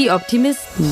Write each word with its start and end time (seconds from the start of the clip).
Die 0.00 0.10
Optimisten. 0.10 0.86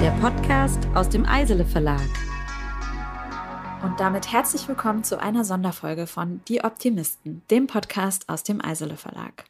Der 0.00 0.12
Podcast 0.20 0.86
aus 0.94 1.08
dem 1.08 1.26
Eisele 1.26 1.64
Verlag. 1.64 1.98
Und 3.82 3.98
damit 3.98 4.30
herzlich 4.30 4.68
willkommen 4.68 5.02
zu 5.02 5.20
einer 5.20 5.44
Sonderfolge 5.44 6.06
von 6.06 6.42
Die 6.46 6.62
Optimisten, 6.62 7.42
dem 7.50 7.66
Podcast 7.66 8.28
aus 8.28 8.44
dem 8.44 8.64
Eisele 8.64 8.96
Verlag. 8.96 9.46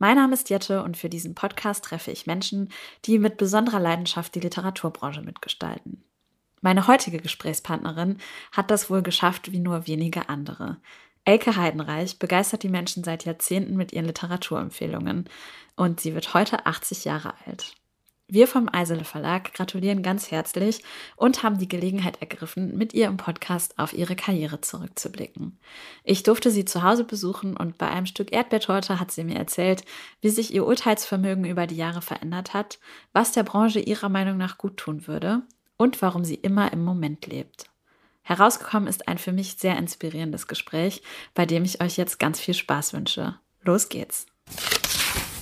Mein 0.00 0.16
Name 0.16 0.34
ist 0.34 0.50
Jette 0.50 0.82
und 0.82 0.96
für 0.96 1.08
diesen 1.08 1.36
Podcast 1.36 1.84
treffe 1.84 2.10
ich 2.10 2.26
Menschen, 2.26 2.70
die 3.04 3.20
mit 3.20 3.36
besonderer 3.36 3.78
Leidenschaft 3.78 4.34
die 4.34 4.40
Literaturbranche 4.40 5.22
mitgestalten. 5.22 6.02
Meine 6.60 6.88
heutige 6.88 7.18
Gesprächspartnerin 7.18 8.18
hat 8.50 8.72
das 8.72 8.90
wohl 8.90 9.02
geschafft 9.02 9.52
wie 9.52 9.60
nur 9.60 9.86
wenige 9.86 10.28
andere. 10.28 10.78
Elke 11.24 11.56
Heidenreich 11.56 12.18
begeistert 12.18 12.64
die 12.64 12.68
Menschen 12.68 13.04
seit 13.04 13.24
Jahrzehnten 13.24 13.76
mit 13.76 13.92
ihren 13.92 14.06
Literaturempfehlungen 14.06 15.28
und 15.76 16.00
sie 16.00 16.14
wird 16.14 16.34
heute 16.34 16.66
80 16.66 17.04
Jahre 17.04 17.34
alt. 17.46 17.74
Wir 18.34 18.48
vom 18.48 18.68
Eisele 18.72 19.04
Verlag 19.04 19.52
gratulieren 19.52 20.02
ganz 20.02 20.30
herzlich 20.30 20.82
und 21.16 21.42
haben 21.42 21.58
die 21.58 21.68
Gelegenheit 21.68 22.20
ergriffen, 22.22 22.76
mit 22.78 22.94
ihr 22.94 23.06
im 23.06 23.18
Podcast 23.18 23.78
auf 23.78 23.92
ihre 23.92 24.16
Karriere 24.16 24.60
zurückzublicken. 24.62 25.58
Ich 26.02 26.22
durfte 26.22 26.50
sie 26.50 26.64
zu 26.64 26.82
Hause 26.82 27.04
besuchen 27.04 27.56
und 27.56 27.76
bei 27.76 27.88
einem 27.88 28.06
Stück 28.06 28.32
Erdbeertorte 28.32 28.98
hat 28.98 29.10
sie 29.10 29.24
mir 29.24 29.36
erzählt, 29.36 29.84
wie 30.22 30.30
sich 30.30 30.54
ihr 30.54 30.66
Urteilsvermögen 30.66 31.44
über 31.44 31.66
die 31.66 31.76
Jahre 31.76 32.00
verändert 32.00 32.54
hat, 32.54 32.78
was 33.12 33.32
der 33.32 33.42
Branche 33.42 33.80
ihrer 33.80 34.08
Meinung 34.08 34.38
nach 34.38 34.56
gut 34.56 34.78
tun 34.78 35.06
würde 35.06 35.42
und 35.76 36.00
warum 36.00 36.24
sie 36.24 36.36
immer 36.36 36.72
im 36.72 36.84
Moment 36.84 37.26
lebt. 37.26 37.71
Herausgekommen 38.22 38.88
ist 38.88 39.08
ein 39.08 39.18
für 39.18 39.32
mich 39.32 39.56
sehr 39.58 39.76
inspirierendes 39.76 40.46
Gespräch, 40.46 41.02
bei 41.34 41.46
dem 41.46 41.64
ich 41.64 41.82
euch 41.82 41.96
jetzt 41.96 42.18
ganz 42.18 42.40
viel 42.40 42.54
Spaß 42.54 42.92
wünsche. 42.94 43.36
Los 43.62 43.88
geht's! 43.88 44.26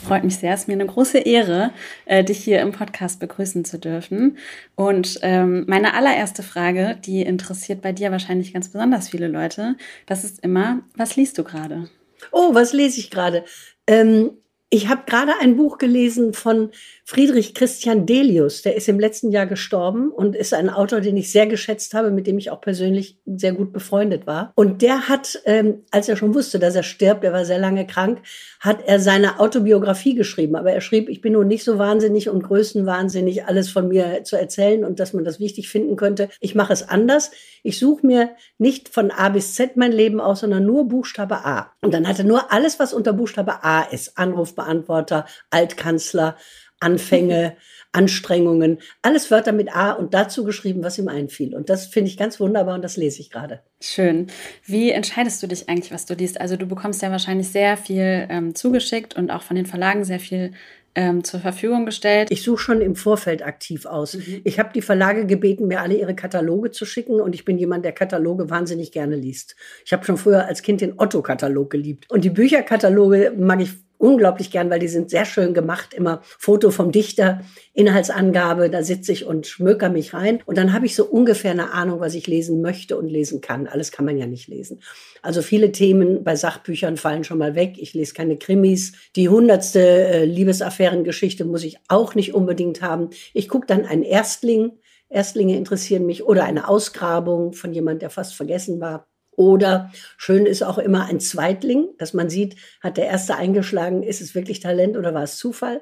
Freut 0.06 0.24
mich 0.24 0.38
sehr, 0.38 0.54
es 0.54 0.62
ist 0.62 0.66
mir 0.66 0.74
eine 0.74 0.86
große 0.86 1.18
Ehre, 1.18 1.72
äh, 2.06 2.24
dich 2.24 2.42
hier 2.42 2.60
im 2.62 2.72
Podcast 2.72 3.20
begrüßen 3.20 3.66
zu 3.66 3.78
dürfen. 3.78 4.38
Und 4.74 5.18
ähm, 5.20 5.64
meine 5.68 5.92
allererste 5.92 6.42
Frage, 6.42 6.98
die 7.04 7.20
interessiert 7.20 7.82
bei 7.82 7.92
dir 7.92 8.10
wahrscheinlich 8.10 8.54
ganz 8.54 8.70
besonders 8.70 9.10
viele 9.10 9.28
Leute, 9.28 9.76
das 10.06 10.24
ist 10.24 10.40
immer, 10.40 10.80
was 10.96 11.16
liest 11.16 11.36
du 11.36 11.44
gerade? 11.44 11.90
Oh, 12.32 12.54
was 12.54 12.72
lese 12.72 12.98
ich 12.98 13.10
gerade? 13.10 13.44
Ähm, 13.86 14.30
ich 14.72 14.88
habe 14.88 15.02
gerade 15.04 15.32
ein 15.40 15.56
Buch 15.56 15.78
gelesen 15.78 16.32
von 16.32 16.70
Friedrich 17.04 17.54
Christian 17.54 18.06
Delius. 18.06 18.62
Der 18.62 18.76
ist 18.76 18.88
im 18.88 19.00
letzten 19.00 19.32
Jahr 19.32 19.46
gestorben 19.46 20.12
und 20.12 20.36
ist 20.36 20.54
ein 20.54 20.70
Autor, 20.70 21.00
den 21.00 21.16
ich 21.16 21.32
sehr 21.32 21.48
geschätzt 21.48 21.92
habe, 21.92 22.12
mit 22.12 22.28
dem 22.28 22.38
ich 22.38 22.52
auch 22.52 22.60
persönlich 22.60 23.18
sehr 23.26 23.52
gut 23.52 23.72
befreundet 23.72 24.28
war. 24.28 24.52
Und 24.54 24.80
der 24.80 25.08
hat, 25.08 25.40
ähm, 25.44 25.82
als 25.90 26.08
er 26.08 26.14
schon 26.14 26.36
wusste, 26.36 26.60
dass 26.60 26.76
er 26.76 26.84
stirbt, 26.84 27.24
er 27.24 27.32
war 27.32 27.44
sehr 27.44 27.58
lange 27.58 27.84
krank, 27.84 28.20
hat 28.60 28.86
er 28.86 29.00
seine 29.00 29.40
Autobiografie 29.40 30.14
geschrieben. 30.14 30.54
Aber 30.54 30.70
er 30.70 30.80
schrieb, 30.80 31.08
ich 31.08 31.20
bin 31.20 31.32
nun 31.32 31.48
nicht 31.48 31.64
so 31.64 31.78
wahnsinnig 31.78 32.28
und 32.28 32.44
größenwahnsinnig, 32.44 33.46
alles 33.46 33.70
von 33.70 33.88
mir 33.88 34.22
zu 34.22 34.36
erzählen 34.36 34.84
und 34.84 35.00
dass 35.00 35.12
man 35.12 35.24
das 35.24 35.40
wichtig 35.40 35.68
finden 35.68 35.96
könnte. 35.96 36.28
Ich 36.38 36.54
mache 36.54 36.72
es 36.72 36.88
anders. 36.88 37.32
Ich 37.62 37.78
suche 37.78 38.06
mir 38.06 38.36
nicht 38.58 38.88
von 38.88 39.10
A 39.10 39.28
bis 39.28 39.54
Z 39.54 39.76
mein 39.76 39.92
Leben 39.92 40.20
aus, 40.20 40.40
sondern 40.40 40.64
nur 40.64 40.88
Buchstabe 40.88 41.44
A. 41.44 41.72
Und 41.80 41.92
dann 41.94 42.06
hat 42.08 42.18
er 42.18 42.24
nur 42.24 42.52
alles, 42.52 42.78
was 42.78 42.92
unter 42.92 43.12
Buchstabe 43.12 43.64
A 43.64 43.82
ist. 43.82 44.16
Anrufbeantworter, 44.18 45.26
Altkanzler, 45.50 46.36
Anfänge, 46.80 47.56
Anstrengungen, 47.92 48.78
alles 49.02 49.30
Wörter 49.30 49.52
mit 49.52 49.74
A 49.74 49.92
und 49.92 50.14
dazu 50.14 50.44
geschrieben, 50.44 50.84
was 50.84 50.98
ihm 50.98 51.08
einfiel. 51.08 51.54
Und 51.54 51.68
das 51.70 51.86
finde 51.86 52.10
ich 52.10 52.16
ganz 52.16 52.38
wunderbar 52.38 52.76
und 52.76 52.82
das 52.82 52.96
lese 52.96 53.20
ich 53.20 53.30
gerade. 53.30 53.60
Schön. 53.80 54.28
Wie 54.64 54.90
entscheidest 54.90 55.42
du 55.42 55.48
dich 55.48 55.68
eigentlich, 55.68 55.92
was 55.92 56.06
du 56.06 56.14
liest? 56.14 56.40
Also 56.40 56.56
du 56.56 56.66
bekommst 56.66 57.02
ja 57.02 57.10
wahrscheinlich 57.10 57.48
sehr 57.48 57.76
viel 57.76 58.26
ähm, 58.28 58.54
zugeschickt 58.54 59.16
und 59.16 59.30
auch 59.30 59.42
von 59.42 59.56
den 59.56 59.66
Verlagen 59.66 60.04
sehr 60.04 60.20
viel 60.20 60.52
ähm, 60.94 61.24
zur 61.24 61.40
Verfügung 61.40 61.86
gestellt. 61.86 62.30
Ich 62.30 62.42
suche 62.42 62.58
schon 62.58 62.80
im 62.80 62.96
Vorfeld 62.96 63.44
aktiv 63.44 63.86
aus. 63.86 64.14
Mhm. 64.14 64.40
Ich 64.44 64.58
habe 64.58 64.70
die 64.74 64.82
Verlage 64.82 65.26
gebeten, 65.26 65.66
mir 65.66 65.80
alle 65.80 65.94
ihre 65.94 66.14
Kataloge 66.14 66.70
zu 66.70 66.84
schicken 66.84 67.20
und 67.20 67.34
ich 67.34 67.44
bin 67.44 67.58
jemand, 67.58 67.84
der 67.84 67.92
Kataloge 67.92 68.50
wahnsinnig 68.50 68.92
gerne 68.92 69.16
liest. 69.16 69.56
Ich 69.84 69.92
habe 69.92 70.04
schon 70.04 70.16
früher 70.16 70.46
als 70.46 70.62
Kind 70.62 70.80
den 70.80 70.98
Otto-Katalog 70.98 71.70
geliebt. 71.70 72.10
Und 72.10 72.24
die 72.24 72.30
Bücherkataloge 72.30 73.32
mag 73.36 73.60
ich 73.60 73.70
unglaublich 74.00 74.50
gern, 74.50 74.70
weil 74.70 74.78
die 74.78 74.88
sind 74.88 75.10
sehr 75.10 75.26
schön 75.26 75.52
gemacht. 75.52 75.92
Immer 75.92 76.22
Foto 76.22 76.70
vom 76.70 76.90
Dichter, 76.90 77.42
Inhaltsangabe, 77.74 78.70
da 78.70 78.82
sitze 78.82 79.12
ich 79.12 79.26
und 79.26 79.46
schmöker 79.46 79.90
mich 79.90 80.14
rein. 80.14 80.42
Und 80.46 80.56
dann 80.56 80.72
habe 80.72 80.86
ich 80.86 80.94
so 80.94 81.04
ungefähr 81.04 81.50
eine 81.50 81.72
Ahnung, 81.72 82.00
was 82.00 82.14
ich 82.14 82.26
lesen 82.26 82.62
möchte 82.62 82.96
und 82.96 83.08
lesen 83.08 83.40
kann. 83.40 83.66
Alles 83.66 83.92
kann 83.92 84.06
man 84.06 84.16
ja 84.16 84.26
nicht 84.26 84.48
lesen. 84.48 84.80
Also 85.22 85.42
viele 85.42 85.70
Themen 85.70 86.24
bei 86.24 86.34
Sachbüchern 86.34 86.96
fallen 86.96 87.24
schon 87.24 87.38
mal 87.38 87.54
weg. 87.54 87.74
Ich 87.76 87.92
lese 87.92 88.14
keine 88.14 88.38
Krimis. 88.38 88.92
Die 89.16 89.28
hundertste 89.28 89.80
äh, 89.80 90.24
Liebesaffärengeschichte 90.24 91.44
muss 91.44 91.62
ich 91.62 91.76
auch 91.88 92.14
nicht 92.14 92.34
unbedingt 92.34 92.80
haben. 92.80 93.10
Ich 93.34 93.48
gucke 93.48 93.66
dann 93.66 93.84
einen 93.84 94.02
Erstling. 94.02 94.72
Erstlinge 95.10 95.56
interessieren 95.56 96.06
mich 96.06 96.24
oder 96.24 96.44
eine 96.44 96.68
Ausgrabung 96.68 97.52
von 97.52 97.72
jemand, 97.72 98.00
der 98.00 98.10
fast 98.10 98.34
vergessen 98.34 98.80
war. 98.80 99.08
Oder 99.40 99.90
schön 100.18 100.44
ist 100.44 100.62
auch 100.62 100.76
immer 100.76 101.06
ein 101.06 101.18
Zweitling, 101.18 101.88
dass 101.96 102.12
man 102.12 102.28
sieht, 102.28 102.56
hat 102.82 102.98
der 102.98 103.06
erste 103.06 103.36
eingeschlagen, 103.36 104.02
ist 104.02 104.20
es 104.20 104.34
wirklich 104.34 104.60
Talent 104.60 104.98
oder 104.98 105.14
war 105.14 105.22
es 105.22 105.38
Zufall? 105.38 105.80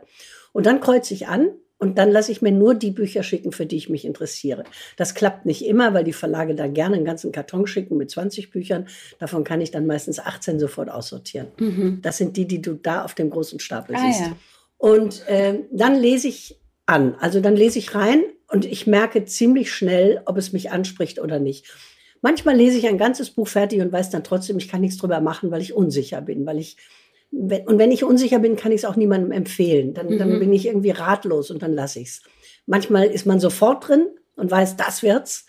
Und 0.52 0.64
dann 0.64 0.80
kreuze 0.80 1.12
ich 1.12 1.26
an 1.26 1.50
und 1.76 1.98
dann 1.98 2.12
lasse 2.12 2.30
ich 2.30 2.40
mir 2.40 2.52
nur 2.52 2.76
die 2.76 2.92
Bücher 2.92 3.24
schicken, 3.24 3.50
für 3.50 3.66
die 3.66 3.74
ich 3.74 3.88
mich 3.88 4.04
interessiere. 4.04 4.62
Das 4.96 5.16
klappt 5.16 5.44
nicht 5.44 5.66
immer, 5.66 5.92
weil 5.92 6.04
die 6.04 6.12
Verlage 6.12 6.54
da 6.54 6.68
gerne 6.68 6.94
einen 6.94 7.04
ganzen 7.04 7.32
Karton 7.32 7.66
schicken 7.66 7.96
mit 7.96 8.12
20 8.12 8.52
Büchern. 8.52 8.86
Davon 9.18 9.42
kann 9.42 9.60
ich 9.60 9.72
dann 9.72 9.86
meistens 9.86 10.20
18 10.20 10.60
sofort 10.60 10.88
aussortieren. 10.88 11.48
Mhm. 11.58 11.98
Das 12.00 12.16
sind 12.16 12.36
die, 12.36 12.46
die 12.46 12.62
du 12.62 12.74
da 12.74 13.04
auf 13.04 13.16
dem 13.16 13.28
großen 13.28 13.58
Stapel 13.58 13.96
ah, 13.96 14.06
siehst. 14.06 14.20
Ja. 14.20 14.36
Und 14.76 15.26
äh, 15.26 15.64
dann 15.72 15.96
lese 15.96 16.28
ich 16.28 16.60
an. 16.86 17.16
Also 17.18 17.40
dann 17.40 17.56
lese 17.56 17.80
ich 17.80 17.96
rein 17.96 18.22
und 18.46 18.64
ich 18.64 18.86
merke 18.86 19.24
ziemlich 19.24 19.72
schnell, 19.72 20.22
ob 20.26 20.36
es 20.36 20.52
mich 20.52 20.70
anspricht 20.70 21.18
oder 21.18 21.40
nicht. 21.40 21.66
Manchmal 22.20 22.56
lese 22.56 22.78
ich 22.78 22.86
ein 22.86 22.98
ganzes 22.98 23.30
Buch 23.30 23.48
fertig 23.48 23.80
und 23.80 23.92
weiß 23.92 24.10
dann 24.10 24.24
trotzdem, 24.24 24.58
ich 24.58 24.68
kann 24.68 24.80
nichts 24.80 24.98
drüber 24.98 25.20
machen, 25.20 25.50
weil 25.50 25.62
ich 25.62 25.74
unsicher 25.74 26.20
bin, 26.20 26.46
weil 26.46 26.58
ich 26.58 26.76
und 27.30 27.78
wenn 27.78 27.92
ich 27.92 28.04
unsicher 28.04 28.38
bin, 28.38 28.56
kann 28.56 28.72
ich 28.72 28.78
es 28.78 28.84
auch 28.86 28.96
niemandem 28.96 29.32
empfehlen. 29.32 29.92
Dann, 29.92 30.08
mhm. 30.08 30.18
dann 30.18 30.38
bin 30.38 30.52
ich 30.52 30.66
irgendwie 30.66 30.90
ratlos 30.90 31.50
und 31.50 31.62
dann 31.62 31.74
lasse 31.74 32.00
ich 32.00 32.08
es. 32.08 32.22
Manchmal 32.66 33.06
ist 33.06 33.26
man 33.26 33.38
sofort 33.38 33.86
drin 33.86 34.06
und 34.36 34.50
weiß, 34.50 34.76
das 34.76 35.02
wird's. 35.02 35.46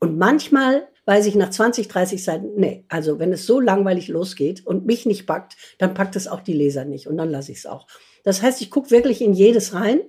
Und 0.00 0.18
manchmal 0.18 0.88
weiß 1.06 1.26
ich 1.26 1.34
nach 1.34 1.50
20, 1.50 1.88
30 1.88 2.22
Seiten, 2.22 2.48
nee, 2.56 2.84
also 2.88 3.18
wenn 3.18 3.32
es 3.32 3.46
so 3.46 3.60
langweilig 3.60 4.08
losgeht 4.08 4.66
und 4.66 4.86
mich 4.86 5.06
nicht 5.06 5.26
packt, 5.26 5.56
dann 5.78 5.94
packt 5.94 6.16
es 6.16 6.28
auch 6.28 6.40
die 6.40 6.52
Leser 6.52 6.84
nicht 6.84 7.06
und 7.06 7.16
dann 7.16 7.30
lasse 7.30 7.52
ich 7.52 7.58
es 7.58 7.66
auch. 7.66 7.86
Das 8.22 8.42
heißt, 8.42 8.60
ich 8.60 8.70
gucke 8.70 8.90
wirklich 8.90 9.20
in 9.20 9.32
jedes 9.32 9.74
rein 9.74 10.00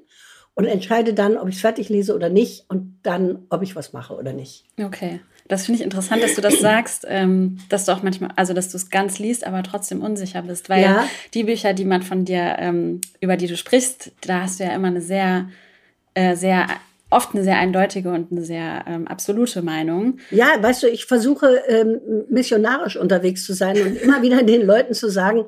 und 0.53 0.66
entscheide 0.66 1.13
dann, 1.13 1.38
ob 1.38 1.47
ich 1.49 1.55
es 1.55 1.61
fertig 1.61 1.89
lese 1.89 2.13
oder 2.16 2.29
nicht 2.29 2.66
und 2.69 2.99
dann, 3.03 3.45
ob 3.49 3.63
ich 3.63 3.75
was 3.75 3.93
mache 3.93 4.16
oder 4.16 4.33
nicht. 4.33 4.66
Okay. 4.79 5.22
Das 5.51 5.66
finde 5.66 5.79
ich 5.79 5.84
interessant, 5.84 6.23
dass 6.23 6.35
du 6.35 6.41
das 6.41 6.62
sagst, 6.62 7.06
ähm, 7.09 7.57
dass 7.67 7.84
du 7.84 7.91
auch 7.91 8.03
manchmal, 8.03 8.31
also 8.38 8.53
dass 8.53 8.69
du 8.69 8.78
es 8.78 8.89
ganz 8.89 9.19
liest, 9.19 9.45
aber 9.45 9.63
trotzdem 9.63 10.01
unsicher 10.01 10.44
bist, 10.44 10.69
weil 10.69 10.81
ja. 10.81 11.06
die 11.34 11.44
Bücher, 11.44 11.73
die 11.73 11.84
man 11.84 12.03
von 12.03 12.23
dir, 12.23 12.56
ähm, 12.57 13.01
über 13.19 13.35
die 13.35 13.47
du 13.47 13.57
sprichst, 13.57 14.13
da 14.22 14.44
hast 14.44 14.61
du 14.61 14.63
ja 14.63 14.73
immer 14.73 14.88
eine 14.88 15.01
sehr, 15.01 15.50
äh, 16.13 16.38
sehr 16.38 16.67
oft 17.09 17.35
eine 17.35 17.44
sehr 17.44 17.57
eindeutige 17.57 18.11
und 18.13 18.31
eine 18.31 18.45
sehr 18.45 18.85
ähm, 18.88 19.09
absolute 19.09 19.61
Meinung. 19.61 20.19
Ja, 20.29 20.56
weißt 20.57 20.84
du, 20.84 20.88
ich 20.88 21.03
versuche 21.03 21.61
ähm, 21.67 22.00
missionarisch 22.29 22.95
unterwegs 22.95 23.44
zu 23.44 23.51
sein 23.51 23.75
und 23.81 23.97
immer 24.01 24.22
wieder 24.22 24.44
den 24.44 24.66
Leuten 24.66 24.94
zu 24.94 25.09
sagen, 25.09 25.44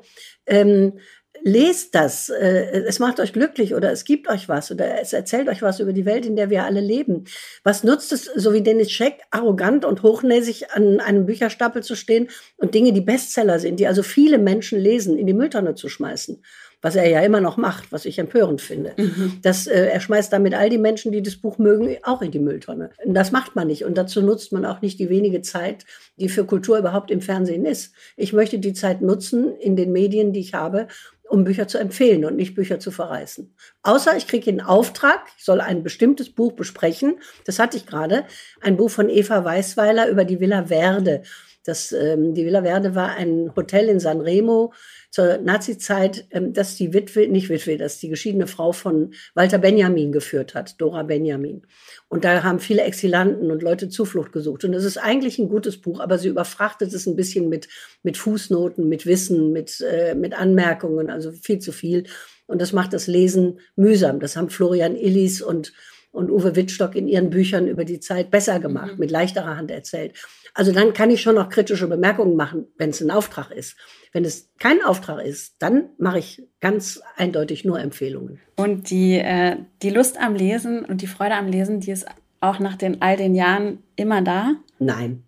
ähm, 0.46 0.98
lest 1.44 1.94
das, 1.94 2.30
äh, 2.30 2.84
es 2.86 2.98
macht 2.98 3.20
euch 3.20 3.34
glücklich 3.34 3.74
oder 3.74 3.92
es 3.92 4.04
gibt 4.04 4.28
euch 4.28 4.48
was 4.48 4.72
oder 4.72 5.00
es 5.00 5.12
erzählt 5.12 5.48
euch 5.48 5.60
was 5.60 5.78
über 5.78 5.92
die 5.92 6.06
Welt, 6.06 6.24
in 6.24 6.36
der 6.36 6.48
wir 6.48 6.64
alle 6.64 6.80
leben. 6.80 7.24
Was 7.62 7.84
nutzt 7.84 8.12
es, 8.12 8.24
so 8.24 8.54
wie 8.54 8.62
Dennis 8.62 8.90
Scheck, 8.90 9.20
arrogant 9.30 9.84
und 9.84 10.02
hochnäsig 10.02 10.70
an 10.72 11.00
einem 11.00 11.26
Bücherstapel 11.26 11.82
zu 11.82 11.96
stehen 11.96 12.28
und 12.56 12.74
Dinge, 12.74 12.94
die 12.94 13.02
Bestseller 13.02 13.58
sind, 13.58 13.78
die 13.78 13.86
also 13.86 14.02
viele 14.02 14.38
Menschen 14.38 14.80
lesen, 14.80 15.18
in 15.18 15.26
die 15.26 15.34
Mülltonne 15.34 15.74
zu 15.74 15.88
schmeißen? 15.88 16.42
was 16.84 16.96
er 16.96 17.08
ja 17.08 17.20
immer 17.22 17.40
noch 17.40 17.56
macht, 17.56 17.92
was 17.92 18.04
ich 18.04 18.18
empörend 18.18 18.60
finde. 18.60 18.92
Mhm. 18.98 19.38
Das, 19.40 19.66
äh, 19.66 19.86
er 19.86 20.00
schmeißt 20.00 20.30
damit 20.30 20.52
all 20.52 20.68
die 20.68 20.76
Menschen, 20.76 21.12
die 21.12 21.22
das 21.22 21.36
Buch 21.36 21.56
mögen, 21.56 21.96
auch 22.02 22.20
in 22.20 22.30
die 22.30 22.38
Mülltonne. 22.38 22.90
Das 23.06 23.32
macht 23.32 23.56
man 23.56 23.68
nicht. 23.68 23.86
Und 23.86 23.96
dazu 23.96 24.20
nutzt 24.20 24.52
man 24.52 24.66
auch 24.66 24.82
nicht 24.82 24.98
die 24.98 25.08
wenige 25.08 25.40
Zeit, 25.40 25.86
die 26.18 26.28
für 26.28 26.44
Kultur 26.44 26.76
überhaupt 26.76 27.10
im 27.10 27.22
Fernsehen 27.22 27.64
ist. 27.64 27.94
Ich 28.18 28.34
möchte 28.34 28.58
die 28.58 28.74
Zeit 28.74 29.00
nutzen 29.00 29.56
in 29.56 29.76
den 29.76 29.92
Medien, 29.92 30.34
die 30.34 30.40
ich 30.40 30.52
habe, 30.52 30.88
um 31.34 31.42
Bücher 31.42 31.66
zu 31.66 31.78
empfehlen 31.78 32.24
und 32.24 32.36
nicht 32.36 32.54
Bücher 32.54 32.78
zu 32.78 32.92
verreißen. 32.92 33.54
Außer 33.82 34.16
ich 34.16 34.28
kriege 34.28 34.48
einen 34.50 34.60
Auftrag, 34.60 35.26
ich 35.36 35.44
soll 35.44 35.60
ein 35.60 35.82
bestimmtes 35.82 36.32
Buch 36.32 36.52
besprechen. 36.52 37.16
Das 37.44 37.58
hatte 37.58 37.76
ich 37.76 37.86
gerade. 37.86 38.24
Ein 38.60 38.76
Buch 38.76 38.90
von 38.90 39.10
Eva 39.10 39.44
Weißweiler 39.44 40.08
über 40.08 40.24
die 40.24 40.38
Villa 40.38 40.66
Verde. 40.66 41.22
Das, 41.64 41.92
ähm, 41.92 42.34
die 42.34 42.44
Villa 42.44 42.62
Verde 42.62 42.94
war 42.94 43.16
ein 43.16 43.50
Hotel 43.56 43.88
in 43.88 43.98
San 43.98 44.20
Remo 44.20 44.72
zur 45.10 45.38
Nazi-Zeit, 45.38 46.26
ähm, 46.30 46.52
dass 46.52 46.76
die 46.76 46.92
Witwe, 46.92 47.26
nicht 47.28 47.48
Witwe, 47.48 47.78
dass 47.78 47.98
die 47.98 48.08
geschiedene 48.08 48.46
Frau 48.46 48.72
von 48.72 49.14
Walter 49.34 49.58
Benjamin 49.58 50.12
geführt 50.12 50.54
hat, 50.54 50.80
Dora 50.80 51.04
Benjamin. 51.04 51.62
Und 52.08 52.24
da 52.24 52.42
haben 52.42 52.60
viele 52.60 52.82
Exilanten 52.82 53.50
und 53.50 53.62
Leute 53.62 53.88
Zuflucht 53.88 54.32
gesucht. 54.32 54.64
Und 54.64 54.74
es 54.74 54.84
ist 54.84 54.98
eigentlich 54.98 55.38
ein 55.38 55.48
gutes 55.48 55.80
Buch, 55.80 56.00
aber 56.00 56.18
sie 56.18 56.28
überfrachtet 56.28 56.92
es 56.92 57.06
ein 57.06 57.16
bisschen 57.16 57.48
mit, 57.48 57.68
mit 58.02 58.18
Fußnoten, 58.18 58.88
mit 58.88 59.06
Wissen, 59.06 59.52
mit, 59.52 59.80
äh, 59.80 60.14
mit 60.14 60.34
Anmerkungen, 60.34 61.08
also 61.08 61.32
viel 61.32 61.60
zu 61.60 61.72
viel. 61.72 62.04
Und 62.46 62.60
das 62.60 62.72
macht 62.72 62.92
das 62.92 63.06
Lesen 63.06 63.58
mühsam. 63.74 64.20
Das 64.20 64.36
haben 64.36 64.50
Florian 64.50 64.96
Illis 64.96 65.40
und 65.40 65.72
und 66.14 66.30
Uwe 66.30 66.54
Wittstock 66.54 66.94
in 66.94 67.08
ihren 67.08 67.30
Büchern 67.30 67.66
über 67.66 67.84
die 67.84 68.00
Zeit 68.00 68.30
besser 68.30 68.60
gemacht, 68.60 68.92
mhm. 68.92 69.00
mit 69.00 69.10
leichterer 69.10 69.56
Hand 69.56 69.70
erzählt. 69.70 70.14
Also 70.54 70.72
dann 70.72 70.92
kann 70.92 71.10
ich 71.10 71.20
schon 71.20 71.34
noch 71.34 71.48
kritische 71.48 71.88
Bemerkungen 71.88 72.36
machen, 72.36 72.66
wenn 72.78 72.90
es 72.90 73.00
ein 73.00 73.10
Auftrag 73.10 73.50
ist. 73.50 73.76
Wenn 74.12 74.24
es 74.24 74.48
kein 74.60 74.82
Auftrag 74.82 75.24
ist, 75.26 75.56
dann 75.58 75.90
mache 75.98 76.20
ich 76.20 76.42
ganz 76.60 77.02
eindeutig 77.16 77.64
nur 77.64 77.80
Empfehlungen. 77.80 78.40
Und 78.56 78.90
die, 78.90 79.14
äh, 79.14 79.56
die 79.82 79.90
Lust 79.90 80.18
am 80.20 80.36
Lesen 80.36 80.84
und 80.84 81.02
die 81.02 81.08
Freude 81.08 81.34
am 81.34 81.48
Lesen, 81.48 81.80
die 81.80 81.90
ist 81.90 82.06
auch 82.40 82.60
nach 82.60 82.76
den 82.76 83.02
all 83.02 83.16
den 83.16 83.34
Jahren 83.34 83.82
immer 83.96 84.22
da? 84.22 84.54
Nein. 84.78 85.24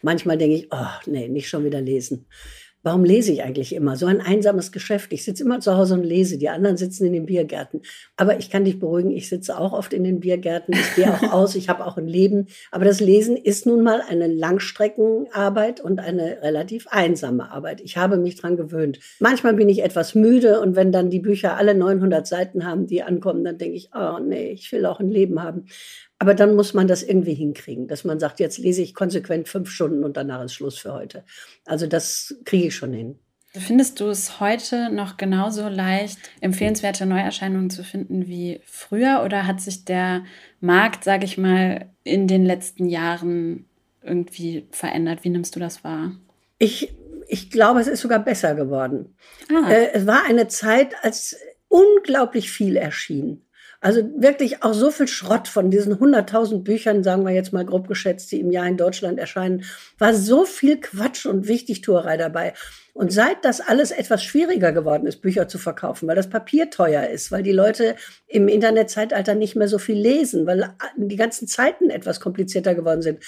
Manchmal 0.00 0.38
denke 0.38 0.56
ich, 0.56 0.68
oh 0.72 0.86
nee, 1.06 1.28
nicht 1.28 1.48
schon 1.48 1.64
wieder 1.64 1.80
lesen. 1.80 2.26
Warum 2.82 3.04
lese 3.04 3.32
ich 3.32 3.42
eigentlich 3.42 3.74
immer? 3.74 3.96
So 3.96 4.06
ein 4.06 4.20
einsames 4.20 4.72
Geschäft. 4.72 5.12
Ich 5.12 5.24
sitze 5.24 5.44
immer 5.44 5.60
zu 5.60 5.76
Hause 5.76 5.94
und 5.94 6.02
lese. 6.02 6.36
Die 6.36 6.48
anderen 6.48 6.76
sitzen 6.76 7.06
in 7.06 7.12
den 7.12 7.26
Biergärten. 7.26 7.82
Aber 8.16 8.38
ich 8.38 8.50
kann 8.50 8.64
dich 8.64 8.80
beruhigen, 8.80 9.12
ich 9.12 9.28
sitze 9.28 9.56
auch 9.56 9.72
oft 9.72 9.92
in 9.92 10.02
den 10.02 10.18
Biergärten. 10.20 10.74
Ich 10.74 10.96
gehe 10.96 11.12
auch 11.12 11.22
aus, 11.32 11.54
ich 11.54 11.68
habe 11.68 11.86
auch 11.86 11.96
ein 11.96 12.08
Leben. 12.08 12.48
Aber 12.72 12.84
das 12.84 13.00
Lesen 13.00 13.36
ist 13.36 13.66
nun 13.66 13.82
mal 13.82 14.02
eine 14.08 14.26
Langstreckenarbeit 14.26 15.80
und 15.80 16.00
eine 16.00 16.42
relativ 16.42 16.88
einsame 16.88 17.50
Arbeit. 17.50 17.80
Ich 17.80 17.96
habe 17.96 18.16
mich 18.16 18.36
dran 18.36 18.56
gewöhnt. 18.56 18.98
Manchmal 19.20 19.54
bin 19.54 19.68
ich 19.68 19.82
etwas 19.82 20.14
müde 20.14 20.60
und 20.60 20.74
wenn 20.74 20.90
dann 20.90 21.10
die 21.10 21.20
Bücher 21.20 21.56
alle 21.56 21.74
900 21.74 22.26
Seiten 22.26 22.66
haben, 22.66 22.86
die 22.86 23.02
ankommen, 23.02 23.44
dann 23.44 23.58
denke 23.58 23.76
ich, 23.76 23.90
oh 23.94 24.18
nee, 24.18 24.50
ich 24.50 24.72
will 24.72 24.86
auch 24.86 24.98
ein 24.98 25.08
Leben 25.08 25.42
haben. 25.42 25.66
Aber 26.22 26.34
dann 26.34 26.54
muss 26.54 26.72
man 26.72 26.86
das 26.86 27.02
irgendwie 27.02 27.34
hinkriegen, 27.34 27.88
dass 27.88 28.04
man 28.04 28.20
sagt, 28.20 28.38
jetzt 28.38 28.58
lese 28.58 28.80
ich 28.80 28.94
konsequent 28.94 29.48
fünf 29.48 29.68
Stunden 29.68 30.04
und 30.04 30.16
danach 30.16 30.40
ist 30.44 30.54
Schluss 30.54 30.78
für 30.78 30.92
heute. 30.92 31.24
Also 31.64 31.88
das 31.88 32.36
kriege 32.44 32.68
ich 32.68 32.76
schon 32.76 32.92
hin. 32.92 33.18
Findest 33.48 33.98
du 33.98 34.06
es 34.06 34.38
heute 34.38 34.88
noch 34.92 35.16
genauso 35.16 35.66
leicht, 35.66 36.18
empfehlenswerte 36.40 37.06
Neuerscheinungen 37.06 37.70
zu 37.70 37.82
finden 37.82 38.28
wie 38.28 38.60
früher? 38.64 39.22
Oder 39.24 39.48
hat 39.48 39.60
sich 39.60 39.84
der 39.84 40.22
Markt, 40.60 41.02
sage 41.02 41.24
ich 41.24 41.38
mal, 41.38 41.90
in 42.04 42.28
den 42.28 42.46
letzten 42.46 42.88
Jahren 42.88 43.64
irgendwie 44.00 44.68
verändert? 44.70 45.24
Wie 45.24 45.30
nimmst 45.30 45.56
du 45.56 45.58
das 45.58 45.82
wahr? 45.82 46.12
Ich, 46.58 46.94
ich 47.26 47.50
glaube, 47.50 47.80
es 47.80 47.88
ist 47.88 48.00
sogar 48.00 48.20
besser 48.20 48.54
geworden. 48.54 49.16
Ah. 49.50 49.68
Äh, 49.68 49.90
es 49.94 50.06
war 50.06 50.24
eine 50.24 50.46
Zeit, 50.46 50.94
als 51.02 51.36
unglaublich 51.66 52.52
viel 52.52 52.76
erschien. 52.76 53.42
Also 53.82 54.08
wirklich 54.16 54.62
auch 54.62 54.74
so 54.74 54.92
viel 54.92 55.08
Schrott 55.08 55.48
von 55.48 55.68
diesen 55.68 55.96
100.000 55.96 56.62
Büchern, 56.62 57.02
sagen 57.02 57.26
wir 57.26 57.32
jetzt 57.32 57.52
mal 57.52 57.66
grob 57.66 57.88
geschätzt, 57.88 58.30
die 58.30 58.38
im 58.38 58.52
Jahr 58.52 58.68
in 58.68 58.76
Deutschland 58.76 59.18
erscheinen, 59.18 59.64
war 59.98 60.14
so 60.14 60.44
viel 60.44 60.80
Quatsch 60.80 61.26
und 61.26 61.48
Wichtigtuerei 61.48 62.16
dabei. 62.16 62.54
Und 62.94 63.12
seit 63.12 63.44
das 63.44 63.60
alles 63.60 63.90
etwas 63.90 64.22
schwieriger 64.22 64.70
geworden 64.70 65.08
ist, 65.08 65.20
Bücher 65.20 65.48
zu 65.48 65.58
verkaufen, 65.58 66.06
weil 66.06 66.14
das 66.14 66.30
Papier 66.30 66.70
teuer 66.70 67.08
ist, 67.08 67.32
weil 67.32 67.42
die 67.42 67.50
Leute 67.50 67.96
im 68.28 68.46
Internetzeitalter 68.46 69.34
nicht 69.34 69.56
mehr 69.56 69.66
so 69.66 69.78
viel 69.78 69.98
lesen, 69.98 70.46
weil 70.46 70.76
die 70.96 71.16
ganzen 71.16 71.48
Zeiten 71.48 71.90
etwas 71.90 72.20
komplizierter 72.20 72.76
geworden 72.76 73.02
sind, 73.02 73.18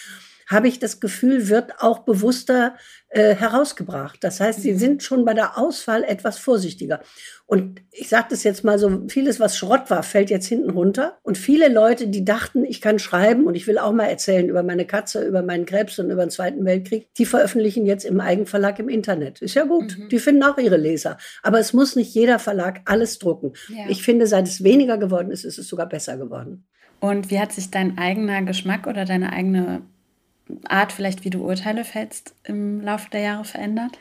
habe 0.46 0.68
ich 0.68 0.78
das 0.78 1.00
Gefühl, 1.00 1.48
wird 1.48 1.80
auch 1.80 2.00
bewusster 2.00 2.76
äh, 3.08 3.34
herausgebracht. 3.34 4.22
Das 4.22 4.40
heißt, 4.40 4.62
sie 4.62 4.72
mhm. 4.72 4.78
sind 4.78 5.02
schon 5.02 5.24
bei 5.24 5.34
der 5.34 5.56
Auswahl 5.56 6.02
etwas 6.02 6.38
vorsichtiger. 6.38 7.00
Und 7.46 7.80
ich 7.92 8.08
sage 8.08 8.26
das 8.30 8.42
jetzt 8.42 8.64
mal 8.64 8.78
so, 8.78 9.02
vieles, 9.08 9.38
was 9.38 9.56
Schrott 9.56 9.90
war, 9.90 10.02
fällt 10.02 10.30
jetzt 10.30 10.46
hinten 10.46 10.70
runter. 10.70 11.18
Und 11.22 11.38
viele 11.38 11.68
Leute, 11.68 12.08
die 12.08 12.24
dachten, 12.24 12.64
ich 12.64 12.80
kann 12.80 12.98
schreiben 12.98 13.46
und 13.46 13.54
ich 13.54 13.66
will 13.66 13.78
auch 13.78 13.92
mal 13.92 14.06
erzählen 14.06 14.48
über 14.48 14.62
meine 14.62 14.86
Katze, 14.86 15.24
über 15.24 15.42
meinen 15.42 15.66
Krebs 15.66 15.98
und 15.98 16.10
über 16.10 16.24
den 16.24 16.30
Zweiten 16.30 16.64
Weltkrieg, 16.64 17.08
die 17.14 17.26
veröffentlichen 17.26 17.86
jetzt 17.86 18.04
im 18.04 18.20
Eigenverlag 18.20 18.78
im 18.78 18.88
Internet. 18.88 19.42
Ist 19.42 19.54
ja 19.54 19.64
gut. 19.64 19.96
Mhm. 19.96 20.08
Die 20.08 20.18
finden 20.18 20.42
auch 20.42 20.58
ihre 20.58 20.78
Leser. 20.78 21.18
Aber 21.42 21.60
es 21.60 21.72
muss 21.72 21.96
nicht 21.96 22.14
jeder 22.14 22.38
Verlag 22.38 22.80
alles 22.86 23.18
drucken. 23.18 23.52
Ja. 23.68 23.84
Ich 23.88 24.02
finde, 24.02 24.26
seit 24.26 24.48
es 24.48 24.64
weniger 24.64 24.98
geworden 24.98 25.30
ist, 25.30 25.44
ist 25.44 25.58
es 25.58 25.68
sogar 25.68 25.88
besser 25.88 26.16
geworden. 26.16 26.66
Und 27.00 27.30
wie 27.30 27.38
hat 27.38 27.52
sich 27.52 27.70
dein 27.70 27.98
eigener 27.98 28.42
Geschmack 28.42 28.86
oder 28.86 29.04
deine 29.04 29.32
eigene 29.32 29.82
Art, 30.64 30.92
vielleicht 30.92 31.24
wie 31.24 31.30
du 31.30 31.44
Urteile 31.44 31.84
fällst, 31.84 32.34
im 32.44 32.80
Laufe 32.80 33.10
der 33.10 33.20
Jahre 33.20 33.44
verändert? 33.44 33.98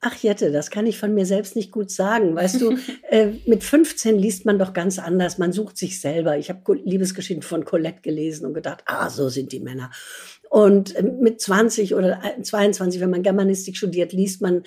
Ach 0.00 0.14
Jette, 0.14 0.52
das 0.52 0.70
kann 0.70 0.86
ich 0.86 0.98
von 0.98 1.14
mir 1.14 1.24
selbst 1.24 1.56
nicht 1.56 1.72
gut 1.72 1.90
sagen. 1.90 2.34
Weißt 2.34 2.60
du, 2.60 2.76
äh, 3.10 3.28
mit 3.46 3.64
15 3.64 4.18
liest 4.18 4.44
man 4.44 4.58
doch 4.58 4.72
ganz 4.72 4.98
anders. 4.98 5.38
Man 5.38 5.52
sucht 5.52 5.76
sich 5.76 6.00
selber. 6.00 6.36
Ich 6.36 6.50
habe 6.50 6.74
Liebesgeschichten 6.84 7.42
von 7.42 7.64
Colette 7.64 8.02
gelesen 8.02 8.46
und 8.46 8.54
gedacht, 8.54 8.84
ah, 8.86 9.08
so 9.08 9.28
sind 9.28 9.52
die 9.52 9.60
Männer. 9.60 9.90
Und 10.50 10.94
äh, 10.94 11.02
mit 11.02 11.40
20 11.40 11.94
oder 11.94 12.20
22, 12.40 13.00
wenn 13.00 13.10
man 13.10 13.22
Germanistik 13.22 13.76
studiert, 13.76 14.12
liest 14.12 14.42
man 14.42 14.62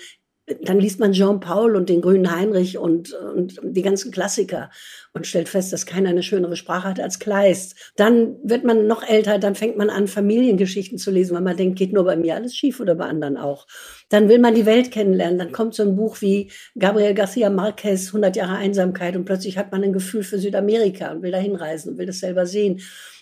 dann 0.62 0.80
liest 0.80 1.00
man 1.00 1.12
Jean 1.12 1.40
Paul 1.40 1.76
und 1.76 1.88
den 1.88 2.00
grünen 2.00 2.34
Heinrich 2.34 2.78
und, 2.78 3.12
und 3.12 3.60
die 3.62 3.82
ganzen 3.82 4.10
Klassiker 4.10 4.70
und 5.12 5.26
stellt 5.26 5.48
fest, 5.48 5.72
dass 5.72 5.86
keiner 5.86 6.10
eine 6.10 6.22
schönere 6.22 6.56
Sprache 6.56 6.88
hat 6.88 7.00
als 7.00 7.18
Kleist. 7.18 7.74
Dann 7.96 8.36
wird 8.42 8.64
man 8.64 8.86
noch 8.86 9.02
älter, 9.06 9.38
dann 9.38 9.54
fängt 9.54 9.76
man 9.76 9.90
an, 9.90 10.08
Familiengeschichten 10.08 10.98
zu 10.98 11.10
lesen, 11.10 11.34
weil 11.34 11.42
man 11.42 11.56
denkt, 11.56 11.78
geht 11.78 11.92
nur 11.92 12.04
bei 12.04 12.16
mir 12.16 12.34
alles 12.34 12.56
schief 12.56 12.80
oder 12.80 12.94
bei 12.94 13.06
anderen 13.06 13.36
auch. 13.36 13.66
Dann 14.08 14.28
will 14.28 14.38
man 14.38 14.54
die 14.54 14.66
Welt 14.66 14.90
kennenlernen. 14.90 15.38
Dann 15.38 15.52
kommt 15.52 15.74
so 15.74 15.82
ein 15.82 15.96
Buch 15.96 16.20
wie 16.20 16.50
Gabriel 16.78 17.14
Garcia 17.14 17.50
Marquez, 17.50 18.08
100 18.08 18.36
Jahre 18.36 18.56
Einsamkeit 18.56 19.16
und 19.16 19.24
plötzlich 19.24 19.58
hat 19.58 19.72
man 19.72 19.82
ein 19.82 19.92
Gefühl 19.92 20.22
für 20.22 20.38
Südamerika 20.38 21.12
und 21.12 21.22
will 21.22 21.32
dahin 21.32 21.56
reisen 21.56 21.92
und 21.92 21.98
will 21.98 22.06
das 22.06 22.20
selber 22.20 22.46
sehen. 22.46 22.80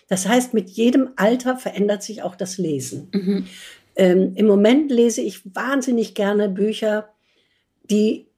Das 0.09 0.27
heißt, 0.27 0.55
mit 0.55 0.71
jedem 0.71 1.11
Alter 1.17 1.57
verändert 1.57 2.03
sich 2.03 2.23
auch 2.23 2.35
das 2.35 2.59
Lesen. 2.59 3.09
Mhm. 3.13 3.47
Ähm, 3.99 4.33
Im 4.37 4.47
Moment 4.47 4.91
lese 4.91 5.21
ich 5.21 5.43
wahnsinnig 5.55 6.15
gerne 6.15 6.49
Bücher, 6.49 7.11
die 7.91 8.29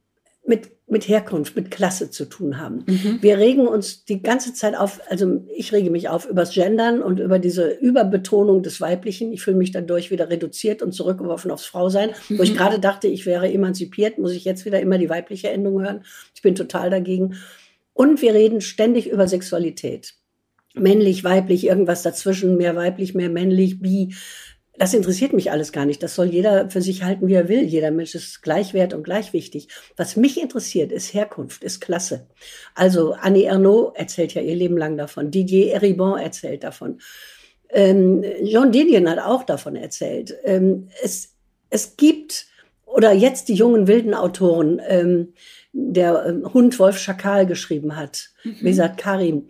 mit, 0.47 0.71
mit 0.87 1.07
Herkunft, 1.07 1.55
mit 1.55 1.71
Klasse 1.71 2.11
zu 2.11 2.25
tun 2.25 2.59
haben. 2.59 2.85
Mhm. 2.87 3.19
Wir 3.21 3.39
regen 3.39 3.69
uns 3.69 4.05
die 4.05 4.23
ganze 4.23 4.53
Zeit 4.55 4.77
auf, 4.77 5.01
also 5.09 5.43
ich 5.55 5.73
rege 5.73 5.91
mich 5.91 6.09
auf 6.09 6.29
übers 6.29 6.53
Gendern 6.53 7.03
und 7.03 7.21
über 7.21 7.39
diese 7.39 7.71
Überbetonung 7.71 8.63
des 8.63 8.81
Weiblichen. 8.81 9.33
Ich 9.33 9.43
fühle 9.43 9.57
mich 9.57 9.71
dadurch 9.71 10.11
wieder 10.11 10.31
reduziert 10.31 10.83
und 10.83 10.93
zurückgeworfen 10.93 11.51
aufs 11.51 11.67
Frausein. 11.67 12.11
Mhm. 12.29 12.39
Wo 12.39 12.43
ich 12.43 12.53
mhm. 12.53 12.57
gerade 12.57 12.81
dachte, 12.81 13.07
ich 13.07 13.27
wäre 13.27 13.51
emanzipiert, 13.51 14.19
muss 14.19 14.33
ich 14.33 14.45
jetzt 14.45 14.65
wieder 14.65 14.81
immer 14.81 14.99
die 14.99 15.11
weibliche 15.11 15.51
Endung 15.51 15.81
hören. 15.83 16.05
Ich 16.35 16.43
bin 16.43 16.55
total 16.55 16.91
dagegen. 16.91 17.37
Und 17.93 18.23
wir 18.23 18.35
reden 18.35 18.61
ständig 18.61 19.09
über 19.09 19.29
Sexualität. 19.29 20.15
Männlich, 20.75 21.25
weiblich, 21.25 21.67
irgendwas 21.67 22.03
dazwischen, 22.03 22.57
mehr 22.57 22.77
weiblich, 22.77 23.15
mehr 23.15 23.29
männlich, 23.29 23.81
bi 23.81 24.15
das 24.81 24.95
interessiert 24.95 25.35
mich 25.35 25.51
alles 25.51 25.73
gar 25.73 25.85
nicht. 25.85 26.03
Das 26.03 26.15
soll 26.15 26.29
jeder 26.29 26.71
für 26.71 26.81
sich 26.81 27.03
halten, 27.03 27.29
wie 27.29 27.35
er 27.35 27.51
will. 27.51 27.65
Jeder 27.65 27.91
Mensch 27.91 28.15
ist 28.15 28.41
gleich 28.41 28.73
wert 28.73 28.95
und 28.95 29.03
gleich 29.03 29.35
wichtig. 29.35 29.69
Was 29.99 30.17
mich 30.17 30.41
interessiert, 30.41 30.91
ist 30.91 31.13
Herkunft, 31.13 31.63
ist 31.63 31.83
Klasse. 31.83 32.27
Also 32.75 33.13
Annie 33.13 33.45
Ernaux 33.45 33.93
erzählt 33.95 34.33
ja 34.33 34.41
ihr 34.41 34.55
Leben 34.55 34.79
lang 34.79 34.97
davon. 34.97 35.31
Didier 35.31 35.75
Eribon 35.75 36.19
erzählt 36.19 36.65
davon. 36.65 36.99
Ähm, 37.69 38.25
Jean 38.43 38.73
Didion 38.73 39.07
hat 39.11 39.19
auch 39.19 39.43
davon 39.43 39.77
erzählt. 39.77 40.35
Ähm, 40.45 40.89
es, 41.03 41.35
es 41.69 41.99
gibt, 41.99 42.47
oder 42.87 43.13
jetzt 43.13 43.51
die 43.51 43.55
jungen 43.55 43.87
wilden 43.87 44.15
Autoren, 44.15 44.81
ähm, 44.89 45.35
der 45.75 46.25
ähm, 46.25 46.55
Hund 46.55 46.79
Wolf 46.79 46.97
Schakal 46.97 47.45
geschrieben 47.45 47.97
hat, 47.97 48.31
mhm. 48.45 48.57
Mesat 48.63 48.97
Karim, 48.97 49.49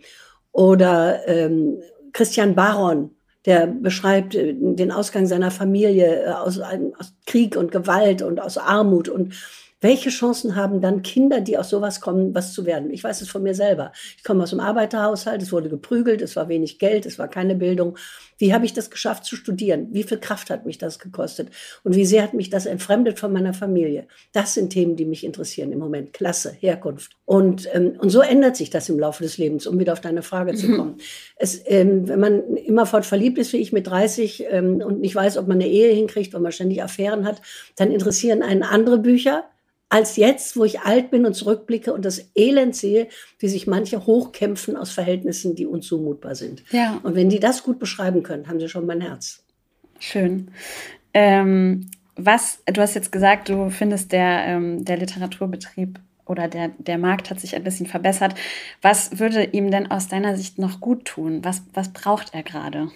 oder 0.51 1.25
ähm, 1.25 1.81
Christian 2.11 2.53
Baron, 2.53 3.11
der 3.45 3.67
beschreibt 3.67 4.35
äh, 4.35 4.53
den 4.53 4.91
Ausgang 4.91 5.25
seiner 5.25 5.51
Familie 5.51 6.25
äh, 6.25 6.29
aus, 6.29 6.59
aus 6.59 7.13
Krieg 7.25 7.55
und 7.55 7.71
Gewalt 7.71 8.21
und 8.21 8.39
aus 8.39 8.57
Armut 8.57 9.09
und 9.09 9.33
welche 9.81 10.11
Chancen 10.11 10.55
haben 10.55 10.79
dann 10.79 11.01
Kinder, 11.01 11.41
die 11.41 11.57
aus 11.57 11.69
sowas 11.69 12.01
kommen, 12.01 12.33
was 12.35 12.53
zu 12.53 12.65
werden? 12.65 12.91
Ich 12.91 13.03
weiß 13.03 13.21
es 13.21 13.29
von 13.29 13.41
mir 13.41 13.55
selber. 13.55 13.91
Ich 14.15 14.23
komme 14.23 14.43
aus 14.43 14.53
einem 14.53 14.61
Arbeiterhaushalt, 14.61 15.41
es 15.41 15.51
wurde 15.51 15.69
geprügelt, 15.69 16.21
es 16.21 16.35
war 16.35 16.47
wenig 16.49 16.77
Geld, 16.77 17.07
es 17.07 17.17
war 17.17 17.27
keine 17.27 17.55
Bildung. 17.55 17.97
Wie 18.37 18.53
habe 18.53 18.65
ich 18.65 18.73
das 18.73 18.91
geschafft 18.91 19.25
zu 19.25 19.35
studieren? 19.35 19.87
Wie 19.91 20.03
viel 20.03 20.19
Kraft 20.19 20.51
hat 20.51 20.65
mich 20.65 20.77
das 20.77 20.99
gekostet? 20.99 21.49
Und 21.83 21.95
wie 21.95 22.05
sehr 22.05 22.21
hat 22.21 22.35
mich 22.35 22.51
das 22.51 22.67
entfremdet 22.67 23.19
von 23.19 23.33
meiner 23.33 23.53
Familie? 23.53 24.07
Das 24.33 24.53
sind 24.53 24.69
Themen, 24.69 24.95
die 24.95 25.05
mich 25.05 25.23
interessieren 25.23 25.71
im 25.71 25.79
Moment. 25.79 26.13
Klasse, 26.13 26.55
Herkunft. 26.59 27.13
Und, 27.25 27.67
ähm, 27.73 27.95
und 27.97 28.09
so 28.09 28.21
ändert 28.21 28.57
sich 28.57 28.69
das 28.69 28.87
im 28.87 28.99
Laufe 28.99 29.23
des 29.23 29.37
Lebens, 29.39 29.65
um 29.65 29.79
wieder 29.79 29.93
auf 29.93 30.01
deine 30.01 30.21
Frage 30.21 30.53
zu 30.53 30.67
mhm. 30.67 30.77
kommen. 30.77 30.97
Es, 31.37 31.59
ähm, 31.65 32.07
wenn 32.07 32.19
man 32.19 32.55
immerfort 32.55 33.05
verliebt 33.05 33.39
ist, 33.39 33.51
wie 33.53 33.57
ich 33.57 33.73
mit 33.73 33.87
30, 33.87 34.45
ähm, 34.49 34.81
und 34.81 35.01
nicht 35.01 35.15
weiß, 35.15 35.37
ob 35.37 35.47
man 35.47 35.57
eine 35.57 35.67
Ehe 35.67 35.91
hinkriegt, 35.93 36.33
weil 36.33 36.41
man 36.41 36.51
ständig 36.51 36.83
Affären 36.83 37.25
hat, 37.25 37.41
dann 37.77 37.91
interessieren 37.91 38.43
einen 38.43 38.63
andere 38.63 38.99
Bücher 38.99 39.45
als 39.91 40.15
jetzt, 40.15 40.55
wo 40.55 40.63
ich 40.63 40.79
alt 40.79 41.11
bin 41.11 41.25
und 41.25 41.33
zurückblicke 41.33 41.93
und 41.93 42.05
das 42.05 42.31
Elend 42.33 42.75
sehe, 42.75 43.09
wie 43.39 43.49
sich 43.49 43.67
manche 43.67 44.05
hochkämpfen 44.05 44.77
aus 44.77 44.89
Verhältnissen, 44.91 45.53
die 45.53 45.65
unzumutbar 45.65 46.33
sind. 46.35 46.63
Ja. 46.71 47.01
Und 47.03 47.15
wenn 47.15 47.27
die 47.27 47.41
das 47.41 47.63
gut 47.63 47.77
beschreiben 47.77 48.23
können, 48.23 48.47
haben 48.47 48.59
sie 48.59 48.69
schon 48.69 48.85
mein 48.85 49.01
Herz. 49.01 49.43
Schön. 49.99 50.49
Ähm, 51.13 51.91
was, 52.15 52.63
du 52.65 52.79
hast 52.79 52.95
jetzt 52.95 53.11
gesagt, 53.11 53.49
du 53.49 53.69
findest 53.69 54.13
der, 54.13 54.45
ähm, 54.47 54.85
der 54.85 54.95
Literaturbetrieb 54.95 55.99
oder 56.25 56.47
der, 56.47 56.69
der 56.77 56.97
Markt 56.97 57.29
hat 57.29 57.41
sich 57.41 57.53
ein 57.53 57.63
bisschen 57.65 57.85
verbessert. 57.85 58.33
Was 58.81 59.19
würde 59.19 59.43
ihm 59.43 59.71
denn 59.71 59.91
aus 59.91 60.07
deiner 60.07 60.37
Sicht 60.37 60.57
noch 60.57 60.79
gut 60.79 61.03
tun? 61.03 61.43
Was, 61.43 61.63
was 61.73 61.91
braucht 61.91 62.33
er 62.33 62.43
gerade? 62.43 62.89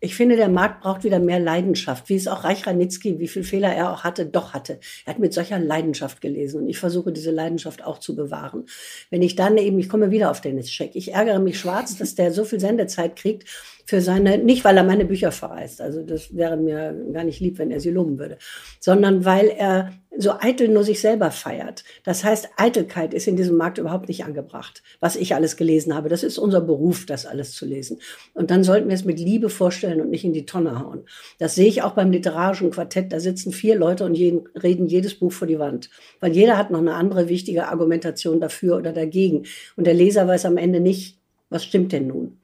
Ich 0.00 0.14
finde, 0.14 0.36
der 0.36 0.48
Markt 0.48 0.82
braucht 0.82 1.02
wieder 1.02 1.18
mehr 1.18 1.40
Leidenschaft, 1.40 2.08
wie 2.08 2.14
es 2.14 2.28
auch 2.28 2.44
Reich 2.44 2.66
Ranitzky, 2.66 3.18
wie 3.18 3.26
viel 3.26 3.42
Fehler 3.42 3.72
er 3.72 3.92
auch 3.92 4.04
hatte, 4.04 4.26
doch 4.26 4.54
hatte. 4.54 4.78
Er 5.04 5.14
hat 5.14 5.18
mit 5.18 5.34
solcher 5.34 5.58
Leidenschaft 5.58 6.20
gelesen 6.20 6.62
und 6.62 6.68
ich 6.68 6.78
versuche 6.78 7.10
diese 7.10 7.32
Leidenschaft 7.32 7.82
auch 7.82 7.98
zu 7.98 8.14
bewahren. 8.14 8.66
Wenn 9.10 9.22
ich 9.22 9.34
dann 9.34 9.58
eben, 9.58 9.78
ich 9.78 9.88
komme 9.88 10.12
wieder 10.12 10.30
auf 10.30 10.40
Dennis 10.40 10.70
Scheck, 10.70 10.92
ich 10.94 11.14
ärgere 11.14 11.40
mich 11.40 11.58
schwarz, 11.58 11.96
dass 11.96 12.14
der 12.14 12.32
so 12.32 12.44
viel 12.44 12.60
Sendezeit 12.60 13.16
kriegt 13.16 13.48
für 13.88 14.02
seine, 14.02 14.36
nicht 14.36 14.66
weil 14.66 14.76
er 14.76 14.84
meine 14.84 15.06
Bücher 15.06 15.32
verreist, 15.32 15.80
also 15.80 16.02
das 16.02 16.36
wäre 16.36 16.58
mir 16.58 16.94
gar 17.10 17.24
nicht 17.24 17.40
lieb, 17.40 17.56
wenn 17.56 17.70
er 17.70 17.80
sie 17.80 17.88
loben 17.88 18.18
würde, 18.18 18.36
sondern 18.80 19.24
weil 19.24 19.48
er 19.48 19.92
so 20.14 20.32
eitel 20.38 20.68
nur 20.68 20.84
sich 20.84 21.00
selber 21.00 21.30
feiert. 21.30 21.84
Das 22.04 22.22
heißt, 22.22 22.50
Eitelkeit 22.58 23.14
ist 23.14 23.26
in 23.28 23.36
diesem 23.36 23.56
Markt 23.56 23.78
überhaupt 23.78 24.08
nicht 24.08 24.26
angebracht, 24.26 24.82
was 25.00 25.16
ich 25.16 25.34
alles 25.34 25.56
gelesen 25.56 25.94
habe. 25.94 26.10
Das 26.10 26.22
ist 26.22 26.36
unser 26.36 26.60
Beruf, 26.60 27.06
das 27.06 27.24
alles 27.24 27.52
zu 27.52 27.64
lesen. 27.64 27.98
Und 28.34 28.50
dann 28.50 28.62
sollten 28.62 28.88
wir 28.88 28.94
es 28.94 29.06
mit 29.06 29.18
Liebe 29.18 29.48
vorstellen 29.48 30.02
und 30.02 30.10
nicht 30.10 30.24
in 30.24 30.34
die 30.34 30.44
Tonne 30.44 30.80
hauen. 30.80 31.06
Das 31.38 31.54
sehe 31.54 31.68
ich 31.68 31.80
auch 31.80 31.92
beim 31.92 32.12
literarischen 32.12 32.70
Quartett. 32.70 33.10
Da 33.10 33.20
sitzen 33.20 33.52
vier 33.52 33.74
Leute 33.74 34.04
und 34.04 34.14
jeden, 34.14 34.48
reden 34.48 34.86
jedes 34.86 35.14
Buch 35.14 35.32
vor 35.32 35.48
die 35.48 35.58
Wand. 35.58 35.88
Weil 36.20 36.32
jeder 36.32 36.58
hat 36.58 36.70
noch 36.70 36.80
eine 36.80 36.94
andere 36.94 37.30
wichtige 37.30 37.68
Argumentation 37.68 38.38
dafür 38.38 38.76
oder 38.76 38.92
dagegen. 38.92 39.44
Und 39.76 39.86
der 39.86 39.94
Leser 39.94 40.28
weiß 40.28 40.44
am 40.44 40.58
Ende 40.58 40.80
nicht, 40.80 41.16
was 41.48 41.64
stimmt 41.64 41.92
denn 41.92 42.08
nun? 42.08 42.36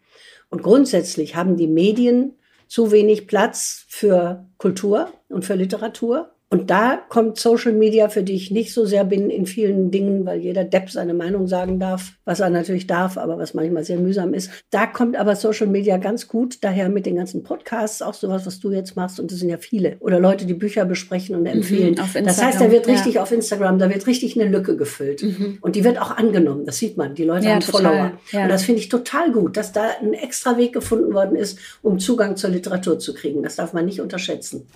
Und 0.55 0.63
grundsätzlich 0.63 1.35
haben 1.35 1.57
die 1.57 1.67
Medien 1.67 2.39
zu 2.69 2.93
wenig 2.93 3.27
Platz 3.27 3.87
für 3.89 4.47
Kultur 4.57 5.13
und 5.29 5.45
für 5.45 5.57
Literatur. 5.57 6.34
Und 6.55 6.71
da 6.71 7.01
kommt 7.09 7.37
Social 7.37 7.73
Media, 7.73 8.09
für 8.09 8.23
die 8.23 8.35
ich 8.35 8.53
nicht 8.53 8.73
so 8.73 8.87
sehr 8.87 9.05
bin 9.05 9.29
in 9.29 9.45
vielen 9.45 9.91
Dingen, 9.91 10.25
weil 10.25 10.39
jeder 10.39 10.63
Depp 10.63 10.89
seine 10.89 11.13
Meinung 11.13 11.49
sagen 11.49 11.81
darf, 11.81 12.13
was 12.25 12.39
er 12.39 12.49
natürlich 12.49 12.87
darf, 12.87 13.19
aber 13.19 13.39
was 13.39 13.55
manchmal 13.55 13.83
sehr 13.83 13.99
mühsam 13.99 14.33
ist. 14.35 14.53
Da 14.71 14.87
kommt 14.87 15.17
aber 15.17 15.35
Social 15.35 15.67
Media 15.67 15.97
ganz 15.97 16.29
gut 16.29 16.59
daher 16.61 16.91
mit 16.91 17.07
den 17.07 17.17
ganzen 17.17 17.43
Podcasts, 17.43 18.03
auch 18.03 18.15
sowas, 18.15 18.47
was 18.47 18.61
du 18.61 18.71
jetzt 18.71 18.95
machst. 18.95 19.19
Und 19.19 19.33
das 19.33 19.41
sind 19.41 19.49
ja 19.49 19.59
viele. 19.59 19.97
Oder 19.99 20.21
Leute, 20.21 20.47
die 20.47 20.55
Bücher 20.55 20.85
besprechen 20.85 21.35
und 21.35 21.41
mhm, 21.41 21.49
empfehlen. 21.49 21.97
Mhm, 21.97 22.25
das 22.25 22.41
heißt, 22.41 22.61
da 22.61 22.71
wird 22.71 22.87
richtig 22.87 23.15
ja. 23.15 23.23
auf 23.23 23.33
Instagram, 23.33 23.81
da 23.81 23.91
wird 23.93 24.07
richtig 24.07 24.41
eine 24.41 24.49
Lücke 24.49 24.77
gefüllt. 24.77 25.25
Mhm. 25.25 25.59
Und 25.61 25.75
die 25.75 25.83
wird 25.83 26.01
auch 26.01 26.17
angenommen. 26.17 26.67
Das 26.67 26.79
sieht 26.79 26.97
man. 26.97 27.17
Die 27.17 27.25
Leute 27.25 27.47
ja, 27.47 27.55
haben 27.55 27.63
total. 27.63 27.83
Follower. 27.83 28.13
Ja. 28.31 28.45
Und 28.45 28.51
das 28.51 28.63
finde 28.63 28.81
ich 28.81 28.89
total 28.89 29.33
gut, 29.33 29.57
dass 29.57 29.73
da 29.73 29.89
ein 30.01 30.13
extra 30.13 30.57
Weg 30.57 30.73
gefunden 30.73 31.15
worden 31.15 31.35
ist, 31.35 31.59
um 31.83 31.99
Zugang 31.99 32.37
zur 32.37 32.51
Literatur 32.51 33.01
zu 33.01 33.13
kriegen. 33.13 33.43
Das 33.43 33.57
darf 33.57 33.73
man 33.73 33.87
nicht 33.87 34.01
unterschätzen. 34.01 34.69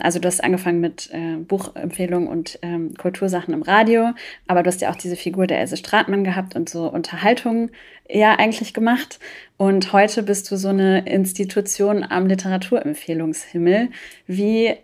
Also 0.00 0.18
du 0.18 0.28
hast 0.28 0.42
angefangen 0.42 0.80
mit 0.80 1.10
äh, 1.12 1.36
Buchempfehlungen 1.36 2.28
und 2.28 2.58
ähm, 2.62 2.94
Kultursachen 2.94 3.54
im 3.54 3.62
Radio, 3.62 4.10
aber 4.46 4.62
du 4.62 4.68
hast 4.68 4.80
ja 4.80 4.90
auch 4.90 4.96
diese 4.96 5.16
Figur 5.16 5.46
der 5.46 5.60
Else 5.60 5.76
Stratmann 5.76 6.24
gehabt 6.24 6.54
und 6.56 6.68
so 6.68 6.88
Unterhaltungen 6.88 7.70
ja 8.08 8.34
eigentlich 8.34 8.74
gemacht. 8.74 9.18
Und 9.56 9.92
heute 9.92 10.22
bist 10.22 10.50
du 10.50 10.56
so 10.56 10.68
eine 10.68 11.06
Institution 11.06 12.04
am 12.04 12.26
Literaturempfehlungshimmel. 12.26 13.90
Wie 14.26 14.74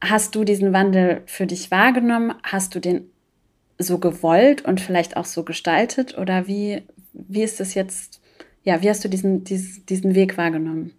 hast 0.00 0.34
du 0.34 0.44
diesen 0.44 0.72
Wandel 0.72 1.22
für 1.26 1.46
dich 1.46 1.70
wahrgenommen? 1.70 2.34
Hast 2.42 2.74
du 2.74 2.80
den 2.80 3.10
so 3.78 3.98
gewollt 3.98 4.64
und 4.64 4.80
vielleicht 4.80 5.16
auch 5.16 5.24
so 5.24 5.44
gestaltet? 5.44 6.16
Oder 6.18 6.46
wie, 6.46 6.82
wie 7.12 7.42
ist 7.42 7.60
das 7.60 7.74
jetzt, 7.74 8.20
ja, 8.62 8.82
wie 8.82 8.90
hast 8.90 9.04
du 9.04 9.08
diesen, 9.08 9.44
diesen, 9.44 9.86
diesen 9.86 10.14
Weg 10.14 10.36
wahrgenommen? 10.36 10.92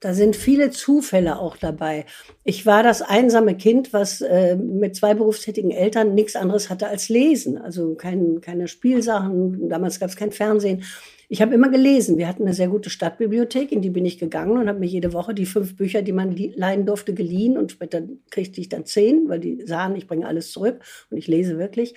Da 0.00 0.12
sind 0.12 0.36
viele 0.36 0.70
Zufälle 0.70 1.38
auch 1.38 1.56
dabei. 1.56 2.04
Ich 2.44 2.66
war 2.66 2.82
das 2.82 3.00
einsame 3.00 3.56
Kind, 3.56 3.94
was 3.94 4.20
äh, 4.20 4.54
mit 4.54 4.94
zwei 4.94 5.14
berufstätigen 5.14 5.70
Eltern 5.70 6.14
nichts 6.14 6.36
anderes 6.36 6.68
hatte 6.68 6.88
als 6.88 7.08
Lesen. 7.08 7.56
Also 7.56 7.94
kein, 7.94 8.40
keine 8.42 8.68
Spielsachen, 8.68 9.68
damals 9.68 9.98
gab 9.98 10.10
es 10.10 10.16
kein 10.16 10.32
Fernsehen. 10.32 10.84
Ich 11.28 11.42
habe 11.42 11.54
immer 11.54 11.68
gelesen. 11.68 12.18
Wir 12.18 12.28
hatten 12.28 12.44
eine 12.44 12.54
sehr 12.54 12.68
gute 12.68 12.88
Stadtbibliothek, 12.88 13.72
in 13.72 13.82
die 13.82 13.90
bin 13.90 14.04
ich 14.04 14.18
gegangen 14.18 14.58
und 14.58 14.68
habe 14.68 14.78
mir 14.78 14.86
jede 14.86 15.12
Woche 15.12 15.34
die 15.34 15.46
fünf 15.46 15.76
Bücher, 15.76 16.02
die 16.02 16.12
man 16.12 16.36
leihen 16.36 16.86
durfte, 16.86 17.14
geliehen. 17.14 17.58
Und 17.58 17.72
später 17.72 18.02
kriegte 18.30 18.60
ich 18.60 18.68
dann 18.68 18.84
zehn, 18.84 19.28
weil 19.28 19.40
die 19.40 19.62
sahen, 19.66 19.96
ich 19.96 20.06
bringe 20.06 20.26
alles 20.26 20.52
zurück 20.52 20.80
und 21.10 21.16
ich 21.16 21.26
lese 21.26 21.58
wirklich. 21.58 21.94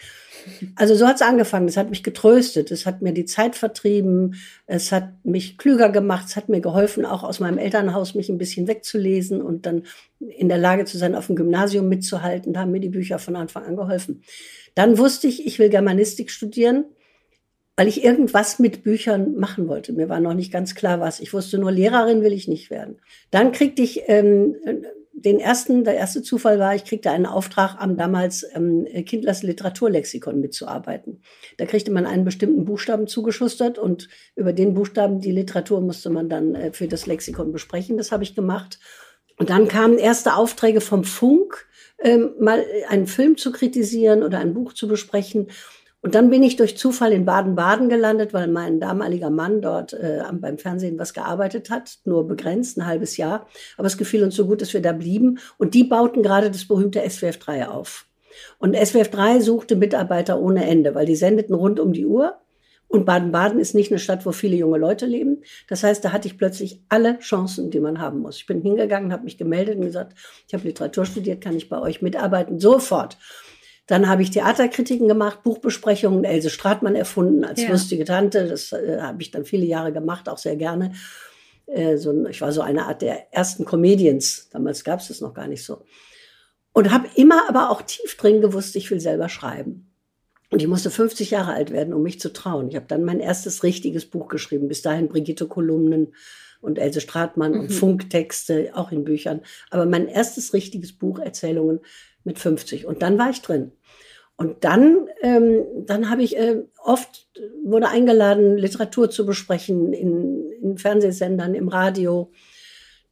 Also 0.76 0.96
so 0.96 1.08
hat 1.08 1.18
es 1.18 1.22
angefangen. 1.22 1.68
Das 1.68 1.78
hat 1.78 1.92
mich 1.92 2.02
getröstet. 2.02 2.72
Es 2.72 2.88
hat 2.88 3.04
mir 3.04 3.14
die 3.14 3.26
Zeit 3.26 3.56
vertrieben. 3.56 4.36
Es 4.66 4.92
hat 4.92 5.10
mich 5.24 5.60
klüger 5.60 5.90
gemacht. 5.90 6.26
Es 6.28 6.36
hat 6.36 6.50
mir 6.50 6.62
geholfen, 6.62 7.06
auch 7.06 7.24
aus 7.24 7.40
meinem 7.40 7.60
Elternhaus 7.60 8.16
mich 8.16 8.30
ein 8.30 8.40
bisschen 8.40 8.68
wegzulesen 8.68 9.44
und 9.44 9.68
dann 9.68 9.84
in 10.20 10.50
der 10.50 10.58
Lage 10.58 10.86
zu 10.86 10.98
sein, 10.98 11.14
auf 11.14 11.28
dem 11.28 11.36
Gymnasium 11.36 11.88
mitzuhalten. 11.88 12.54
Da 12.54 12.62
haben 12.62 12.72
mir 12.72 12.82
die 12.82 12.90
Bücher 12.90 13.20
von 13.20 13.36
Anfang 13.36 13.64
an 13.64 13.76
geholfen. 13.76 14.24
Dann 14.74 14.98
wusste 14.98 15.28
ich, 15.28 15.46
ich 15.46 15.60
will 15.60 15.70
Germanistik 15.70 16.32
studieren 16.32 16.86
weil 17.80 17.88
ich 17.88 18.04
irgendwas 18.04 18.60
mit 18.60 18.84
Büchern 18.84 19.36
machen 19.36 19.70
wollte. 19.70 19.94
Mir 19.94 20.10
war 20.10 20.20
noch 20.20 20.34
nicht 20.34 20.52
ganz 20.52 20.76
klar, 20.76 21.00
was. 21.00 21.22
Ich 21.22 21.32
wusste 21.32 21.58
nur, 21.58 21.72
Lehrerin 21.72 22.24
will 22.24 22.34
ich 22.34 22.50
nicht 22.50 22.70
werden. 22.70 22.98
Dann 23.32 23.54
kriegte 23.54 23.82
ich 23.82 24.02
ähm, 24.08 24.58
den 25.14 25.40
ersten, 25.40 25.86
der 25.86 25.96
erste 25.96 26.22
Zufall 26.22 26.60
war, 26.60 26.76
ich 26.76 26.84
kriegte 26.84 27.10
einen 27.10 27.26
Auftrag 27.26 27.78
am 27.80 27.96
damals 27.96 28.46
ähm, 28.54 28.86
Kindlers 29.06 29.44
Literaturlexikon 29.44 30.42
mitzuarbeiten. 30.42 31.22
Da 31.56 31.66
kriegte 31.66 31.90
man 31.90 32.06
einen 32.06 32.26
bestimmten 32.26 32.66
Buchstaben 32.66 33.08
zugeschustert 33.08 33.78
und 33.78 34.10
über 34.36 34.52
den 34.52 34.74
Buchstaben 34.74 35.22
die 35.22 35.32
Literatur 35.32 35.80
musste 35.80 36.10
man 36.10 36.28
dann 36.28 36.56
äh, 36.56 36.74
für 36.74 36.90
das 36.90 37.06
Lexikon 37.06 37.54
besprechen. 37.54 37.96
Das 37.96 38.12
habe 38.12 38.24
ich 38.24 38.36
gemacht. 38.36 38.78
Und 39.38 39.52
dann 39.52 39.70
kamen 39.70 40.00
erste 40.00 40.36
Aufträge 40.36 40.82
vom 40.82 41.06
Funk, 41.06 41.66
ähm, 42.00 42.32
mal 42.42 42.66
einen 42.90 43.08
Film 43.08 43.38
zu 43.38 43.54
kritisieren 43.54 44.22
oder 44.22 44.40
ein 44.40 44.54
Buch 44.54 44.74
zu 44.74 44.90
besprechen. 44.90 45.48
Und 46.02 46.16
dann 46.16 46.30
bin 46.30 46.44
ich 46.44 46.56
durch 46.56 46.78
Zufall 46.78 47.12
in 47.12 47.26
Baden-Baden 47.26 47.90
gelandet, 47.90 48.34
weil 48.34 48.48
mein 48.48 48.80
damaliger 48.80 49.30
Mann 49.30 49.62
dort 49.62 49.94
äh, 49.94 50.24
beim 50.32 50.58
Fernsehen 50.58 50.98
was 50.98 51.14
gearbeitet 51.14 51.70
hat, 51.70 52.00
nur 52.06 52.26
begrenzt, 52.26 52.78
ein 52.78 52.86
halbes 52.86 53.18
Jahr. 53.18 53.48
Aber 53.78 53.88
es 53.88 53.98
gefiel 53.98 54.24
uns 54.24 54.36
so 54.36 54.48
gut, 54.48 54.62
dass 54.62 54.74
wir 54.74 54.82
da 54.82 54.94
blieben. 54.94 55.40
Und 55.58 55.74
die 55.74 55.84
bauten 55.84 56.24
gerade 56.24 56.52
das 56.52 56.68
berühmte 56.68 57.08
SWF 57.10 57.38
3 57.38 57.68
auf. 57.68 58.06
Und 58.60 58.78
SWF 58.78 59.10
3 59.10 59.42
suchte 59.42 59.76
Mitarbeiter 59.76 60.40
ohne 60.40 60.66
Ende, 60.66 60.96
weil 60.96 61.06
die 61.06 61.18
sendeten 61.18 61.54
rund 61.54 61.80
um 61.82 61.92
die 61.92 62.06
Uhr. 62.06 62.38
Und 62.88 63.06
Baden-Baden 63.06 63.60
ist 63.60 63.76
nicht 63.76 63.92
eine 63.92 64.00
Stadt, 64.00 64.26
wo 64.26 64.32
viele 64.32 64.56
junge 64.56 64.80
Leute 64.80 65.06
leben. 65.06 65.44
Das 65.68 65.84
heißt, 65.84 66.04
da 66.04 66.12
hatte 66.12 66.28
ich 66.28 66.38
plötzlich 66.38 66.82
alle 66.90 67.20
Chancen, 67.20 67.70
die 67.70 67.80
man 67.80 68.00
haben 68.00 68.20
muss. 68.20 68.38
Ich 68.38 68.48
bin 68.48 68.62
hingegangen, 68.62 69.14
habe 69.14 69.26
mich 69.26 69.38
gemeldet 69.38 69.76
und 69.76 69.84
gesagt, 69.84 70.18
ich 70.48 70.54
habe 70.56 70.64
Literatur 70.64 71.06
studiert, 71.06 71.42
kann 71.42 71.56
ich 71.56 71.70
bei 71.70 71.80
euch 71.80 72.02
mitarbeiten? 72.02 72.60
Sofort. 72.60 73.18
Dann 73.90 74.08
habe 74.08 74.22
ich 74.22 74.30
Theaterkritiken 74.30 75.08
gemacht, 75.08 75.42
Buchbesprechungen, 75.42 76.24
Else 76.24 76.52
Stratmann 76.52 76.94
erfunden 76.94 77.44
als 77.44 77.64
ja. 77.64 77.72
lustige 77.72 78.06
Tante. 78.06 78.48
Das 78.48 78.72
äh, 78.72 79.00
habe 79.02 79.20
ich 79.20 79.32
dann 79.32 79.46
viele 79.46 79.66
Jahre 79.66 79.92
gemacht, 79.92 80.30
auch 80.30 80.38
sehr 80.38 80.56
gerne. 80.56 80.94
Äh, 81.66 81.98
so, 81.98 82.28
ich 82.28 82.40
war 82.40 82.52
so 82.52 82.62
eine 82.62 82.86
Art 82.86 83.02
der 83.02 83.34
ersten 83.34 83.66
Comedians. 83.66 84.48
Damals 84.52 84.84
gab 84.84 85.00
es 85.00 85.08
das 85.08 85.22
noch 85.22 85.34
gar 85.34 85.48
nicht 85.48 85.64
so. 85.64 85.86
Und 86.72 86.92
habe 86.92 87.10
immer 87.16 87.50
aber 87.50 87.72
auch 87.72 87.82
tief 87.82 88.16
drin 88.16 88.42
gewusst, 88.42 88.76
ich 88.76 88.92
will 88.92 89.00
selber 89.00 89.28
schreiben. 89.28 89.92
Und 90.52 90.62
ich 90.62 90.68
musste 90.68 90.92
50 90.92 91.32
Jahre 91.32 91.54
alt 91.54 91.72
werden, 91.72 91.96
um 91.96 92.04
mich 92.04 92.20
zu 92.20 92.32
trauen. 92.32 92.70
Ich 92.70 92.76
habe 92.76 92.86
dann 92.88 93.04
mein 93.04 93.20
erstes 93.20 93.64
richtiges 93.64 94.06
Buch 94.06 94.28
geschrieben. 94.28 94.68
Bis 94.68 94.84
dahin 94.84 95.08
Brigitte 95.08 95.48
Kolumnen 95.48 96.14
und 96.62 96.78
Else 96.78 97.02
Stratmann 97.02 97.54
mhm. 97.54 97.60
und 97.62 97.70
Funktexte, 97.70 98.70
auch 98.76 98.92
in 98.92 99.04
Büchern. 99.04 99.42
Aber 99.72 99.88
mein 99.88 100.08
erstes 100.08 100.54
richtiges 100.54 100.94
Buch, 100.94 101.18
Erzählungen 101.18 101.80
mit 102.24 102.40
50. 102.40 102.86
Und 102.86 103.02
dann 103.02 103.18
war 103.18 103.30
ich 103.30 103.42
drin. 103.42 103.72
Und 104.40 104.64
dann, 104.64 105.08
ähm, 105.22 105.66
dann 105.86 106.10
habe 106.10 106.24
ich 106.24 106.38
äh, 106.38 106.64
oft 106.82 107.28
wurde 107.64 107.90
eingeladen, 107.90 108.58
Literatur 108.58 109.10
zu 109.10 109.26
besprechen 109.26 109.92
in, 109.92 110.50
in 110.62 110.78
Fernsehsendern, 110.78 111.56
im 111.56 111.68
Radio. 111.68 112.32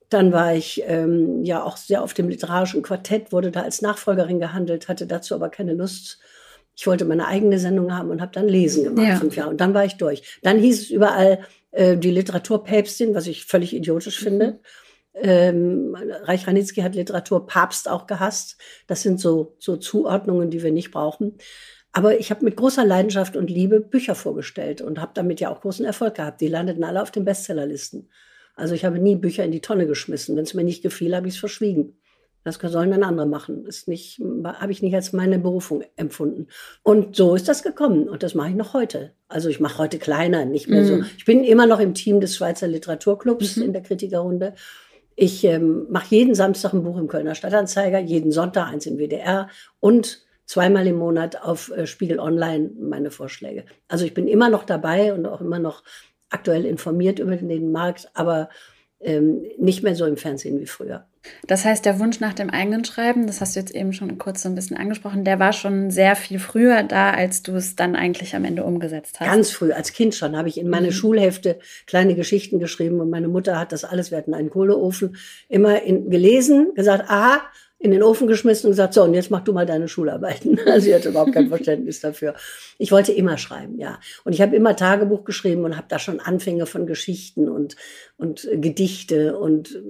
Dann 0.08 0.32
war 0.32 0.56
ich 0.56 0.84
ähm, 0.88 1.44
ja 1.44 1.64
auch 1.64 1.76
sehr 1.76 2.02
auf 2.02 2.14
dem 2.14 2.30
literarischen 2.30 2.82
Quartett, 2.82 3.34
wurde 3.34 3.52
da 3.52 3.64
als 3.64 3.82
Nachfolgerin 3.82 4.40
gehandelt, 4.40 4.88
hatte 4.88 5.06
dazu 5.06 5.36
aber 5.36 5.50
keine 5.50 5.74
Lust. 5.74 6.20
Ich 6.78 6.88
wollte 6.88 7.04
meine 7.04 7.28
eigene 7.28 7.60
Sendung 7.60 7.94
haben 7.94 8.10
und 8.10 8.22
habe 8.22 8.32
dann 8.32 8.48
Lesen 8.48 8.86
gemacht, 8.86 9.08
ja. 9.08 9.16
fünf 9.18 9.36
Jahre. 9.36 9.50
Und 9.50 9.60
dann 9.60 9.74
war 9.74 9.84
ich 9.84 9.98
durch. 9.98 10.40
Dann 10.44 10.60
hieß 10.60 10.82
es 10.84 10.90
überall 10.90 11.40
äh, 11.72 11.98
die 11.98 12.12
Literaturpäpstin, 12.12 13.14
was 13.16 13.28
ich 13.28 13.46
völlig 13.46 13.76
idiotisch 13.76 14.20
finde. 14.20 14.48
Mhm. 14.48 14.60
Ähm, 15.22 15.96
Reich 16.24 16.48
Ranitzky 16.48 16.82
hat 16.82 16.96
Literatur 16.96 17.46
Papst 17.46 17.90
auch 17.90 18.08
gehasst. 18.08 18.58
Das 18.88 19.02
sind 19.02 19.20
so, 19.20 19.56
so 19.60 19.78
Zuordnungen, 19.78 20.50
die 20.50 20.64
wir 20.64 20.72
nicht 20.72 20.92
brauchen. 20.92 21.38
Aber 21.92 22.20
ich 22.20 22.30
habe 22.30 22.46
mit 22.46 22.56
großer 22.56 22.86
Leidenschaft 22.86 23.36
und 23.36 23.50
Liebe 23.50 23.80
Bücher 23.80 24.14
vorgestellt 24.14 24.82
und 24.82 25.02
habe 25.02 25.14
damit 25.16 25.40
ja 25.40 25.50
auch 25.50 25.62
großen 25.62 25.86
Erfolg 25.86 26.16
gehabt. 26.16 26.42
Die 26.42 26.48
landeten 26.48 26.84
alle 26.84 27.02
auf 27.02 27.12
den 27.12 27.26
Bestsellerlisten. 27.26 28.10
Also 28.56 28.76
ich 28.76 28.86
habe 28.86 29.00
nie 29.00 29.16
Bücher 29.16 29.44
in 29.44 29.52
die 29.52 29.62
Tonne 29.62 29.88
geschmissen. 29.88 30.36
Wenn 30.36 30.44
es 30.44 30.54
mir 30.54 30.64
nicht 30.64 30.84
gefiel, 30.84 31.16
habe 31.16 31.28
ich 31.28 31.36
es 31.36 31.40
verschwiegen. 31.40 31.98
Das 32.44 32.56
sollen 32.56 32.92
dann 32.92 33.04
andere 33.04 33.28
machen. 33.28 33.66
Ist 33.66 33.88
nicht, 33.88 34.22
habe 34.44 34.72
ich 34.72 34.82
nicht 34.82 34.96
als 34.96 35.12
meine 35.12 35.38
Berufung 35.38 35.84
empfunden. 35.96 36.48
Und 36.82 37.16
so 37.16 37.36
ist 37.36 37.48
das 37.48 37.62
gekommen. 37.62 38.08
Und 38.08 38.24
das 38.24 38.36
mache 38.36 38.50
ich 38.50 38.56
noch 38.56 38.74
heute. 38.74 39.12
Also 39.28 39.50
ich 39.50 39.60
mache 39.60 39.80
heute 39.80 40.00
kleiner, 40.00 40.46
nicht 40.46 40.70
mehr 40.70 40.84
mm. 40.84 40.86
so. 40.86 40.96
Mhm. 40.96 41.06
Ich 41.18 41.26
bin 41.26 41.44
immer 41.44 41.66
noch 41.66 41.80
im 41.80 41.94
Team 41.94 42.22
des 42.22 42.36
Schweizer 42.36 42.68
Literaturclubs 42.68 43.58
mm 43.58 43.64
in 43.64 43.74
der 43.74 43.82
Kritikerrunde 43.82 44.54
Ich 45.20 45.44
ähm, 45.46 45.88
mache 45.90 46.14
jeden 46.14 46.36
Samstag 46.36 46.74
ein 46.74 46.84
Buch 46.84 46.96
im 46.96 47.08
Kölner 47.08 47.34
Stadtanzeiger, 47.34 47.98
jeden 47.98 48.32
Sonntag 48.32 48.68
eins 48.68 48.86
im 48.86 49.00
WDR 49.00 49.50
und 49.80 50.24
zweimal 50.46 50.86
im 50.86 50.98
Monat 50.98 51.42
auf 51.42 51.72
äh, 51.72 51.88
Spiegel 51.88 52.20
Online 52.20 52.70
meine 52.80 53.10
Vorschläge. 53.10 53.66
Also 53.88 54.06
ich 54.06 54.14
bin 54.14 54.28
immer 54.28 54.50
noch 54.50 54.64
dabei 54.64 55.16
und 55.16 55.26
auch 55.26 55.42
immer 55.42 55.58
noch 55.58 55.84
aktuell 56.30 56.66
informiert 56.66 57.18
über 57.18 57.36
den 57.36 57.72
Markt, 57.72 58.12
aber 58.14 58.50
ähm, 59.00 59.44
nicht 59.58 59.82
mehr 59.82 59.96
so 59.96 60.06
im 60.06 60.18
Fernsehen 60.18 60.60
wie 60.60 60.68
früher. 60.68 61.08
Das 61.46 61.66
heißt, 61.66 61.86
der 61.86 62.00
Wunsch 62.00 62.20
nach 62.20 62.34
dem 62.34 62.50
eigenen 62.50 62.84
Schreiben, 62.86 63.28
das 63.28 63.42
hast 63.42 63.56
du 63.56 63.60
jetzt 63.60 63.74
eben 63.74 63.94
schon 63.94 64.18
kurz 64.18 64.44
so 64.44 64.50
ein 64.50 64.56
bisschen 64.56 64.78
angesprochen, 64.78 65.24
der 65.24 65.40
war 65.40 65.54
schon 65.54 65.92
sehr 65.92 66.16
viel 66.16 66.40
früher 66.40 66.84
da, 66.84 67.12
als 67.12 67.44
du 67.44 67.56
es 67.56 67.76
dann 67.76 67.96
eigentlich 67.96 68.36
am 68.36 68.46
Ende 68.46 68.64
umgesetzt 68.64 69.20
hast. 69.20 69.28
Ganz 69.28 69.52
früh, 69.52 69.72
als 69.72 69.94
Kind 69.94 70.16
schon, 70.16 70.36
habe 70.36 70.50
ich 70.50 70.58
in 70.58 70.70
meine 70.70 70.88
mhm. 70.88 70.92
Schulhefte 70.92 71.60
kleine 71.86 72.16
Geschichten 72.16 72.60
geschrieben 72.60 73.00
und 73.00 73.10
meine 73.10 73.28
Mutter 73.28 73.60
hat 73.60 73.72
das 73.72 73.84
alles, 73.84 74.12
wir 74.12 74.18
hatten 74.18 74.34
einen 74.34 74.50
Kohleofen, 74.50 75.16
immer 75.50 75.82
in, 75.84 76.10
gelesen, 76.10 76.74
gesagt, 76.76 77.10
aha, 77.10 77.42
in 77.80 77.92
den 77.92 78.02
Ofen 78.02 78.28
geschmissen 78.28 78.68
und 78.68 78.72
gesagt, 78.72 78.96
so, 78.96 79.04
und 79.04 79.14
jetzt 79.14 79.30
mach 79.30 79.42
du 79.42 79.54
mal 79.54 79.66
deine 79.66 79.88
Schularbeiten. 79.88 80.60
Also 80.68 80.86
sie 80.86 80.96
hatte 80.96 81.10
überhaupt 81.10 81.34
kein 81.34 81.48
Verständnis 81.50 82.02
dafür. 82.02 82.36
Ich 82.78 82.92
wollte 82.92 83.12
immer 83.12 83.38
schreiben, 83.38 83.80
ja. 83.80 84.00
Und 84.24 84.34
ich 84.34 84.42
habe 84.42 84.56
immer 84.56 84.76
Tagebuch 84.76 85.24
geschrieben 85.24 85.64
und 85.64 85.78
habe 85.78 85.88
da 85.88 86.00
schon 86.00 86.20
Anfänge 86.20 86.66
von 86.66 86.88
Geschichten 86.88 87.48
und, 87.48 87.76
und 88.18 88.48
Gedichte. 88.54 89.38
Und 89.38 89.82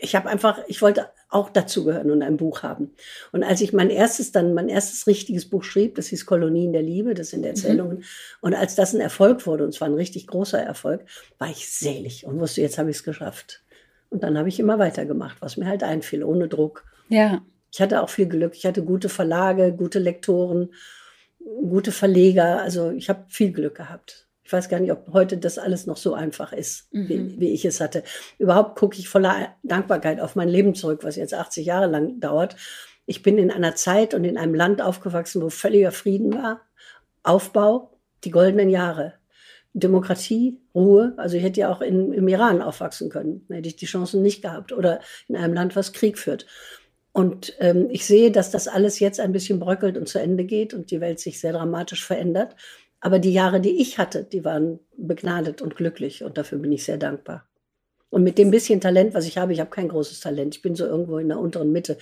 ich 0.00 0.14
habe 0.14 0.28
einfach, 0.28 0.60
ich 0.68 0.80
wollte 0.82 1.08
auch 1.28 1.50
dazugehören 1.50 2.10
und 2.10 2.22
ein 2.22 2.36
Buch 2.36 2.62
haben. 2.62 2.92
Und 3.32 3.42
als 3.42 3.60
ich 3.60 3.72
mein 3.72 3.90
erstes 3.90 4.32
dann, 4.32 4.54
mein 4.54 4.68
erstes 4.68 5.06
richtiges 5.06 5.48
Buch 5.48 5.64
schrieb, 5.64 5.96
das 5.96 6.06
hieß 6.08 6.26
Kolonien 6.26 6.72
der 6.72 6.82
Liebe, 6.82 7.14
das 7.14 7.30
sind 7.30 7.44
Erzählungen. 7.44 7.98
Mhm. 7.98 8.04
Und 8.40 8.54
als 8.54 8.74
das 8.74 8.94
ein 8.94 9.00
Erfolg 9.00 9.46
wurde, 9.46 9.64
und 9.64 9.72
zwar 9.72 9.88
ein 9.88 9.94
richtig 9.94 10.26
großer 10.26 10.60
Erfolg, 10.60 11.04
war 11.38 11.50
ich 11.50 11.68
selig 11.68 12.24
und 12.24 12.40
wusste, 12.40 12.62
jetzt 12.62 12.78
habe 12.78 12.90
ich 12.90 12.96
es 12.96 13.04
geschafft. 13.04 13.62
Und 14.10 14.22
dann 14.22 14.38
habe 14.38 14.48
ich 14.48 14.60
immer 14.60 14.78
weitergemacht, 14.78 15.38
was 15.40 15.56
mir 15.56 15.66
halt 15.66 15.82
einfiel, 15.82 16.24
ohne 16.24 16.48
Druck. 16.48 16.84
Ja. 17.08 17.42
Ich 17.72 17.80
hatte 17.80 18.02
auch 18.02 18.08
viel 18.08 18.26
Glück. 18.26 18.54
Ich 18.54 18.66
hatte 18.66 18.84
gute 18.84 19.08
Verlage, 19.08 19.72
gute 19.72 19.98
Lektoren, 19.98 20.72
gute 21.38 21.92
Verleger. 21.92 22.62
Also 22.62 22.90
ich 22.90 23.08
habe 23.08 23.24
viel 23.28 23.52
Glück 23.52 23.76
gehabt. 23.76 24.28
Ich 24.44 24.52
weiß 24.52 24.68
gar 24.68 24.78
nicht, 24.78 24.92
ob 24.92 25.12
heute 25.12 25.38
das 25.38 25.58
alles 25.58 25.86
noch 25.86 25.96
so 25.96 26.14
einfach 26.14 26.52
ist, 26.52 26.92
mhm. 26.92 27.08
wie, 27.08 27.40
wie, 27.40 27.52
ich 27.52 27.64
es 27.64 27.80
hatte. 27.80 28.02
Überhaupt 28.38 28.78
gucke 28.78 28.98
ich 28.98 29.08
voller 29.08 29.54
Dankbarkeit 29.62 30.20
auf 30.20 30.36
mein 30.36 30.48
Leben 30.48 30.74
zurück, 30.74 31.00
was 31.02 31.16
jetzt 31.16 31.32
80 31.32 31.64
Jahre 31.64 31.86
lang 31.86 32.20
dauert. 32.20 32.56
Ich 33.06 33.22
bin 33.22 33.38
in 33.38 33.50
einer 33.50 33.74
Zeit 33.74 34.12
und 34.12 34.24
in 34.24 34.36
einem 34.36 34.54
Land 34.54 34.82
aufgewachsen, 34.82 35.42
wo 35.42 35.48
völliger 35.48 35.92
Frieden 35.92 36.34
war, 36.34 36.60
Aufbau, 37.22 37.98
die 38.24 38.30
goldenen 38.30 38.68
Jahre. 38.68 39.14
Demokratie, 39.72 40.60
Ruhe. 40.74 41.14
Also 41.16 41.36
ich 41.36 41.42
hätte 41.42 41.60
ja 41.60 41.72
auch 41.72 41.80
in, 41.80 42.12
im 42.12 42.28
Iran 42.28 42.62
aufwachsen 42.62 43.10
können, 43.10 43.44
hätte 43.50 43.68
ich 43.68 43.76
die 43.76 43.86
Chancen 43.86 44.22
nicht 44.22 44.42
gehabt. 44.42 44.72
Oder 44.72 45.00
in 45.26 45.36
einem 45.36 45.54
Land, 45.54 45.74
was 45.74 45.92
Krieg 45.92 46.18
führt. 46.18 46.46
Und 47.14 47.54
ähm, 47.60 47.86
ich 47.90 48.06
sehe, 48.06 48.32
dass 48.32 48.50
das 48.50 48.66
alles 48.66 48.98
jetzt 48.98 49.20
ein 49.20 49.30
bisschen 49.30 49.60
bröckelt 49.60 49.96
und 49.96 50.08
zu 50.08 50.18
Ende 50.18 50.44
geht 50.44 50.74
und 50.74 50.90
die 50.90 51.00
Welt 51.00 51.20
sich 51.20 51.38
sehr 51.38 51.52
dramatisch 51.52 52.04
verändert. 52.04 52.56
Aber 52.98 53.20
die 53.20 53.32
Jahre, 53.32 53.60
die 53.60 53.80
ich 53.80 53.98
hatte, 53.98 54.24
die 54.24 54.44
waren 54.44 54.80
begnadet 54.96 55.62
und 55.62 55.76
glücklich 55.76 56.24
und 56.24 56.36
dafür 56.38 56.58
bin 56.58 56.72
ich 56.72 56.84
sehr 56.84 56.98
dankbar. 56.98 57.46
Und 58.10 58.24
mit 58.24 58.36
dem 58.36 58.50
bisschen 58.50 58.80
Talent, 58.80 59.14
was 59.14 59.28
ich 59.28 59.38
habe, 59.38 59.52
ich 59.52 59.60
habe 59.60 59.70
kein 59.70 59.88
großes 59.88 60.18
Talent, 60.18 60.56
ich 60.56 60.62
bin 60.62 60.74
so 60.74 60.86
irgendwo 60.86 61.18
in 61.18 61.28
der 61.28 61.38
unteren 61.38 61.70
Mitte, 61.70 61.98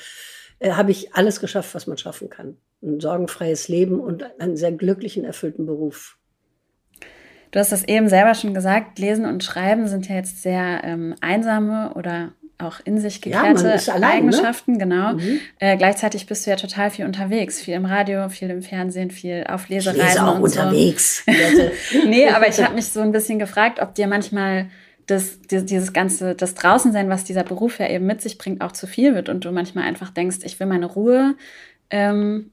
äh, 0.61 0.71
habe 0.71 0.93
ich 0.93 1.15
alles 1.15 1.41
geschafft, 1.41 1.75
was 1.75 1.87
man 1.87 1.99
schaffen 1.99 2.31
kann. 2.31 2.57
Ein 2.83 2.99
sorgenfreies 2.99 3.69
Leben 3.69 4.01
und 4.01 4.25
einen 4.41 4.57
sehr 4.57 4.73
glücklichen, 4.73 5.27
erfüllten 5.27 5.67
Beruf. 5.67 6.17
Du 7.51 7.59
hast 7.59 7.71
das 7.71 7.85
eben 7.85 8.09
selber 8.09 8.35
schon 8.35 8.55
gesagt, 8.55 8.99
Lesen 8.99 9.27
und 9.27 9.45
Schreiben 9.45 9.89
sind 9.89 10.09
ja 10.09 10.17
jetzt 10.17 10.43
sehr 10.43 10.81
ähm, 10.85 11.15
einsame 11.21 11.93
oder 11.97 12.33
auch 12.63 12.81
in 12.85 12.99
sich 12.99 13.21
gekehrte 13.21 13.79
ja, 13.85 13.93
allein, 13.93 14.27
ne? 14.27 14.33
Eigenschaften, 14.33 14.73
ne? 14.73 14.79
genau. 14.79 15.13
Mhm. 15.15 15.41
Äh, 15.59 15.77
gleichzeitig 15.77 16.27
bist 16.27 16.47
du 16.47 16.51
ja 16.51 16.57
total 16.57 16.91
viel 16.91 17.05
unterwegs, 17.05 17.61
viel 17.61 17.75
im 17.75 17.85
Radio, 17.85 18.29
viel 18.29 18.51
im 18.51 18.63
Fernsehen, 18.63 19.11
viel 19.11 19.45
auf 19.49 19.69
Lesereisen. 19.69 20.01
Ich 20.01 20.09
lese 20.09 20.25
auch 20.25 20.37
und 20.37 20.43
unterwegs. 20.43 21.25
So. 21.27 21.99
nee, 22.09 22.29
aber 22.29 22.49
ich 22.49 22.63
habe 22.63 22.75
mich 22.75 22.89
so 22.89 23.01
ein 23.01 23.13
bisschen 23.13 23.39
gefragt, 23.39 23.81
ob 23.81 23.95
dir 23.95 24.07
manchmal 24.07 24.67
das, 25.07 25.41
dieses 25.43 25.93
ganze, 25.93 26.35
das 26.35 26.55
Draußensein, 26.55 27.09
was 27.09 27.25
dieser 27.25 27.45
Beruf 27.45 27.79
ja 27.79 27.89
eben 27.89 28.07
mit 28.07 28.21
sich 28.21 28.39
bringt, 28.39 28.63
auch 28.63 28.73
zu 28.73 28.87
viel 28.87 29.15
wird 29.15 29.29
und 29.29 29.45
du 29.45 29.53
manchmal 29.53 29.85
einfach 29.85 30.11
denkst, 30.11 30.39
ich 30.45 30.59
will 30.61 30.67
meine 30.67 30.87
Ruhe. 30.87 31.35
Ähm, 31.91 32.51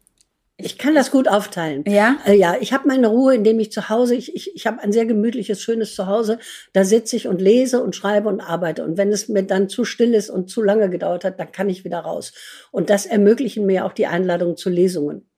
ich 0.62 0.78
kann 0.78 0.94
das 0.94 1.10
gut 1.10 1.28
aufteilen. 1.28 1.84
Ja? 1.88 2.18
Äh, 2.26 2.36
ja, 2.36 2.56
ich 2.60 2.74
habe 2.74 2.88
meine 2.88 3.08
Ruhe, 3.08 3.34
indem 3.34 3.60
ich 3.60 3.72
zu 3.72 3.90
Hause, 3.90 4.16
ich, 4.16 4.36
ich, 4.36 4.56
ich 4.56 4.68
habe 4.68 4.82
ein 4.82 4.92
sehr 4.92 5.06
gemütliches, 5.06 5.62
schönes 5.62 5.96
Zuhause. 5.96 6.38
Da 6.74 6.84
sitze 6.84 7.16
ich 7.16 7.28
und 7.28 7.42
lese 7.42 7.82
und 7.82 7.96
schreibe 7.96 8.28
und 8.28 8.42
arbeite. 8.42 8.84
Und 8.84 8.98
wenn 8.98 9.12
es 9.12 9.30
mir 9.30 9.44
dann 9.44 9.70
zu 9.70 9.86
still 9.86 10.14
ist 10.14 10.30
und 10.30 10.50
zu 10.50 10.62
lange 10.62 10.90
gedauert 10.90 11.24
hat, 11.24 11.40
dann 11.40 11.52
kann 11.52 11.70
ich 11.70 11.86
wieder 11.86 12.00
raus. 12.00 12.34
Und 12.72 12.90
das 12.90 13.06
ermöglichen 13.06 13.66
mir 13.66 13.86
auch 13.86 13.94
die 13.94 14.08
Einladungen 14.08 14.58
zu 14.58 14.70
Lesungen. 14.70 15.29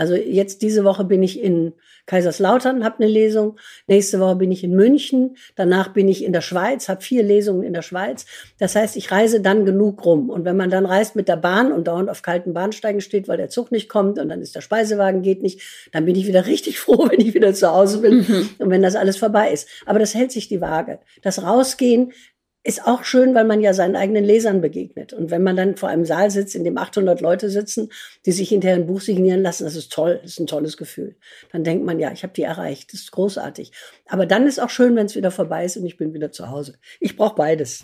Also 0.00 0.14
jetzt 0.14 0.62
diese 0.62 0.82
Woche 0.82 1.04
bin 1.04 1.22
ich 1.22 1.42
in 1.42 1.74
Kaiserslautern, 2.06 2.84
habe 2.84 3.02
eine 3.04 3.06
Lesung. 3.06 3.58
Nächste 3.86 4.18
Woche 4.18 4.36
bin 4.36 4.50
ich 4.50 4.64
in 4.64 4.74
München. 4.74 5.36
Danach 5.56 5.92
bin 5.92 6.08
ich 6.08 6.24
in 6.24 6.32
der 6.32 6.40
Schweiz, 6.40 6.88
habe 6.88 7.02
vier 7.02 7.22
Lesungen 7.22 7.64
in 7.64 7.74
der 7.74 7.82
Schweiz. 7.82 8.24
Das 8.58 8.74
heißt, 8.76 8.96
ich 8.96 9.12
reise 9.12 9.42
dann 9.42 9.66
genug 9.66 10.02
rum. 10.06 10.30
Und 10.30 10.46
wenn 10.46 10.56
man 10.56 10.70
dann 10.70 10.86
reist 10.86 11.16
mit 11.16 11.28
der 11.28 11.36
Bahn 11.36 11.70
und 11.70 11.86
dauernd 11.86 12.08
auf 12.08 12.22
kalten 12.22 12.54
Bahnsteigen 12.54 13.02
steht, 13.02 13.28
weil 13.28 13.36
der 13.36 13.50
Zug 13.50 13.72
nicht 13.72 13.90
kommt 13.90 14.18
und 14.18 14.30
dann 14.30 14.40
ist 14.40 14.56
der 14.56 14.62
Speisewagen 14.62 15.20
geht 15.20 15.42
nicht, 15.42 15.60
dann 15.92 16.06
bin 16.06 16.16
ich 16.16 16.26
wieder 16.26 16.46
richtig 16.46 16.80
froh, 16.80 17.10
wenn 17.10 17.20
ich 17.20 17.34
wieder 17.34 17.52
zu 17.52 17.70
Hause 17.70 17.98
bin 17.98 18.26
mhm. 18.26 18.48
und 18.56 18.70
wenn 18.70 18.80
das 18.80 18.96
alles 18.96 19.18
vorbei 19.18 19.50
ist. 19.50 19.68
Aber 19.84 19.98
das 19.98 20.14
hält 20.14 20.32
sich 20.32 20.48
die 20.48 20.62
Waage. 20.62 20.98
Das 21.20 21.42
Rausgehen, 21.42 22.12
ist 22.62 22.86
auch 22.86 23.04
schön, 23.04 23.34
weil 23.34 23.44
man 23.44 23.60
ja 23.60 23.72
seinen 23.72 23.96
eigenen 23.96 24.24
Lesern 24.24 24.60
begegnet. 24.60 25.14
Und 25.14 25.30
wenn 25.30 25.42
man 25.42 25.56
dann 25.56 25.76
vor 25.76 25.88
einem 25.88 26.04
Saal 26.04 26.30
sitzt, 26.30 26.54
in 26.54 26.64
dem 26.64 26.76
800 26.76 27.20
Leute 27.22 27.48
sitzen, 27.48 27.90
die 28.26 28.32
sich 28.32 28.50
hinterher 28.50 28.76
ein 28.76 28.86
Buch 28.86 29.00
signieren 29.00 29.42
lassen, 29.42 29.64
das 29.64 29.76
ist 29.76 29.92
toll, 29.92 30.20
das 30.22 30.32
ist 30.32 30.40
ein 30.40 30.46
tolles 30.46 30.76
Gefühl. 30.76 31.16
Dann 31.52 31.64
denkt 31.64 31.86
man, 31.86 31.98
ja, 31.98 32.12
ich 32.12 32.22
habe 32.22 32.34
die 32.34 32.42
erreicht, 32.42 32.92
das 32.92 33.00
ist 33.00 33.12
großartig. 33.12 33.72
Aber 34.06 34.26
dann 34.26 34.46
ist 34.46 34.60
auch 34.60 34.70
schön, 34.70 34.94
wenn 34.94 35.06
es 35.06 35.16
wieder 35.16 35.30
vorbei 35.30 35.64
ist 35.64 35.78
und 35.78 35.86
ich 35.86 35.96
bin 35.96 36.12
wieder 36.12 36.32
zu 36.32 36.50
Hause. 36.50 36.74
Ich 37.00 37.16
brauche 37.16 37.36
beides. 37.36 37.82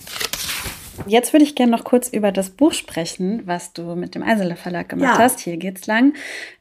Jetzt 1.07 1.33
würde 1.33 1.45
ich 1.45 1.55
gerne 1.55 1.73
noch 1.73 1.85
kurz 1.85 2.09
über 2.09 2.33
das 2.33 2.51
Buch 2.51 2.73
sprechen, 2.73 3.43
was 3.47 3.73
du 3.73 3.95
mit 3.95 4.15
dem 4.15 4.23
Eisele 4.23 4.57
Verlag 4.57 4.89
gemacht 4.89 5.19
ja. 5.19 5.25
hast. 5.25 5.41
Hier 5.41 5.57
geht's 5.57 5.87
lang. 5.87 6.15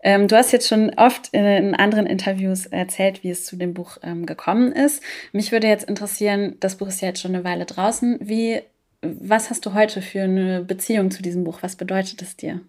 Ähm, 0.04 0.28
du 0.28 0.36
hast 0.36 0.52
jetzt 0.52 0.68
schon 0.68 0.92
oft 0.96 1.30
in, 1.32 1.76
anderen 1.76 2.06
Interviews 2.06 2.66
erzählt, 2.66 3.24
wie 3.24 3.30
es 3.30 3.46
zu 3.46 3.56
dem 3.56 3.74
Buch 3.74 3.98
ähm, 4.04 4.26
gekommen 4.26 4.72
ist. 4.72 5.02
Mich 5.32 5.52
würde 5.52 5.68
jetzt 5.68 5.88
interessieren, 5.88 6.56
das 6.60 6.76
Buch 6.76 6.88
ist 6.88 7.02
ja 7.02 7.10
jetzt 7.10 7.22
schon 7.22 7.36
eine 7.36 7.44
Weile 7.44 7.66
draußen. 7.66 8.20
Wie, 8.22 8.62
was 9.02 9.50
hast 9.50 9.66
du 9.66 9.74
heute 9.74 10.02
für 10.02 10.24
eine 10.24 10.62
Beziehung 10.62 11.12
zu 11.12 11.22
diesem 11.22 11.44
Buch? 11.44 11.60
Was 11.62 11.76
bedeutet 11.76 12.22
es 12.22 12.36
dir? 12.36 12.62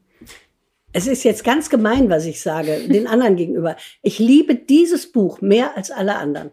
Es 0.97 1.07
ist 1.07 1.25
jetzt 1.25 1.45
ganz 1.45 1.69
gemein, 1.69 2.09
was 2.09 2.25
ich 2.25 2.41
sage, 2.41 2.89
den 2.89 3.07
anderen 3.07 3.37
gegenüber. 3.37 3.77
Ich 4.01 4.19
liebe 4.19 4.55
dieses 4.55 5.13
Buch 5.13 5.43
mehr 5.43 5.77
als 5.77 5.91
alle 5.91 6.17
anderen. 6.17 6.53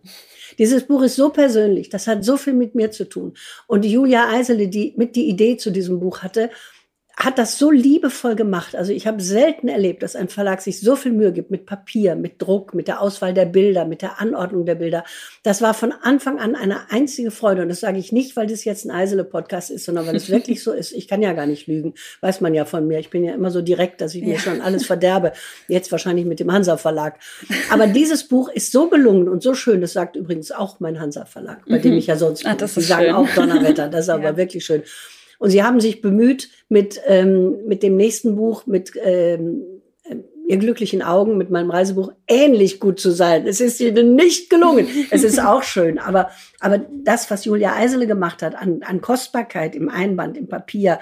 Dieses 0.57 0.85
Buch 0.85 1.01
ist 1.03 1.15
so 1.15 1.29
persönlich, 1.29 1.87
das 1.87 2.07
hat 2.07 2.25
so 2.25 2.35
viel 2.35 2.51
mit 2.51 2.75
mir 2.75 2.91
zu 2.91 3.07
tun. 3.07 3.35
Und 3.67 3.85
Julia 3.85 4.27
Eisele, 4.27 4.67
die 4.67 4.95
mit 4.97 5.15
die 5.15 5.29
Idee 5.29 5.55
zu 5.55 5.71
diesem 5.71 6.01
Buch 6.01 6.23
hatte, 6.23 6.49
hat 7.15 7.37
das 7.37 7.59
so 7.59 7.69
liebevoll 7.69 8.35
gemacht. 8.35 8.75
Also 8.75 8.91
ich 8.91 9.05
habe 9.05 9.21
selten 9.21 9.67
erlebt, 9.67 10.01
dass 10.01 10.15
ein 10.15 10.29
Verlag 10.29 10.61
sich 10.61 10.79
so 10.79 10.95
viel 10.95 11.11
Mühe 11.11 11.31
gibt 11.31 11.51
mit 11.51 11.67
Papier, 11.67 12.15
mit 12.15 12.41
Druck, 12.41 12.73
mit 12.73 12.87
der 12.87 13.01
Auswahl 13.01 13.35
der 13.35 13.45
Bilder, 13.45 13.85
mit 13.85 14.01
der 14.01 14.19
Anordnung 14.19 14.65
der 14.65 14.75
Bilder. 14.75 15.03
Das 15.43 15.61
war 15.61 15.75
von 15.75 15.91
Anfang 15.91 16.39
an 16.39 16.55
eine 16.55 16.91
einzige 16.91 17.29
Freude. 17.29 17.61
Und 17.61 17.69
das 17.69 17.81
sage 17.81 17.99
ich 17.99 18.11
nicht, 18.11 18.35
weil 18.35 18.47
das 18.47 18.65
jetzt 18.65 18.85
ein 18.85 18.91
Eisele-Podcast 18.91 19.69
ist, 19.69 19.85
sondern 19.85 20.07
weil 20.07 20.15
es 20.15 20.29
wirklich 20.31 20.63
so 20.63 20.71
ist. 20.71 20.91
Ich 20.91 21.07
kann 21.07 21.21
ja 21.21 21.33
gar 21.33 21.45
nicht 21.45 21.67
lügen. 21.67 21.93
Weiß 22.21 22.41
man 22.41 22.55
ja 22.55 22.65
von 22.65 22.87
mir. 22.87 22.97
Ich 22.97 23.11
bin 23.11 23.23
ja 23.23 23.35
immer 23.35 23.51
so 23.51 23.61
direkt, 23.61 24.01
dass 24.01 24.15
ich 24.15 24.23
mir 24.23 24.33
ja. 24.33 24.39
schon 24.39 24.61
alles 24.61 24.85
verderbe. 24.87 25.33
Jetzt 25.67 25.91
wahrscheinlich 25.91 26.25
mit 26.25 26.39
dem 26.39 26.51
Hansa-Verlag. 26.51 27.19
Aber 27.69 27.85
dieses 27.85 28.27
Buch 28.27 28.49
ist 28.49 28.71
so 28.71 28.89
gelungen 28.89 29.29
und 29.29 29.43
so 29.43 29.53
schön. 29.53 29.81
Das 29.81 29.93
sagt 29.93 30.15
übrigens 30.15 30.51
auch 30.51 30.79
mein 30.79 30.99
Hansa-Verlag, 30.99 31.63
bei 31.67 31.77
mhm. 31.77 31.81
dem 31.83 31.93
ich 31.93 32.07
ja 32.07 32.15
sonst, 32.15 32.43
Ach, 32.45 32.57
das 32.57 32.73
die 32.73 32.81
sagen 32.81 33.05
schön. 33.05 33.13
auch 33.13 33.29
Donnerwetter. 33.35 33.87
Das 33.87 34.05
ist 34.05 34.09
aber 34.09 34.23
ja. 34.23 34.37
wirklich 34.37 34.65
schön. 34.65 34.81
Und 35.43 35.49
sie 35.49 35.61
haben 35.61 35.81
sich 35.81 36.01
bemüht, 36.01 36.49
mit, 36.69 37.01
ähm, 37.05 37.57
mit 37.67 37.83
dem 37.83 37.97
nächsten 37.97 38.37
Buch, 38.37 38.65
mit 38.65 38.93
ähm, 39.03 39.81
ihr 40.47 40.55
glücklichen 40.55 41.01
Augen, 41.01 41.37
mit 41.37 41.49
meinem 41.49 41.69
Reisebuch, 41.69 42.13
ähnlich 42.29 42.79
gut 42.79 42.97
zu 42.97 43.11
sein. 43.11 43.45
Es 43.45 43.59
ist 43.59 43.81
ihnen 43.81 44.15
nicht 44.15 44.49
gelungen. 44.49 44.87
es 45.09 45.25
ist 45.25 45.39
auch 45.43 45.63
schön. 45.63 45.99
Aber, 45.99 46.31
aber 46.61 46.85
das, 47.03 47.29
was 47.29 47.43
Julia 47.43 47.75
Eisele 47.75 48.07
gemacht 48.07 48.41
hat, 48.41 48.55
an, 48.55 48.83
an 48.83 49.01
Kostbarkeit 49.01 49.75
im 49.75 49.89
Einband, 49.89 50.37
im 50.37 50.47
Papier, 50.47 50.99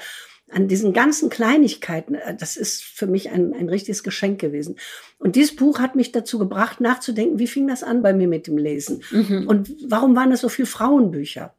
an 0.49 0.67
diesen 0.67 0.91
ganzen 0.91 1.30
Kleinigkeiten, 1.30 2.15
äh, 2.15 2.36
das 2.36 2.58
ist 2.58 2.84
für 2.84 3.06
mich 3.06 3.30
ein, 3.30 3.54
ein 3.54 3.69
richtiges 3.69 4.01
Geschenk 4.01 4.41
gewesen. 4.41 4.77
Und 5.19 5.36
dieses 5.36 5.56
Buch 5.56 5.77
hat 5.77 5.95
mich 5.95 6.13
dazu 6.13 6.39
gebracht, 6.39 6.82
nachzudenken, 6.82 7.38
wie 7.38 7.45
fing 7.45 7.67
das 7.67 7.84
an 7.84 8.01
bei 8.01 8.12
mir 8.12 8.27
mit 8.27 8.47
dem 8.47 8.58
Lesen? 8.58 9.04
Mhm. 9.12 9.45
Und 9.47 9.69
warum 9.88 10.15
waren 10.15 10.32
das 10.32 10.41
so 10.41 10.49
viele 10.49 10.65
Frauenbücher? 10.65 11.54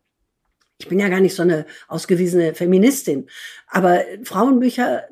Ich 0.82 0.88
bin 0.88 0.98
ja 0.98 1.08
gar 1.08 1.20
nicht 1.20 1.34
so 1.34 1.42
eine 1.42 1.64
ausgewiesene 1.88 2.54
Feministin, 2.54 3.28
aber 3.68 4.00
Frauenbücher 4.24 5.04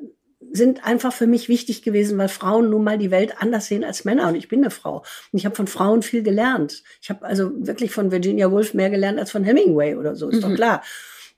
sind 0.51 0.85
einfach 0.85 1.13
für 1.13 1.27
mich 1.27 1.47
wichtig 1.47 1.81
gewesen, 1.81 2.17
weil 2.17 2.27
Frauen 2.27 2.69
nun 2.69 2.83
mal 2.83 2.97
die 2.97 3.11
Welt 3.11 3.35
anders 3.39 3.67
sehen 3.67 3.85
als 3.85 4.03
Männer. 4.03 4.27
Und 4.27 4.35
ich 4.35 4.49
bin 4.49 4.59
eine 4.59 4.69
Frau. 4.69 4.97
Und 4.97 5.39
ich 5.39 5.45
habe 5.45 5.55
von 5.55 5.67
Frauen 5.67 6.01
viel 6.01 6.23
gelernt. 6.23 6.83
Ich 7.01 7.09
habe 7.09 7.25
also 7.25 7.51
wirklich 7.55 7.91
von 7.91 8.11
Virginia 8.11 8.51
Woolf 8.51 8.73
mehr 8.73 8.89
gelernt 8.89 9.17
als 9.17 9.31
von 9.31 9.45
Hemingway 9.45 9.95
oder 9.95 10.15
so, 10.15 10.27
ist 10.27 10.37
mhm. 10.37 10.41
doch 10.41 10.55
klar. 10.55 10.83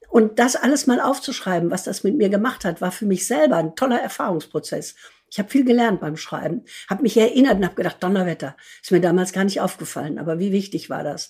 Und 0.09 0.39
das 0.39 0.55
alles 0.55 0.87
mal 0.87 0.99
aufzuschreiben, 0.99 1.69
was 1.69 1.83
das 1.83 2.03
mit 2.03 2.17
mir 2.17 2.29
gemacht 2.29 2.65
hat, 2.65 2.81
war 2.81 2.91
für 2.91 3.05
mich 3.05 3.27
selber 3.27 3.57
ein 3.57 3.75
toller 3.75 3.99
Erfahrungsprozess. 3.99 4.95
Ich 5.29 5.39
habe 5.39 5.49
viel 5.49 5.65
gelernt 5.65 5.99
beim 5.99 6.17
Schreiben, 6.17 6.63
habe 6.89 7.03
mich 7.03 7.17
erinnert 7.17 7.55
und 7.55 7.65
habe 7.65 7.75
gedacht, 7.75 7.97
Donnerwetter, 7.99 8.55
ist 8.81 8.91
mir 8.91 9.01
damals 9.01 9.33
gar 9.33 9.43
nicht 9.43 9.61
aufgefallen, 9.61 10.19
aber 10.19 10.39
wie 10.39 10.51
wichtig 10.51 10.89
war 10.89 11.03
das? 11.03 11.29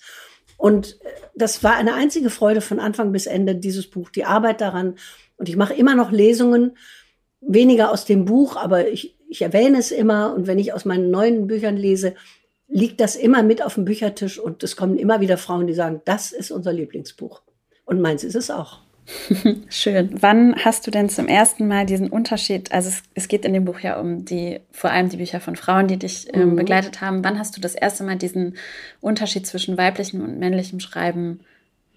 Und 0.57 0.99
äh, 1.01 1.09
das 1.35 1.63
war 1.63 1.75
eine 1.75 1.93
einzige 1.93 2.29
Freude 2.29 2.61
von 2.61 2.79
Anfang 2.79 3.11
bis 3.11 3.25
Ende, 3.25 3.55
dieses 3.55 3.89
Buch, 3.89 4.09
die 4.09 4.25
Arbeit 4.25 4.61
daran. 4.61 4.95
Und 5.37 5.49
ich 5.49 5.55
mache 5.55 5.73
immer 5.73 5.95
noch 5.95 6.11
Lesungen, 6.11 6.77
weniger 7.41 7.91
aus 7.91 8.05
dem 8.05 8.25
Buch, 8.25 8.55
aber 8.55 8.87
ich, 8.87 9.17
ich 9.27 9.41
erwähne 9.41 9.77
es 9.79 9.91
immer. 9.91 10.33
Und 10.33 10.47
wenn 10.47 10.59
ich 10.59 10.73
aus 10.73 10.85
meinen 10.85 11.11
neuen 11.11 11.47
Büchern 11.47 11.77
lese, 11.77 12.15
liegt 12.67 12.99
das 13.01 13.15
immer 13.15 13.43
mit 13.43 13.61
auf 13.61 13.75
dem 13.75 13.85
Büchertisch 13.85 14.39
und 14.39 14.63
es 14.63 14.75
kommen 14.75 14.97
immer 14.97 15.21
wieder 15.21 15.37
Frauen, 15.37 15.67
die 15.67 15.73
sagen, 15.73 16.01
das 16.05 16.31
ist 16.31 16.51
unser 16.51 16.73
Lieblingsbuch. 16.73 17.41
Und 17.85 18.01
meins 18.01 18.23
ist 18.23 18.35
es 18.35 18.49
auch. 18.49 18.82
Schön. 19.69 20.09
Wann 20.21 20.55
hast 20.55 20.87
du 20.87 20.91
denn 20.91 21.09
zum 21.09 21.27
ersten 21.27 21.67
Mal 21.67 21.85
diesen 21.85 22.09
Unterschied? 22.09 22.71
Also 22.71 22.89
es, 22.89 23.03
es, 23.13 23.27
geht 23.27 23.45
in 23.45 23.53
dem 23.53 23.65
Buch 23.65 23.79
ja 23.79 23.99
um 23.99 24.25
die, 24.25 24.59
vor 24.71 24.91
allem 24.91 25.09
die 25.09 25.17
Bücher 25.17 25.39
von 25.39 25.55
Frauen, 25.55 25.87
die 25.87 25.97
dich 25.97 26.27
ähm, 26.33 26.51
mhm. 26.51 26.55
begleitet 26.55 27.01
haben. 27.01 27.23
Wann 27.23 27.37
hast 27.37 27.57
du 27.57 27.61
das 27.61 27.75
erste 27.75 28.03
Mal 28.03 28.17
diesen 28.17 28.55
Unterschied 29.01 29.45
zwischen 29.45 29.77
weiblichem 29.77 30.21
und 30.21 30.39
männlichem 30.39 30.79
Schreiben 30.79 31.41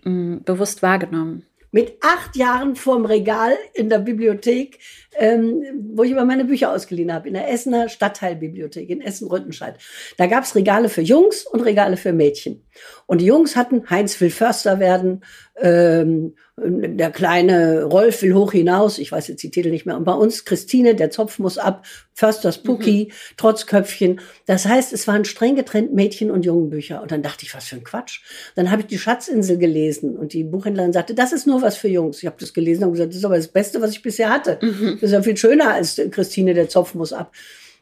ähm, 0.04 0.42
bewusst 0.44 0.82
wahrgenommen? 0.82 1.44
Mit 1.70 1.98
acht 2.00 2.36
Jahren 2.36 2.74
vorm 2.74 3.04
Regal 3.04 3.56
in 3.74 3.88
der 3.88 3.98
Bibliothek, 3.98 4.78
ähm, 5.18 5.62
wo 5.94 6.04
ich 6.04 6.10
immer 6.10 6.24
meine 6.24 6.44
Bücher 6.44 6.72
ausgeliehen 6.72 7.12
habe, 7.12 7.28
in 7.28 7.34
der 7.34 7.50
Essener 7.50 7.88
Stadtteilbibliothek 7.88 8.88
in 8.88 9.00
Essen-Rüttenscheid. 9.00 9.76
Da 10.16 10.26
gab 10.26 10.44
es 10.44 10.54
Regale 10.54 10.88
für 10.88 11.02
Jungs 11.02 11.44
und 11.46 11.60
Regale 11.60 11.96
für 11.96 12.12
Mädchen. 12.12 12.65
Und 13.06 13.20
die 13.20 13.26
Jungs 13.26 13.56
hatten 13.56 13.88
Heinz 13.88 14.20
will 14.20 14.30
Förster 14.30 14.80
werden, 14.80 15.22
ähm, 15.60 16.34
der 16.58 17.10
kleine 17.10 17.84
Rolf 17.84 18.22
will 18.22 18.34
hoch 18.34 18.52
hinaus, 18.52 18.98
ich 18.98 19.12
weiß 19.12 19.28
jetzt 19.28 19.42
die 19.42 19.50
Titel 19.50 19.70
nicht 19.70 19.84
mehr. 19.84 19.96
Und 19.96 20.04
bei 20.04 20.14
uns 20.14 20.46
Christine, 20.46 20.94
der 20.94 21.10
Zopf 21.10 21.38
muss 21.38 21.58
ab, 21.58 21.84
Försters 22.14 22.62
Pucki, 22.62 23.08
mhm. 23.10 23.36
Trotzköpfchen. 23.36 24.20
Das 24.46 24.64
heißt, 24.66 24.94
es 24.94 25.06
waren 25.06 25.26
streng 25.26 25.54
getrennt 25.54 25.92
Mädchen- 25.92 26.30
und 26.30 26.46
Jungenbücher. 26.46 27.02
Und 27.02 27.12
dann 27.12 27.22
dachte 27.22 27.44
ich, 27.44 27.54
was 27.54 27.66
für 27.66 27.76
ein 27.76 27.84
Quatsch. 27.84 28.22
Dann 28.54 28.70
habe 28.70 28.82
ich 28.82 28.86
die 28.86 28.98
Schatzinsel 28.98 29.58
gelesen 29.58 30.16
und 30.16 30.32
die 30.32 30.44
Buchhändlerin 30.44 30.94
sagte, 30.94 31.14
das 31.14 31.32
ist 31.32 31.46
nur 31.46 31.60
was 31.60 31.76
für 31.76 31.88
Jungs. 31.88 32.18
Ich 32.18 32.26
habe 32.26 32.36
das 32.40 32.54
gelesen 32.54 32.84
und 32.84 32.92
gesagt, 32.92 33.10
das 33.10 33.18
ist 33.18 33.24
aber 33.24 33.36
das 33.36 33.48
Beste, 33.48 33.82
was 33.82 33.90
ich 33.90 34.00
bisher 34.00 34.30
hatte. 34.30 34.58
Mhm. 34.62 34.94
Das 34.94 35.10
ist 35.10 35.12
ja 35.12 35.22
viel 35.22 35.36
schöner 35.36 35.74
als 35.74 36.00
Christine, 36.10 36.54
der 36.54 36.70
Zopf 36.70 36.94
muss 36.94 37.12
ab. 37.12 37.32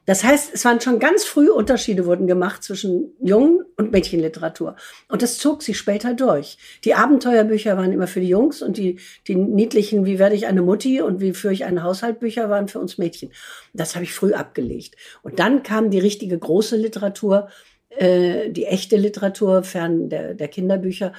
Das 0.07 0.23
heißt, 0.23 0.53
es 0.53 0.65
waren 0.65 0.81
schon 0.81 0.99
ganz 0.99 1.25
früh 1.25 1.51
Unterschiede 1.51 2.05
wurden 2.05 2.27
gemacht 2.27 2.63
zwischen 2.63 3.13
Jungen- 3.21 3.65
und 3.77 3.93
Mädchenliteratur. 3.93 4.77
Und 5.09 5.23
das 5.23 5.39
zog 5.39 5.63
sich 5.63 5.79
später 5.79 6.15
durch. 6.15 6.59
Die 6.85 6.95
Abenteuerbücher 6.95 7.77
waren 7.77 7.93
immer 7.93 8.07
für 8.07 8.21
die 8.21 8.29
Jungs 8.29 8.61
und 8.61 8.77
die, 8.77 8.99
die 9.27 9.35
niedlichen, 9.35 10.05
wie 10.05 10.19
werde 10.19 10.35
ich 10.35 10.47
eine 10.47 10.63
Mutti 10.63 11.01
und 11.01 11.21
wie 11.21 11.33
führe 11.33 11.55
ich 11.55 11.65
einen 11.65 11.83
Haushalt 11.83 12.21
Bücher 12.21 12.51
waren 12.51 12.69
für 12.69 12.81
uns 12.81 12.99
Mädchen. 12.99 13.31
Das 13.73 13.95
habe 13.95 14.05
ich 14.05 14.13
früh 14.13 14.35
abgelegt. 14.35 14.97
Und 15.23 15.39
dann 15.39 15.63
kam 15.63 15.91
die 15.91 16.01
richtige 16.01 16.39
große 16.39 16.77
Literatur, 16.77 17.49
äh, 17.89 18.51
die 18.51 18.67
echte 18.67 18.97
Literatur 18.97 19.63
fern 19.63 20.11
der, 20.11 20.35
der 20.35 20.49
Kinderbücher. 20.49 21.13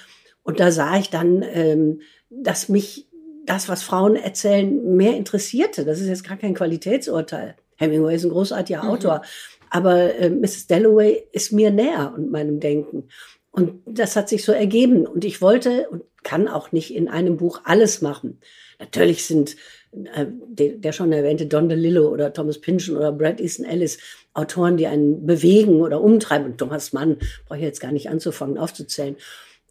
Und 0.43 0.59
da 0.59 0.71
sah 0.71 0.97
ich 0.97 1.09
dann, 1.09 1.43
ähm, 1.53 2.01
dass 2.29 2.69
mich 2.69 3.07
das, 3.45 3.67
was 3.67 3.83
Frauen 3.83 4.15
erzählen, 4.15 4.95
mehr 4.95 5.15
interessierte. 5.15 5.85
Das 5.85 5.99
ist 5.99 6.07
jetzt 6.07 6.27
gar 6.27 6.37
kein 6.37 6.53
Qualitätsurteil. 6.53 7.55
Hemingway 7.77 8.15
ist 8.15 8.23
ein 8.23 8.31
großartiger 8.31 8.83
mhm. 8.83 8.89
Autor. 8.89 9.21
Aber 9.69 10.15
äh, 10.15 10.29
Mrs. 10.29 10.67
Dalloway 10.67 11.23
ist 11.31 11.51
mir 11.51 11.71
näher 11.71 12.13
und 12.15 12.31
meinem 12.31 12.59
Denken. 12.59 13.09
Und 13.51 13.81
das 13.85 14.15
hat 14.15 14.29
sich 14.29 14.43
so 14.43 14.51
ergeben. 14.51 15.05
Und 15.05 15.25
ich 15.25 15.41
wollte 15.41 15.89
und 15.89 16.03
kann 16.23 16.47
auch 16.47 16.71
nicht 16.71 16.93
in 16.93 17.07
einem 17.07 17.37
Buch 17.37 17.61
alles 17.63 18.01
machen. 18.01 18.39
Natürlich 18.79 19.25
sind 19.25 19.55
äh, 19.91 20.25
der, 20.47 20.69
der 20.73 20.91
schon 20.91 21.11
erwähnte 21.13 21.45
Don 21.45 21.69
DeLillo 21.69 22.09
oder 22.09 22.33
Thomas 22.33 22.59
Pynchon 22.59 22.97
oder 22.97 23.11
Brad 23.11 23.39
Easton 23.39 23.65
Ellis 23.65 23.97
Autoren, 24.33 24.75
die 24.75 24.87
einen 24.87 25.25
bewegen 25.25 25.81
oder 25.81 26.01
umtreiben. 26.01 26.47
Und 26.47 26.57
Thomas 26.57 26.91
Mann 26.93 27.17
brauche 27.47 27.59
ich 27.59 27.63
jetzt 27.63 27.79
gar 27.79 27.91
nicht 27.91 28.09
anzufangen 28.09 28.57
aufzuzählen. 28.57 29.15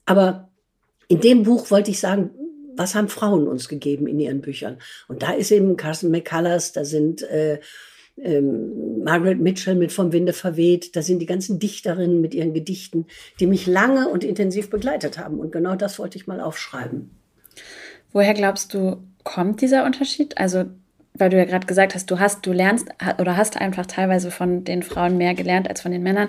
Aber 0.07 0.49
in 1.09 1.21
dem 1.21 1.43
Buch 1.43 1.71
wollte 1.71 1.91
ich 1.91 2.01
sagen, 2.01 2.31
was 2.77 2.95
haben 2.95 3.09
Frauen 3.09 3.47
uns 3.47 3.69
gegeben 3.69 4.07
in 4.07 4.19
ihren 4.19 4.41
Büchern? 4.41 4.79
Und 5.09 5.23
da 5.23 5.33
ist 5.33 5.51
eben 5.51 5.77
Carson 5.77 6.11
McCullers, 6.11 6.73
da 6.73 6.85
sind 6.85 7.23
äh, 7.23 7.61
ähm, 8.17 9.03
Margaret 9.03 9.41
Mitchell 9.41 9.75
mit 9.75 9.93
Vom 9.93 10.13
Winde 10.13 10.33
verweht. 10.33 10.97
Da 10.97 11.03
sind 11.03 11.19
die 11.19 11.27
ganzen 11.27 11.59
Dichterinnen 11.59 12.21
mit 12.21 12.35
ihren 12.35 12.55
Gedichten, 12.55 13.07
die 13.41 13.47
mich 13.47 13.67
lange 13.67 14.09
und 14.09 14.25
intensiv 14.25 14.71
begleitet 14.71 15.19
haben. 15.19 15.39
Und 15.39 15.53
genau 15.53 15.77
das 15.77 15.99
wollte 15.99 16.17
ich 16.17 16.27
mal 16.27 16.41
aufschreiben. 16.41 17.11
Woher 18.13 18.35
glaubst 18.35 18.75
du, 18.75 19.03
kommt 19.25 19.61
dieser 19.61 19.85
Unterschied? 19.85 20.39
Also 20.39 20.67
weil 21.17 21.31
du 21.31 21.37
ja 21.37 21.45
gerade 21.45 21.67
gesagt 21.67 21.95
hast, 21.95 22.11
du 22.11 22.19
hast, 22.19 22.45
du 22.45 22.53
lernst 22.53 22.89
oder 23.19 23.37
hast 23.37 23.61
einfach 23.61 23.87
teilweise 23.87 24.33
von 24.33 24.65
den 24.65 24.83
Frauen 24.83 25.17
mehr 25.17 25.35
gelernt 25.35 25.69
als 25.69 25.81
von 25.81 25.93
den 25.93 26.03
Männern. 26.03 26.29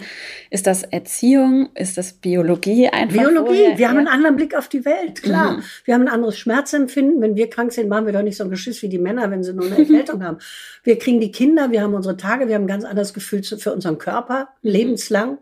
Ist 0.52 0.68
das 0.68 0.84
Erziehung? 0.84 1.70
Ist 1.74 1.98
das 1.98 2.14
Biologie 2.14 2.88
einfach? 2.90 3.18
Biologie. 3.18 3.78
Wir 3.78 3.90
haben 3.90 3.98
einen 3.98 4.08
anderen 4.08 4.36
Blick 4.36 4.56
auf 4.56 4.68
die 4.68 4.86
Welt, 4.86 5.24
klar. 5.24 5.54
Mhm. 5.54 5.64
Wir 5.86 5.94
haben 5.96 6.02
ein 6.04 6.08
anderes 6.08 6.38
Schmerzempfinden. 6.38 7.20
Wenn 7.20 7.36
wir 7.36 7.50
krank 7.50 7.74
sind, 7.74 7.90
machen 7.90 8.06
wir 8.06 8.14
doch 8.14 8.22
nicht 8.22 8.38
so 8.38 8.44
ein 8.44 8.52
Geschiss 8.52 8.84
wie 8.84 8.90
die 8.90 9.00
Männer, 9.00 9.32
wenn 9.32 9.44
sie 9.44 9.54
nur 9.54 9.66
eine 9.66 9.80
Erkältung 9.80 10.24
haben. 10.24 10.38
Wir 10.84 11.00
kriegen 11.00 11.20
die 11.20 11.32
Kinder, 11.32 11.72
wir 11.72 11.82
haben 11.82 11.96
unsere 11.96 12.16
Tage, 12.16 12.48
wir 12.48 12.54
haben 12.54 12.66
ein 12.66 12.68
ganz 12.68 12.84
anderes 12.84 13.16
Gefühl 13.16 13.42
für 13.42 13.74
unseren 13.74 13.98
Körper, 13.98 14.50
mhm. 14.62 14.70
lebenslang 14.70 15.38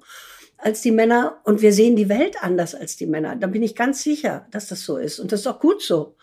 als 0.58 0.80
die 0.82 0.92
Männer 0.92 1.42
und 1.44 1.62
wir 1.62 1.74
sehen 1.74 1.98
die 1.98 2.08
Welt 2.08 2.38
anders 2.40 2.74
als 2.74 2.96
die 2.96 3.08
Männer. 3.08 3.36
Da 3.36 3.48
bin 3.48 3.62
ich 3.62 3.76
ganz 3.76 4.02
sicher, 4.02 4.48
dass 4.52 4.68
das 4.68 4.84
so 4.84 4.96
ist. 4.96 5.20
Und 5.20 5.34
das 5.34 5.42
ist 5.42 5.48
auch 5.48 5.60
gut 5.60 5.82
so. 5.82 6.16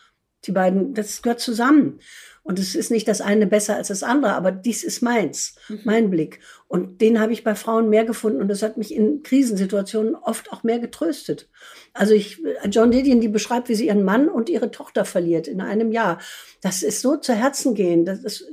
Die 0.47 0.53
beiden, 0.53 0.95
das 0.95 1.21
gehört 1.21 1.41
zusammen. 1.41 2.01
Und 2.43 2.59
es 2.59 2.75
ist 2.75 2.91
nicht 2.91 3.07
das 3.07 3.21
eine 3.21 3.47
besser 3.47 3.77
als 3.77 3.89
das 3.89 4.03
andere, 4.03 4.33
aber 4.33 4.51
dies 4.51 4.83
ist 4.83 5.03
meins, 5.03 5.57
mhm. 5.69 5.81
mein 5.85 6.11
Blick. 6.11 6.41
Und 6.69 7.01
den 7.01 7.21
habe 7.21 7.33
ich 7.33 7.45
bei 7.45 7.55
Frauen 7.55 7.91
mehr 7.91 8.05
gefunden 8.05 8.41
und 8.41 8.49
das 8.49 8.63
hat 8.63 8.77
mich 8.77 8.95
in 8.95 9.23
Krisensituationen 9.23 10.15
oft 10.15 10.51
auch 10.53 10.63
mehr 10.63 10.79
getröstet. 10.79 11.49
Also 11.93 12.15
ich, 12.15 12.43
John 12.71 12.91
Didion, 12.91 13.21
die 13.21 13.29
beschreibt, 13.29 13.69
wie 13.69 13.75
sie 13.75 13.89
ihren 13.89 14.05
Mann 14.05 14.29
und 14.29 14.49
ihre 14.49 14.71
Tochter 14.71 15.05
verliert 15.05 15.49
in 15.49 15.61
einem 15.61 15.93
Jahr. 15.93 16.19
Das 16.63 16.83
ist 16.83 17.03
so 17.03 17.17
zu 17.17 17.35
Herzen 17.35 17.75
gehen. 17.75 18.05
Das 18.05 18.21
ist, 18.21 18.47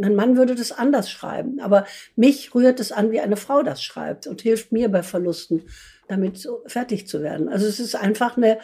ein 0.00 0.14
Mann 0.14 0.36
würde 0.36 0.54
das 0.54 0.70
anders 0.70 1.10
schreiben. 1.10 1.60
Aber 1.60 1.86
mich 2.14 2.54
rührt 2.54 2.78
es 2.78 2.92
an, 2.92 3.10
wie 3.10 3.20
eine 3.20 3.36
Frau 3.36 3.62
das 3.62 3.82
schreibt 3.82 4.26
und 4.26 4.42
hilft 4.42 4.70
mir 4.70 4.88
bei 4.88 5.02
Verlusten, 5.02 5.62
damit 6.08 6.48
fertig 6.66 7.08
zu 7.08 7.22
werden. 7.22 7.48
Also 7.48 7.66
es 7.66 7.80
ist 7.80 7.96
einfach 7.96 8.36
eine, 8.36 8.58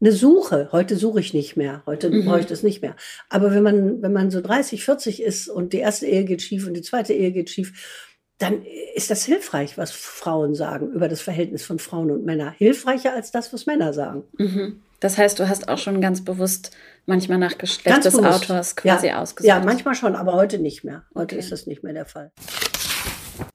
eine 0.00 0.12
Suche. 0.12 0.68
Heute 0.72 0.96
suche 0.96 1.20
ich 1.20 1.34
nicht 1.34 1.56
mehr. 1.56 1.82
Heute 1.86 2.10
mhm. 2.10 2.24
brauche 2.24 2.40
ich 2.40 2.46
das 2.46 2.62
nicht 2.62 2.82
mehr. 2.82 2.94
Aber 3.28 3.52
wenn 3.52 3.62
man, 3.62 4.02
wenn 4.02 4.12
man 4.12 4.30
so 4.30 4.40
30, 4.40 4.84
40 4.84 5.22
ist 5.22 5.48
und 5.48 5.72
die 5.72 5.78
erste 5.78 6.06
Ehe 6.06 6.24
geht 6.24 6.42
schief 6.42 6.66
und 6.66 6.74
die 6.74 6.82
zweite 6.82 7.12
Ehe 7.12 7.32
geht 7.32 7.50
schief, 7.50 8.06
dann 8.38 8.64
ist 8.94 9.10
das 9.10 9.24
hilfreich, 9.24 9.76
was 9.76 9.90
Frauen 9.90 10.54
sagen 10.54 10.92
über 10.92 11.08
das 11.08 11.20
Verhältnis 11.20 11.64
von 11.64 11.80
Frauen 11.80 12.12
und 12.12 12.24
Männern. 12.24 12.54
Hilfreicher 12.56 13.12
als 13.12 13.32
das, 13.32 13.52
was 13.52 13.66
Männer 13.66 13.92
sagen. 13.92 14.22
Mhm. 14.38 14.82
Das 15.00 15.18
heißt, 15.18 15.38
du 15.38 15.48
hast 15.48 15.68
auch 15.68 15.78
schon 15.78 16.00
ganz 16.00 16.24
bewusst 16.24 16.70
manchmal 17.06 17.38
nach 17.38 17.58
Geschlecht 17.58 18.04
des 18.04 18.14
Autors 18.16 18.76
quasi 18.76 19.08
ja. 19.08 19.20
ausgesucht. 19.20 19.48
Ja, 19.48 19.60
manchmal 19.60 19.94
schon, 19.94 20.14
aber 20.14 20.34
heute 20.34 20.58
nicht 20.58 20.84
mehr. 20.84 21.04
Heute 21.14 21.34
okay. 21.34 21.38
ist 21.38 21.50
das 21.50 21.66
nicht 21.66 21.82
mehr 21.82 21.92
der 21.92 22.06
Fall 22.06 22.30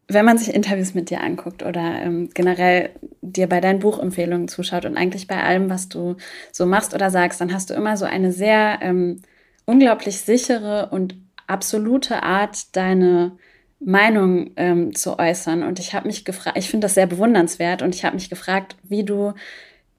wenn 0.07 0.25
man 0.25 0.37
sich 0.37 0.53
Interviews 0.53 0.93
mit 0.93 1.09
dir 1.09 1.21
anguckt 1.21 1.63
oder 1.63 2.01
ähm, 2.01 2.29
generell 2.33 2.89
dir 3.21 3.47
bei 3.47 3.61
deinen 3.61 3.79
Buchempfehlungen 3.79 4.47
zuschaut 4.47 4.85
und 4.85 4.97
eigentlich 4.97 5.27
bei 5.27 5.41
allem, 5.41 5.69
was 5.69 5.89
du 5.89 6.17
so 6.51 6.65
machst 6.65 6.93
oder 6.93 7.09
sagst, 7.09 7.41
dann 7.41 7.53
hast 7.53 7.69
du 7.69 7.73
immer 7.73 7.95
so 7.97 8.05
eine 8.05 8.31
sehr 8.31 8.79
ähm, 8.81 9.21
unglaublich 9.65 10.19
sichere 10.19 10.89
und 10.91 11.15
absolute 11.47 12.23
Art, 12.23 12.75
deine 12.75 13.33
Meinung 13.79 14.51
ähm, 14.55 14.95
zu 14.95 15.19
äußern. 15.19 15.63
Und 15.63 15.79
ich 15.79 15.93
habe 15.93 16.07
mich 16.07 16.25
gefragt, 16.25 16.57
ich 16.57 16.69
finde 16.69 16.85
das 16.85 16.95
sehr 16.95 17.07
bewundernswert 17.07 17.81
und 17.81 17.95
ich 17.95 18.05
habe 18.05 18.15
mich 18.15 18.29
gefragt, 18.29 18.75
wie 18.83 19.03
du 19.03 19.33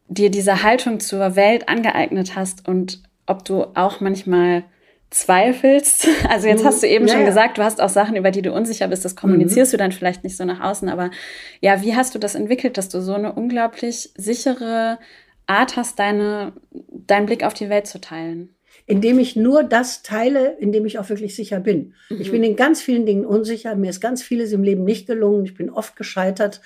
dir 0.09 0.31
diese 0.31 0.63
Haltung 0.63 1.01
zur 1.01 1.37
Welt 1.37 1.69
angeeignet 1.69 2.37
hast 2.37 2.69
und 2.69 3.03
ob 3.27 3.45
du 3.45 3.65
auch 3.75 4.01
manchmal 4.01 4.65
zweifelst. 5.15 6.09
Also 6.29 6.49
jetzt 6.49 6.65
hast 6.65 6.83
du 6.83 6.89
eben 6.89 7.07
ja, 7.07 7.15
schon 7.15 7.25
gesagt, 7.25 7.59
du 7.59 7.63
hast 7.63 7.81
auch 7.81 7.89
Sachen, 7.89 8.17
über 8.17 8.31
die 8.31 8.43
du 8.43 8.53
unsicher 8.53 8.89
bist, 8.89 9.05
das 9.05 9.15
kommunizierst 9.15 9.73
mhm. 9.73 9.77
du 9.77 9.79
dann 9.79 9.93
vielleicht 9.93 10.25
nicht 10.25 10.37
so 10.37 10.45
nach 10.45 10.61
außen, 10.61 10.89
aber 10.89 11.11
ja, 11.61 11.83
wie 11.83 11.95
hast 11.95 12.15
du 12.15 12.19
das 12.19 12.35
entwickelt, 12.35 12.77
dass 12.77 12.89
du 12.89 13.01
so 13.01 13.15
eine 13.15 13.33
unglaublich 13.33 14.11
sichere 14.17 14.99
Art 15.47 15.77
hast, 15.77 15.99
deine, 15.99 16.53
deinen 16.91 17.27
Blick 17.27 17.45
auf 17.45 17.55
die 17.55 17.69
Welt 17.69 17.87
zu 17.87 18.01
teilen? 18.01 18.55
Indem 18.87 19.19
ich 19.19 19.37
nur 19.37 19.63
das 19.63 20.03
teile, 20.03 20.57
in 20.59 20.73
dem 20.73 20.85
ich 20.87 20.99
auch 20.99 21.09
wirklich 21.09 21.37
sicher 21.37 21.61
bin. 21.61 21.95
Mhm. 22.09 22.21
Ich 22.21 22.31
bin 22.31 22.43
in 22.43 22.57
ganz 22.57 22.83
vielen 22.83 23.07
Dingen 23.07 23.25
unsicher, 23.25 23.77
mir 23.77 23.91
ist 23.91 24.01
ganz 24.01 24.23
vieles 24.23 24.51
im 24.53 24.65
Leben 24.65 24.85
nicht 24.85 25.07
gelungen, 25.07 25.45
ich 25.45 25.55
bin 25.55 25.71
oft 25.71 25.95
gescheitert. 25.95 26.61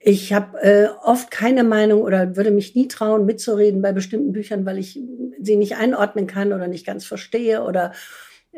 Ich 0.00 0.32
habe 0.32 0.60
äh, 0.62 0.88
oft 1.02 1.30
keine 1.30 1.64
Meinung 1.64 2.02
oder 2.02 2.36
würde 2.36 2.52
mich 2.52 2.74
nie 2.74 2.88
trauen, 2.88 3.26
mitzureden 3.26 3.82
bei 3.82 3.92
bestimmten 3.92 4.32
Büchern, 4.32 4.64
weil 4.64 4.78
ich 4.78 5.00
sie 5.40 5.56
nicht 5.56 5.76
einordnen 5.76 6.26
kann 6.26 6.52
oder 6.52 6.68
nicht 6.68 6.86
ganz 6.86 7.04
verstehe 7.04 7.64
oder 7.64 7.92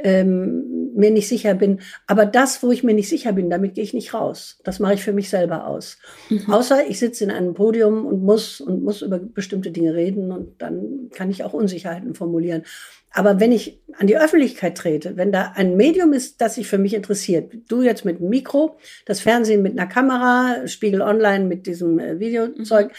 ähm, 0.03 0.93
mir 0.95 1.11
nicht 1.11 1.29
sicher 1.29 1.55
bin. 1.55 1.81
Aber 2.07 2.27
das, 2.27 2.63
wo 2.63 2.71
ich 2.71 2.83
mir 2.83 2.95
nicht 2.95 3.09
sicher 3.09 3.33
bin, 3.33 3.51
damit 3.51 3.75
gehe 3.75 3.85
ich 3.85 3.95
nicht 3.95 4.15
raus. 4.15 4.61
Das 4.65 4.79
mache 4.79 4.95
ich 4.95 5.03
für 5.03 5.13
mich 5.13 5.31
selber 5.31 5.67
aus. 5.67 5.99
Mhm. 6.29 6.53
Außer 6.53 6.89
ich 6.89 6.99
sitze 6.99 7.25
in 7.25 7.31
einem 7.31 7.55
Podium 7.55 8.07
und 8.07 8.23
muss 8.23 8.61
und 8.61 8.83
muss 8.83 9.03
über 9.03 9.19
bestimmte 9.19 9.71
Dinge 9.71 9.95
reden 9.95 10.33
und 10.33 10.61
dann 10.61 11.09
kann 11.13 11.31
ich 11.31 11.45
auch 11.45 11.53
Unsicherheiten 11.53 12.15
formulieren. 12.15 12.65
Aber 13.13 13.41
wenn 13.41 13.53
ich 13.53 13.81
an 13.99 14.07
die 14.07 14.17
Öffentlichkeit 14.17 14.79
trete, 14.79 15.17
wenn 15.17 15.33
da 15.33 15.53
ein 15.57 15.77
Medium 15.77 16.13
ist, 16.13 16.41
das 16.41 16.55
sich 16.55 16.69
für 16.69 16.79
mich 16.79 16.95
interessiert, 16.95 17.53
du 17.69 17.83
jetzt 17.83 18.05
mit 18.05 18.19
einem 18.19 18.29
Mikro, 18.29 18.79
das 19.05 19.21
Fernsehen 19.21 19.63
mit 19.63 19.79
einer 19.79 19.89
Kamera, 19.89 20.67
Spiegel 20.67 21.03
Online 21.03 21.45
mit 21.45 21.67
diesem 21.67 21.99
äh, 21.99 22.21
Videozeug, 22.21 22.89
mhm. 22.89 22.93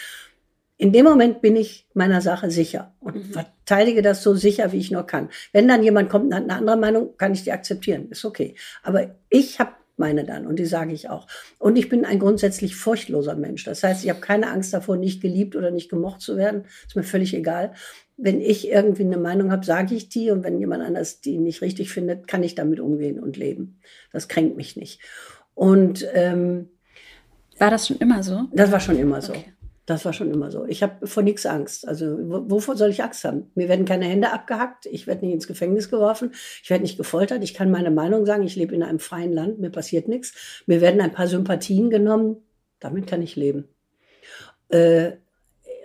in 0.77 0.91
dem 0.91 1.05
Moment 1.05 1.41
bin 1.41 1.55
ich 1.55 1.87
meiner 1.93 2.21
Sache 2.21 2.51
sicher 2.51 2.93
und 2.99 3.15
mhm. 3.15 3.31
verteidige 3.31 4.01
das 4.01 4.21
so 4.21 4.35
sicher, 4.35 4.73
wie 4.73 4.79
ich 4.79 4.91
nur 4.91 5.03
kann. 5.03 5.29
Wenn 5.53 5.67
dann 5.67 5.81
jemand 5.81 6.09
kommt 6.09 6.25
und 6.25 6.35
hat 6.35 6.43
eine 6.43 6.55
andere 6.55 6.77
Meinung, 6.77 7.15
kann 7.17 7.33
ich 7.33 7.43
die 7.43 7.53
akzeptieren, 7.53 8.09
ist 8.09 8.25
okay. 8.25 8.55
Aber 8.83 9.15
ich 9.29 9.59
habe 9.59 9.71
meine 9.97 10.23
dann 10.23 10.47
und 10.47 10.57
die 10.57 10.65
sage 10.65 10.93
ich 10.93 11.09
auch. 11.09 11.27
Und 11.59 11.77
ich 11.77 11.89
bin 11.89 12.05
ein 12.05 12.19
grundsätzlich 12.19 12.75
furchtloser 12.75 13.35
Mensch. 13.35 13.63
Das 13.63 13.83
heißt, 13.83 14.03
ich 14.03 14.09
habe 14.09 14.21
keine 14.21 14.49
Angst 14.49 14.73
davor, 14.73 14.97
nicht 14.97 15.21
geliebt 15.21 15.55
oder 15.55 15.71
nicht 15.71 15.89
gemocht 15.89 16.21
zu 16.21 16.37
werden. 16.37 16.65
Ist 16.87 16.95
mir 16.95 17.03
völlig 17.03 17.33
egal 17.33 17.73
wenn 18.21 18.39
ich 18.39 18.67
irgendwie 18.67 19.03
eine 19.03 19.17
Meinung 19.17 19.51
habe, 19.51 19.65
sage 19.65 19.95
ich 19.95 20.07
die 20.07 20.29
und 20.29 20.43
wenn 20.43 20.59
jemand 20.59 20.83
anders 20.83 21.21
die 21.21 21.39
nicht 21.39 21.61
richtig 21.61 21.91
findet, 21.91 22.27
kann 22.27 22.43
ich 22.43 22.53
damit 22.53 22.79
umgehen 22.79 23.19
und 23.19 23.35
leben. 23.35 23.79
Das 24.11 24.27
kränkt 24.27 24.57
mich 24.57 24.75
nicht. 24.75 25.01
Und 25.55 26.07
ähm, 26.13 26.69
war 27.57 27.71
das 27.71 27.87
schon 27.87 27.97
immer 27.97 28.21
so? 28.21 28.47
Das 28.53 28.71
war 28.71 28.79
schon 28.79 28.97
immer 28.97 29.21
so. 29.21 29.33
Okay. 29.33 29.53
Das 29.91 30.05
war 30.05 30.13
schon 30.13 30.31
immer 30.31 30.51
so. 30.51 30.65
Ich 30.67 30.83
habe 30.83 31.05
vor 31.05 31.21
nichts 31.21 31.45
Angst. 31.45 31.85
Also 31.85 32.17
wovor 32.21 32.77
soll 32.77 32.91
ich 32.91 33.03
Angst 33.03 33.25
haben? 33.25 33.51
Mir 33.55 33.67
werden 33.67 33.83
keine 33.83 34.05
Hände 34.05 34.31
abgehackt, 34.31 34.85
ich 34.85 35.05
werde 35.05 35.25
nicht 35.25 35.33
ins 35.33 35.47
Gefängnis 35.47 35.89
geworfen, 35.89 36.31
ich 36.63 36.69
werde 36.69 36.83
nicht 36.83 36.95
gefoltert, 36.95 37.43
ich 37.43 37.53
kann 37.53 37.69
meine 37.69 37.91
Meinung 37.91 38.25
sagen, 38.25 38.43
ich 38.43 38.55
lebe 38.55 38.73
in 38.73 38.83
einem 38.83 38.99
freien 38.99 39.33
Land, 39.33 39.59
mir 39.59 39.69
passiert 39.69 40.07
nichts. 40.07 40.63
Mir 40.65 40.79
werden 40.79 41.01
ein 41.01 41.11
paar 41.11 41.27
Sympathien 41.27 41.89
genommen, 41.89 42.37
damit 42.79 43.05
kann 43.05 43.21
ich 43.21 43.35
leben. 43.35 43.67
Äh, 44.69 45.11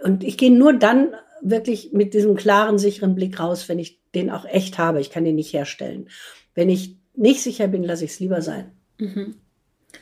und 0.05 0.23
ich 0.23 0.39
gehe 0.39 0.53
nur 0.53 0.73
dann 0.73 1.17
wirklich 1.43 1.93
mit 1.93 2.15
diesem 2.15 2.37
klaren, 2.37 2.79
sicheren 2.79 3.17
Blick 3.17 3.41
raus, 3.41 3.69
wenn 3.69 3.81
ich 3.81 4.01
den 4.15 4.31
auch 4.31 4.45
echt 4.45 4.79
habe. 4.79 5.01
Ich 5.01 5.11
kann 5.11 5.25
den 5.25 5.35
nicht 5.35 5.53
herstellen. 5.53 6.11
Wenn 6.55 6.69
ich 6.69 6.97
nicht 7.17 7.43
sicher 7.43 7.67
bin, 7.67 7.83
lasse 7.83 8.05
ich 8.05 8.13
es 8.13 8.21
lieber 8.21 8.41
sein. 8.41 8.71
Mhm. 8.99 9.35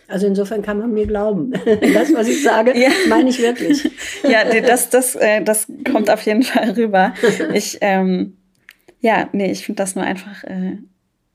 Also 0.09 0.26
insofern 0.26 0.62
kann 0.62 0.78
man 0.78 0.92
mir 0.92 1.07
glauben. 1.07 1.52
Das, 1.94 2.12
was 2.14 2.28
ich 2.28 2.42
sage, 2.42 2.78
ja. 2.78 2.90
meine 3.09 3.30
ich 3.30 3.40
wirklich. 3.40 3.90
Ja, 4.22 4.44
das, 4.44 4.90
das, 4.90 5.14
äh, 5.16 5.42
das 5.42 5.66
kommt 5.90 6.11
auf 6.11 6.22
jeden 6.22 6.42
Fall 6.42 6.70
rüber. 6.70 7.14
Ich, 7.54 7.78
ähm, 7.80 8.37
ja, 9.00 9.28
nee, 9.33 9.50
ich 9.50 9.64
finde 9.66 9.83
das 9.83 9.94
nur 9.94 10.04
einfach, 10.04 10.44
äh, 10.44 10.78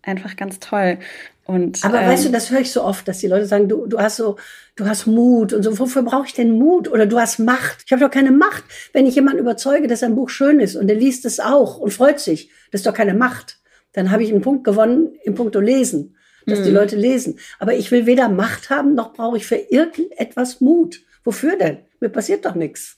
einfach 0.02 0.36
ganz 0.36 0.60
toll. 0.60 0.98
Und, 1.46 1.84
Aber 1.84 2.02
ähm, 2.02 2.10
weißt 2.10 2.26
du, 2.26 2.30
das 2.30 2.52
höre 2.52 2.62
ich 2.62 2.72
so 2.72 2.84
oft, 2.84 3.08
dass 3.08 3.20
die 3.20 3.28
Leute 3.28 3.46
sagen, 3.46 3.68
du, 3.68 3.88
du 3.88 4.00
hast 4.00 4.18
so, 4.18 4.38
du 4.76 4.86
hast 4.86 5.08
Mut 5.08 5.52
und 5.52 5.64
so. 5.64 5.80
Wofür 5.80 6.04
brauche 6.04 6.28
ich 6.28 6.34
denn 6.34 6.52
Mut? 6.52 6.88
Oder 6.88 7.08
du 7.08 7.20
hast 7.20 7.40
Macht. 7.40 7.84
Ich 7.86 7.92
habe 7.92 8.04
doch 8.04 8.12
keine 8.12 8.32
Macht. 8.32 8.64
Wenn 8.94 9.08
ich 9.08 9.16
jemanden 9.16 9.40
überzeuge, 9.40 9.88
dass 9.88 10.04
ein 10.04 10.16
Buch 10.16 10.30
schön 10.30 10.60
ist 10.60 10.76
und 10.76 10.88
der 10.88 10.96
liest 10.96 11.26
es 11.26 11.40
auch 11.40 11.80
und 11.80 11.92
freut 11.92 12.20
sich, 12.20 12.52
das 12.72 12.82
ist 12.82 12.88
doch 12.88 12.94
keine 12.94 13.16
Macht. 13.16 13.60
Dann 13.94 14.12
habe 14.12 14.24
ich 14.24 14.32
einen 14.32 14.42
Punkt 14.42 14.64
gewonnen 14.64 15.18
im 15.24 15.34
Punkto 15.34 15.60
Lesen, 15.60 16.16
dass 16.46 16.60
mhm. 16.60 16.64
die 16.64 16.72
Leute 16.72 16.96
lesen. 16.96 17.40
Aber 17.60 17.74
ich 17.74 17.92
will 17.92 18.06
weder 18.06 18.30
Macht 18.30 18.70
haben, 18.70 18.96
noch 18.96 19.14
brauche 19.14 19.38
ich 19.38 19.46
für 19.46 19.56
irgendetwas 19.56 20.62
Mut. 20.62 21.02
Wofür 21.24 21.58
denn? 21.58 21.80
Mir 22.00 22.10
passiert 22.10 22.46
doch 22.46 22.56
nichts. 22.56 22.98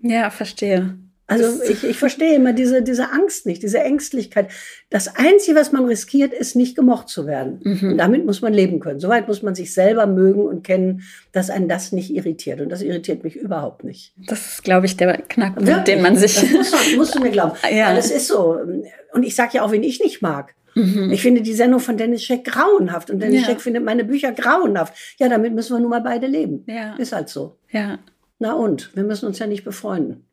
Ja, 0.00 0.30
verstehe. 0.30 0.98
Also 1.30 1.62
ich, 1.62 1.84
ich 1.84 1.98
verstehe 1.98 2.34
immer 2.34 2.54
diese, 2.54 2.82
diese 2.82 3.12
Angst 3.12 3.44
nicht, 3.44 3.62
diese 3.62 3.80
Ängstlichkeit. 3.80 4.50
Das 4.88 5.14
Einzige, 5.14 5.58
was 5.58 5.72
man 5.72 5.84
riskiert, 5.84 6.32
ist 6.32 6.56
nicht 6.56 6.74
gemocht 6.74 7.10
zu 7.10 7.26
werden. 7.26 7.60
Mhm. 7.62 7.92
Und 7.92 7.98
damit 7.98 8.24
muss 8.24 8.40
man 8.40 8.54
leben 8.54 8.80
können. 8.80 8.98
Soweit 8.98 9.28
muss 9.28 9.42
man 9.42 9.54
sich 9.54 9.74
selber 9.74 10.06
mögen 10.06 10.40
und 10.40 10.64
kennen, 10.64 11.02
dass 11.32 11.50
einen 11.50 11.68
das 11.68 11.92
nicht 11.92 12.14
irritiert. 12.14 12.62
Und 12.62 12.70
das 12.70 12.80
irritiert 12.80 13.24
mich 13.24 13.36
überhaupt 13.36 13.84
nicht. 13.84 14.14
Das 14.26 14.54
ist, 14.54 14.64
glaube 14.64 14.86
ich, 14.86 14.96
der 14.96 15.18
Knackpunkt, 15.18 15.68
ja, 15.68 15.80
den 15.80 16.00
man 16.00 16.16
sich... 16.16 16.34
Das 16.34 16.50
musst, 16.50 16.96
musst 16.96 17.14
du 17.14 17.20
mir 17.20 17.30
glauben. 17.30 17.52
Ja. 17.70 17.94
Es 17.94 18.10
ist 18.10 18.28
so. 18.28 18.58
Und 19.12 19.22
ich 19.22 19.34
sage 19.34 19.50
ja 19.54 19.62
auch, 19.62 19.70
wen 19.70 19.82
ich 19.82 20.00
nicht 20.00 20.22
mag. 20.22 20.54
Mhm. 20.78 21.10
Ich 21.10 21.22
finde 21.22 21.42
die 21.42 21.54
Sendung 21.54 21.80
von 21.80 21.96
Dennis 21.96 22.22
Scheck 22.22 22.44
grauenhaft. 22.44 23.10
Und 23.10 23.20
Dennis 23.20 23.42
ja. 23.42 23.46
Scheck 23.48 23.60
findet 23.60 23.84
meine 23.84 24.04
Bücher 24.04 24.32
grauenhaft. 24.32 24.94
Ja, 25.18 25.28
damit 25.28 25.54
müssen 25.54 25.74
wir 25.74 25.80
nun 25.80 25.90
mal 25.90 26.00
beide 26.00 26.26
leben. 26.26 26.64
Ja. 26.66 26.94
Ist 26.96 27.12
halt 27.12 27.28
so. 27.28 27.56
Ja. 27.70 27.98
Na 28.38 28.52
und? 28.52 28.94
Wir 28.94 29.02
müssen 29.02 29.26
uns 29.26 29.38
ja 29.38 29.46
nicht 29.46 29.64
befreunden. 29.64 30.24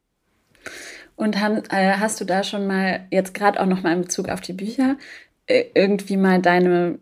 Und 1.15 1.39
han, 1.41 1.63
äh, 1.69 1.93
hast 1.97 2.19
du 2.21 2.25
da 2.25 2.43
schon 2.43 2.67
mal, 2.67 3.08
jetzt 3.10 3.34
gerade 3.34 3.60
auch 3.60 3.65
noch 3.65 3.84
mal 3.84 3.93
in 3.93 4.01
Bezug 4.01 4.29
auf 4.29 4.41
die 4.41 4.53
Bücher, 4.53 4.97
äh, 5.47 5.63
irgendwie 5.73 6.17
mal 6.17 6.41
deine, 6.41 6.99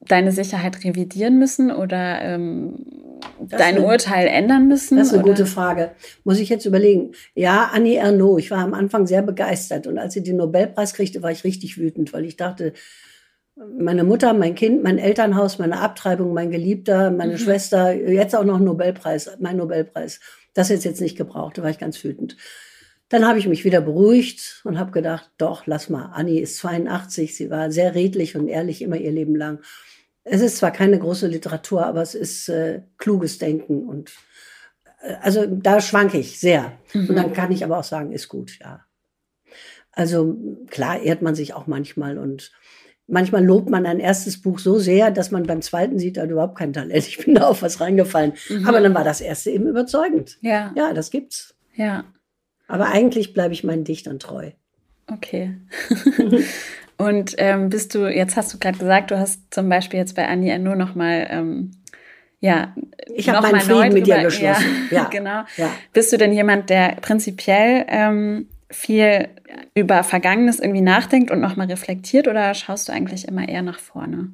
deine 0.00 0.32
Sicherheit 0.32 0.84
revidieren 0.84 1.38
müssen 1.38 1.70
oder 1.72 2.22
ähm, 2.22 2.86
dein 3.40 3.76
eine, 3.76 3.86
Urteil 3.86 4.26
ändern 4.26 4.68
müssen? 4.68 4.96
Das 4.96 5.08
ist 5.08 5.14
eine 5.14 5.22
oder? 5.22 5.32
gute 5.32 5.46
Frage. 5.46 5.92
Muss 6.24 6.38
ich 6.38 6.48
jetzt 6.48 6.66
überlegen. 6.66 7.12
Ja, 7.34 7.70
Annie 7.72 7.98
Ernaux, 7.98 8.38
ich 8.38 8.50
war 8.50 8.58
am 8.58 8.74
Anfang 8.74 9.06
sehr 9.06 9.22
begeistert. 9.22 9.86
Und 9.86 9.98
als 9.98 10.14
sie 10.14 10.22
den 10.22 10.36
Nobelpreis 10.36 10.94
kriegte, 10.94 11.22
war 11.22 11.30
ich 11.30 11.44
richtig 11.44 11.78
wütend, 11.78 12.12
weil 12.12 12.24
ich 12.24 12.36
dachte, 12.36 12.72
meine 13.78 14.04
Mutter, 14.04 14.34
mein 14.34 14.54
Kind, 14.54 14.82
mein 14.82 14.98
Elternhaus, 14.98 15.58
meine 15.58 15.80
Abtreibung, 15.80 16.34
mein 16.34 16.50
Geliebter, 16.50 17.10
meine 17.10 17.34
mhm. 17.34 17.38
Schwester, 17.38 17.92
jetzt 17.92 18.36
auch 18.36 18.44
noch 18.44 18.58
Nobelpreis, 18.58 19.30
mein 19.40 19.56
Nobelpreis. 19.56 20.20
Das 20.52 20.70
ist 20.70 20.84
jetzt 20.84 21.00
nicht 21.00 21.16
gebraucht, 21.16 21.58
da 21.58 21.62
war 21.62 21.70
ich 21.70 21.78
ganz 21.78 22.02
wütend. 22.04 22.36
Dann 23.08 23.26
habe 23.26 23.38
ich 23.38 23.46
mich 23.46 23.64
wieder 23.64 23.80
beruhigt 23.80 24.62
und 24.64 24.78
habe 24.78 24.90
gedacht, 24.90 25.30
doch, 25.38 25.66
lass 25.66 25.88
mal. 25.88 26.10
Annie 26.12 26.40
ist 26.40 26.56
82, 26.56 27.36
sie 27.36 27.50
war 27.50 27.70
sehr 27.70 27.94
redlich 27.94 28.36
und 28.36 28.48
ehrlich 28.48 28.82
immer 28.82 28.96
ihr 28.96 29.12
Leben 29.12 29.36
lang. 29.36 29.60
Es 30.28 30.40
ist 30.40 30.56
zwar 30.56 30.72
keine 30.72 30.98
große 30.98 31.28
Literatur, 31.28 31.86
aber 31.86 32.02
es 32.02 32.14
ist 32.14 32.48
äh, 32.48 32.82
kluges 32.98 33.38
Denken 33.38 33.88
und 33.88 34.12
äh, 35.02 35.14
also 35.22 35.46
da 35.46 35.80
schwanke 35.80 36.18
ich 36.18 36.40
sehr. 36.40 36.72
Mhm. 36.92 37.08
Und 37.10 37.16
dann 37.16 37.32
kann 37.32 37.52
ich 37.52 37.64
aber 37.64 37.78
auch 37.78 37.84
sagen, 37.84 38.12
ist 38.12 38.28
gut, 38.28 38.58
ja. 38.60 38.84
Also 39.92 40.36
klar 40.68 41.00
ehrt 41.00 41.22
man 41.22 41.34
sich 41.34 41.54
auch 41.54 41.66
manchmal 41.66 42.18
und 42.18 42.52
manchmal 43.06 43.44
lobt 43.44 43.70
man 43.70 43.86
ein 43.86 44.00
erstes 44.00 44.42
Buch 44.42 44.58
so 44.58 44.78
sehr, 44.78 45.10
dass 45.10 45.30
man 45.30 45.44
beim 45.44 45.62
zweiten 45.62 45.98
sieht, 45.98 46.16
da 46.16 46.22
hat 46.22 46.30
überhaupt 46.30 46.58
kein 46.58 46.72
Talent. 46.72 47.06
Ich 47.06 47.24
bin 47.24 47.36
da 47.36 47.46
auf 47.46 47.62
was 47.62 47.80
reingefallen. 47.80 48.34
Mhm. 48.48 48.66
Aber 48.66 48.80
dann 48.80 48.94
war 48.94 49.04
das 49.04 49.20
erste 49.20 49.50
eben 49.50 49.66
überzeugend. 49.66 50.38
Ja. 50.40 50.72
Ja, 50.76 50.92
das 50.92 51.10
gibt's. 51.10 51.54
Ja. 51.74 52.04
Aber 52.66 52.88
eigentlich 52.88 53.32
bleibe 53.32 53.54
ich 53.54 53.64
meinen 53.64 53.84
Dichtern 53.84 54.18
treu. 54.18 54.50
Okay. 55.06 55.56
Und 56.98 57.34
ähm, 57.38 57.68
bist 57.68 57.94
du, 57.94 58.06
jetzt 58.06 58.36
hast 58.36 58.54
du 58.54 58.58
gerade 58.58 58.78
gesagt, 58.78 59.10
du 59.10 59.18
hast 59.18 59.42
zum 59.52 59.68
Beispiel 59.68 59.98
jetzt 60.00 60.16
bei 60.16 60.26
Annie 60.26 60.58
nur 60.58 60.76
noch 60.76 60.94
mal, 60.94 61.26
ähm, 61.30 61.72
ja, 62.40 62.74
ich 63.14 63.28
habe 63.28 63.50
meinen 63.50 63.60
Frieden 63.60 63.94
mit 63.94 64.06
dir 64.06 64.22
geschlossen. 64.22 64.88
Ja, 64.90 64.96
ja. 64.96 65.04
genau. 65.10 65.42
Ja. 65.56 65.70
Bist 65.92 66.12
du 66.12 66.16
denn 66.16 66.32
jemand, 66.32 66.70
der 66.70 66.96
prinzipiell 67.00 67.84
ähm, 67.88 68.46
viel 68.70 69.28
über 69.74 70.02
Vergangenes 70.02 70.58
irgendwie 70.58 70.80
nachdenkt 70.80 71.30
und 71.30 71.40
nochmal 71.40 71.66
reflektiert 71.66 72.28
oder 72.28 72.54
schaust 72.54 72.88
du 72.88 72.92
eigentlich 72.92 73.28
immer 73.28 73.48
eher 73.48 73.62
nach 73.62 73.78
vorne? 73.78 74.30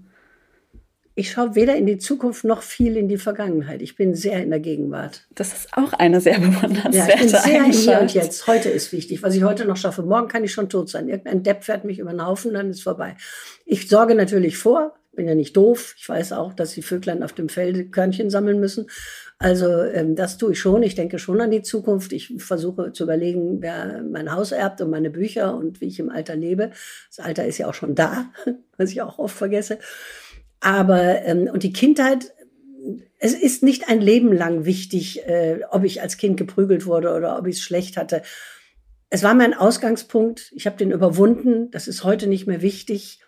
Ich 1.14 1.31
schaue 1.31 1.55
weder 1.55 1.77
in 1.77 1.87
die 1.87 1.98
Zukunft 1.98 2.44
noch 2.44 2.62
viel 2.62 2.96
in 2.96 3.07
die 3.07 3.18
Vergangenheit. 3.18 3.83
Ich 3.83 3.96
bin 3.96 4.14
sehr 4.14 4.42
in 4.42 4.51
der 4.51 4.61
Gegenwart. 4.61 5.27
Das 5.35 5.53
ist 5.53 5.68
auch 5.77 5.92
eine 5.92 6.20
sehr 6.20 6.38
bewundernswerte 6.40 6.96
ja, 6.96 7.14
ich 7.14 7.20
bin 7.20 7.29
sehr 7.29 7.64
hier 7.64 8.01
und 8.01 8.14
jetzt. 8.14 8.46
Heute 8.46 8.70
ist 8.70 8.92
wichtig. 8.92 9.22
Was 9.22 9.35
ich 9.35 9.42
heute 9.42 9.66
noch 9.66 9.77
schaffe, 9.77 10.03
morgen 10.03 10.29
kann 10.29 10.44
ich 10.44 10.53
schon 10.53 10.70
tot 10.70 10.88
sein. 10.88 11.09
Irgendein 11.09 11.42
Depp 11.42 11.64
fährt 11.64 11.85
mich 11.85 11.98
über 11.98 12.11
den 12.11 12.25
Haufen, 12.25 12.55
dann 12.55 12.70
ist 12.70 12.83
vorbei. 12.83 13.16
Ich 13.66 13.88
sorge 13.88 14.14
natürlich 14.14 14.57
vor. 14.57 14.94
Bin 15.14 15.29
ja 15.29 15.35
nicht 15.35 15.55
doof. 15.55 15.94
Ich 15.98 16.09
weiß 16.09 16.33
auch, 16.33 16.55
dass 16.55 16.72
die 16.72 16.81
Vöglein 16.81 17.22
auf 17.22 17.35
dem 17.35 17.51
Felde 17.51 17.85
Körnchen 17.85 18.31
sammeln 18.31 18.59
müssen. 18.59 18.87
Also 19.38 19.83
ähm, 19.83 20.16
das 20.16 20.38
tue 20.38 20.53
ich 20.53 20.61
schon. 20.61 20.83
Ich 20.83 20.94
denke 20.94 21.18
schon 21.18 21.38
an 21.42 21.51
die 21.51 21.61
Zukunft. 21.61 22.14
Ich 22.14 22.33
versuche 22.38 22.92
zu 22.92 23.03
überlegen, 23.03 23.61
wer 23.61 24.03
mein 24.03 24.33
Haus 24.33 24.53
erbt 24.53 24.81
und 24.81 24.88
meine 24.88 25.11
Bücher 25.11 25.55
und 25.55 25.83
wie 25.83 25.88
ich 25.88 25.98
im 25.98 26.09
Alter 26.09 26.37
lebe. 26.37 26.70
Das 27.14 27.27
Alter 27.27 27.44
ist 27.44 27.59
ja 27.59 27.68
auch 27.68 27.75
schon 27.75 27.94
da, 27.94 28.31
was 28.79 28.90
ich 28.90 29.03
auch 29.03 29.18
oft 29.18 29.37
vergesse. 29.37 29.79
Aber, 30.62 31.22
ähm, 31.25 31.51
und 31.53 31.64
die 31.64 31.72
Kindheit, 31.72 32.33
es 33.18 33.35
ist 33.35 33.64
nicht 33.64 33.88
ein 33.88 34.01
Leben 34.01 34.33
lang 34.33 34.64
wichtig, 34.64 35.27
äh, 35.27 35.61
ob 35.70 35.83
ich 35.83 36.01
als 36.01 36.16
Kind 36.16 36.37
geprügelt 36.37 36.87
wurde 36.87 37.12
oder 37.14 37.37
ob 37.37 37.48
ich 37.48 37.57
es 37.57 37.62
schlecht 37.62 37.96
hatte. 37.96 38.22
Es 39.11 39.25
war 39.25 39.35
mein 39.35 39.55
Ausgangspunkt. 39.55 40.53
Ich 40.55 40.66
habe 40.66 40.77
den 40.77 40.92
überwunden. 40.92 41.70
Das 41.72 41.88
ist 41.88 42.05
heute 42.05 42.29
nicht 42.29 42.46
mehr 42.46 42.62
wichtig. 42.62 43.18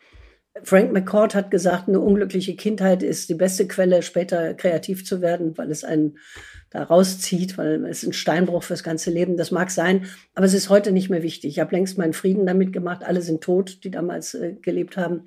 Frank 0.63 0.93
McCord 0.93 1.35
hat 1.35 1.51
gesagt, 1.51 1.89
eine 1.89 1.99
unglückliche 1.99 2.55
Kindheit 2.55 3.03
ist 3.03 3.29
die 3.29 3.35
beste 3.35 3.67
Quelle, 3.67 4.03
später 4.03 4.55
kreativ 4.55 5.05
zu 5.05 5.21
werden, 5.21 5.59
weil 5.59 5.73
es 5.73 5.83
einen 5.83 6.19
da 6.71 6.85
rauszieht, 6.85 7.59
weil 7.59 7.85
es 7.87 8.05
ein 8.05 8.13
Steinbruch 8.13 8.63
fürs 8.63 8.85
ganze 8.85 9.11
Leben. 9.11 9.37
Das 9.37 9.51
mag 9.51 9.73
sein, 9.73 10.07
aber 10.35 10.47
es 10.47 10.55
ist 10.55 10.71
heute 10.71 10.93
nicht 10.93 11.11
mehr 11.11 11.25
wichtig. 11.25 11.51
Ich 11.51 11.59
habe 11.59 11.75
längst 11.75 11.99
meinen 11.99 12.13
Frieden 12.13 12.47
damit 12.47 12.73
gemacht. 12.73 13.03
Alle 13.03 13.23
sind 13.23 13.43
tot, 13.43 13.83
die 13.83 13.91
damals 13.91 14.35
äh, 14.35 14.55
gelebt 14.63 14.97
haben 14.97 15.27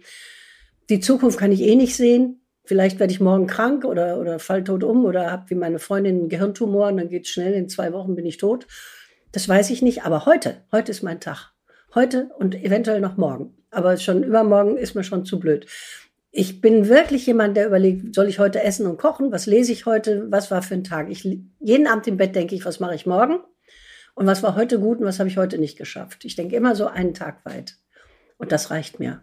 die 0.90 1.00
Zukunft 1.00 1.38
kann 1.38 1.52
ich 1.52 1.62
eh 1.62 1.76
nicht 1.76 1.96
sehen. 1.96 2.42
Vielleicht 2.64 3.00
werde 3.00 3.14
ich 3.14 3.20
morgen 3.20 3.48
krank 3.48 3.86
oder, 3.86 4.20
oder 4.20 4.40
fall 4.40 4.64
tot 4.64 4.84
um 4.84 5.06
oder 5.06 5.32
habe 5.32 5.50
wie 5.50 5.56
meine 5.56 5.80
Freundin 5.80 6.18
einen 6.18 6.30
Gehirntumor 6.30 6.88
und 6.88 6.98
dann 6.98 7.10
geht 7.10 7.26
es 7.26 7.30
schnell, 7.30 7.54
in 7.54 7.70
zwei 7.70 7.94
Wochen 7.94 8.16
bin 8.16 8.26
ich 8.26 8.38
tot. 8.38 8.68
Das 9.32 9.48
weiß 9.48 9.70
ich 9.70 9.82
nicht, 9.82 10.04
aber 10.04 10.26
heute, 10.26 10.64
heute 10.72 10.92
ist 10.92 11.04
mein 11.04 11.20
Tag. 11.20 11.54
Heute 11.96 12.30
und 12.38 12.56
eventuell 12.56 13.00
noch 13.00 13.18
morgen. 13.18 13.54
aber 13.72 13.98
schon 13.98 14.24
übermorgen 14.24 14.78
ist 14.78 14.96
mir 14.96 15.04
schon 15.04 15.26
zu 15.26 15.40
blöd. 15.40 15.68
Ich 16.32 16.62
bin 16.62 16.88
wirklich 16.90 17.26
jemand, 17.26 17.58
der 17.58 17.68
überlegt, 17.68 18.14
soll 18.14 18.28
ich 18.28 18.40
heute 18.40 18.64
essen 18.64 18.86
und 18.86 18.98
kochen? 18.98 19.32
Was 19.32 19.46
lese 19.46 19.72
ich 19.72 19.86
heute? 19.86 20.28
Was 20.30 20.52
war 20.52 20.62
für 20.62 20.74
ein 20.74 20.84
Tag? 20.84 21.10
Ich, 21.10 21.24
jeden 21.60 21.88
Abend 21.88 22.08
im 22.08 22.18
Bett 22.18 22.36
denke 22.36 22.56
ich, 22.56 22.66
was 22.66 22.80
mache 22.80 22.96
ich 22.96 23.06
morgen? 23.06 23.40
Und 24.14 24.26
was 24.26 24.44
war 24.44 24.56
heute 24.56 24.80
gut 24.80 25.00
und 25.00 25.06
was 25.06 25.20
habe 25.20 25.30
ich 25.30 25.38
heute 25.38 25.58
nicht 25.58 25.78
geschafft? 25.78 26.26
Ich 26.26 26.36
denke 26.36 26.56
immer 26.56 26.76
so 26.76 26.88
einen 26.88 27.14
Tag 27.14 27.46
weit. 27.46 27.76
Und 28.38 28.52
das 28.52 28.72
reicht 28.72 29.00
mir. 29.00 29.22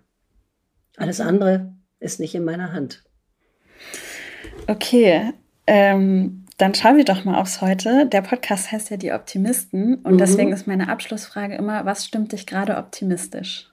Alles 0.96 1.20
andere 1.20 1.74
ist 2.00 2.20
nicht 2.20 2.34
in 2.34 2.44
meiner 2.44 2.72
Hand. 2.72 3.02
Okay, 4.66 5.32
ähm, 5.66 6.44
dann 6.56 6.74
schauen 6.74 6.96
wir 6.96 7.04
doch 7.04 7.24
mal 7.24 7.40
aufs 7.40 7.60
Heute. 7.60 8.06
Der 8.06 8.22
Podcast 8.22 8.70
heißt 8.70 8.90
ja 8.90 8.96
Die 8.96 9.12
Optimisten 9.12 9.96
und 9.96 10.14
mhm. 10.14 10.18
deswegen 10.18 10.52
ist 10.52 10.66
meine 10.66 10.88
Abschlussfrage 10.88 11.56
immer, 11.56 11.84
was 11.84 12.04
stimmt 12.04 12.32
dich 12.32 12.46
gerade 12.46 12.76
optimistisch? 12.76 13.70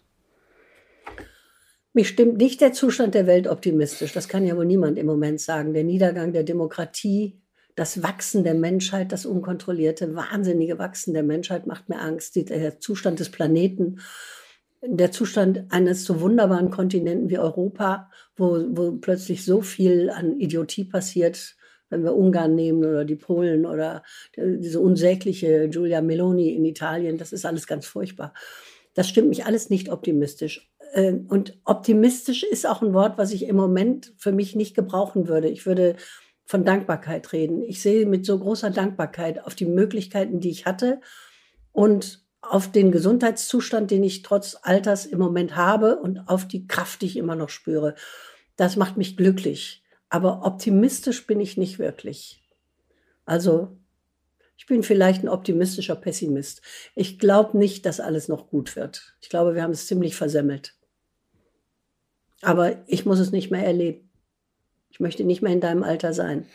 Mich 1.94 2.08
stimmt 2.08 2.38
nicht 2.38 2.62
der 2.62 2.74
Zustand 2.74 3.14
der 3.16 3.28
Welt 3.28 3.48
optimistisch. 3.48 4.14
Das 4.14 4.30
kann 4.30 4.46
ja 4.46 4.56
wohl 4.56 4.66
niemand 4.66 4.98
im 4.98 5.06
Moment 5.06 5.42
sagen. 5.42 5.74
Der 5.74 5.84
Niedergang 5.84 6.32
der 6.32 6.44
Demokratie, 6.44 7.42
das 7.76 8.02
Wachsen 8.02 8.44
der 8.44 8.54
Menschheit, 8.54 9.12
das 9.12 9.26
unkontrollierte, 9.26 10.16
wahnsinnige 10.16 10.80
Wachsen 10.80 11.14
der 11.14 11.24
Menschheit 11.24 11.68
macht 11.68 11.90
mir 11.90 12.00
Angst. 12.00 12.36
Der 12.36 12.80
Zustand 12.80 13.20
des 13.20 13.30
Planeten, 13.30 14.00
der 14.84 15.12
Zustand 15.12 15.66
eines 15.70 16.06
so 16.06 16.22
wunderbaren 16.22 16.72
Kontinenten 16.72 17.30
wie 17.30 17.38
Europa, 17.38 18.10
wo, 18.36 18.66
wo 18.72 18.94
plötzlich 18.94 19.46
so 19.46 19.62
viel 19.62 20.10
an 20.10 20.40
Idiotie 20.40 20.86
passiert, 20.86 21.56
wenn 21.90 22.04
wir 22.04 22.16
Ungarn 22.16 22.56
nehmen 22.56 22.84
oder 22.84 23.06
die 23.06 23.16
Polen 23.16 23.66
oder 23.66 24.04
diese 24.36 24.80
unsägliche 24.80 25.70
Giulia 25.70 26.02
Meloni 26.02 26.56
in 26.56 26.66
Italien, 26.66 27.18
das 27.18 27.34
ist 27.34 27.46
alles 27.46 27.68
ganz 27.68 27.86
furchtbar. 27.86 28.34
Das 28.94 29.08
stimmt 29.08 29.30
mich 29.30 29.46
alles 29.46 29.70
nicht 29.70 29.92
optimistisch. 29.92 30.72
Ähm, 30.94 31.28
und 31.30 31.60
optimistisch 31.66 32.44
ist 32.44 32.68
auch 32.68 32.82
ein 32.82 32.94
Wort, 32.94 33.18
was 33.18 33.32
ich 33.32 33.46
im 33.48 33.56
Moment 33.56 34.14
für 34.18 34.32
mich 34.32 34.56
nicht 34.56 34.76
gebrauchen 34.76 35.28
würde. 35.28 35.50
Ich 35.50 35.66
würde 35.66 35.96
von 36.46 36.66
Dankbarkeit 36.66 37.32
reden. 37.34 37.64
Ich 37.64 37.82
sehe 37.82 38.06
mit 38.06 38.26
so 38.26 38.38
großer 38.38 38.72
Dankbarkeit 38.72 39.46
auf 39.46 39.56
die 39.56 39.66
Möglichkeiten, 39.66 40.40
die 40.40 40.50
ich 40.50 40.66
hatte 40.66 41.00
und 41.72 42.21
auf 42.42 42.72
den 42.72 42.92
Gesundheitszustand, 42.92 43.92
den 43.92 44.04
ich 44.04 44.24
trotz 44.24 44.58
Alters 44.62 45.06
im 45.06 45.20
Moment 45.20 45.56
habe 45.56 45.98
und 45.98 46.20
auf 46.28 46.48
die 46.48 46.68
Kraft, 46.68 47.02
die 47.02 47.06
ich 47.06 47.18
immer 47.18 47.36
noch 47.36 47.50
spüre. 47.50 47.96
Das 48.56 48.76
macht 48.76 48.98
mich 48.98 49.16
glücklich. 49.16 49.84
Aber 50.10 50.46
optimistisch 50.46 51.26
bin 51.26 51.40
ich 51.40 51.56
nicht 51.58 51.80
wirklich. 51.80 52.44
Also 53.26 53.78
ich 54.58 54.66
bin 54.66 54.84
vielleicht 54.84 55.24
ein 55.24 55.30
optimistischer 55.30 55.96
Pessimist. 55.96 56.62
Ich 56.96 57.18
glaube 57.18 57.58
nicht, 57.58 57.86
dass 57.86 58.00
alles 58.00 58.28
noch 58.28 58.50
gut 58.50 58.76
wird. 58.76 59.16
Ich 59.22 59.30
glaube, 59.30 59.56
wir 59.56 59.64
haben 59.64 59.72
es 59.72 59.88
ziemlich 59.88 60.16
versemmelt. 60.16 60.76
Aber 62.42 62.84
ich 62.88 63.06
muss 63.06 63.20
es 63.20 63.32
nicht 63.32 63.52
mehr 63.52 63.66
erleben. 63.66 64.10
Ich 64.90 65.00
möchte 65.00 65.24
nicht 65.24 65.42
mehr 65.42 65.54
in 65.54 65.62
deinem 65.62 65.84
Alter 65.84 66.14
sein. 66.14 66.46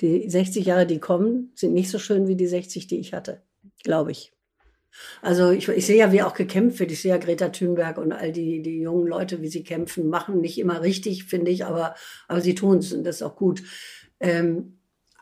Die 0.00 0.28
60 0.28 0.66
Jahre, 0.66 0.86
die 0.86 0.98
kommen, 0.98 1.52
sind 1.54 1.72
nicht 1.72 1.90
so 1.90 1.98
schön 1.98 2.28
wie 2.28 2.36
die 2.36 2.46
60, 2.46 2.86
die 2.86 2.98
ich 2.98 3.14
hatte, 3.14 3.42
glaube 3.82 4.10
ich. 4.10 4.35
Also 5.22 5.50
ich, 5.50 5.68
ich 5.68 5.86
sehe 5.86 5.98
ja, 5.98 6.12
wie 6.12 6.22
auch 6.22 6.34
gekämpft 6.34 6.78
wird. 6.80 6.92
Ich 6.92 7.02
sehe 7.02 7.12
ja 7.12 7.18
Greta 7.18 7.48
Thunberg 7.48 7.98
und 7.98 8.12
all 8.12 8.32
die, 8.32 8.62
die 8.62 8.80
jungen 8.80 9.06
Leute, 9.06 9.42
wie 9.42 9.48
sie 9.48 9.64
kämpfen, 9.64 10.08
machen 10.08 10.40
nicht 10.40 10.58
immer 10.58 10.82
richtig, 10.82 11.24
finde 11.24 11.50
ich, 11.50 11.64
aber, 11.64 11.94
aber 12.28 12.40
sie 12.40 12.54
tun 12.54 12.78
es 12.78 12.92
und 12.92 13.04
das 13.04 13.16
ist 13.16 13.22
auch 13.22 13.36
gut. 13.36 13.62
Ähm, 14.20 14.76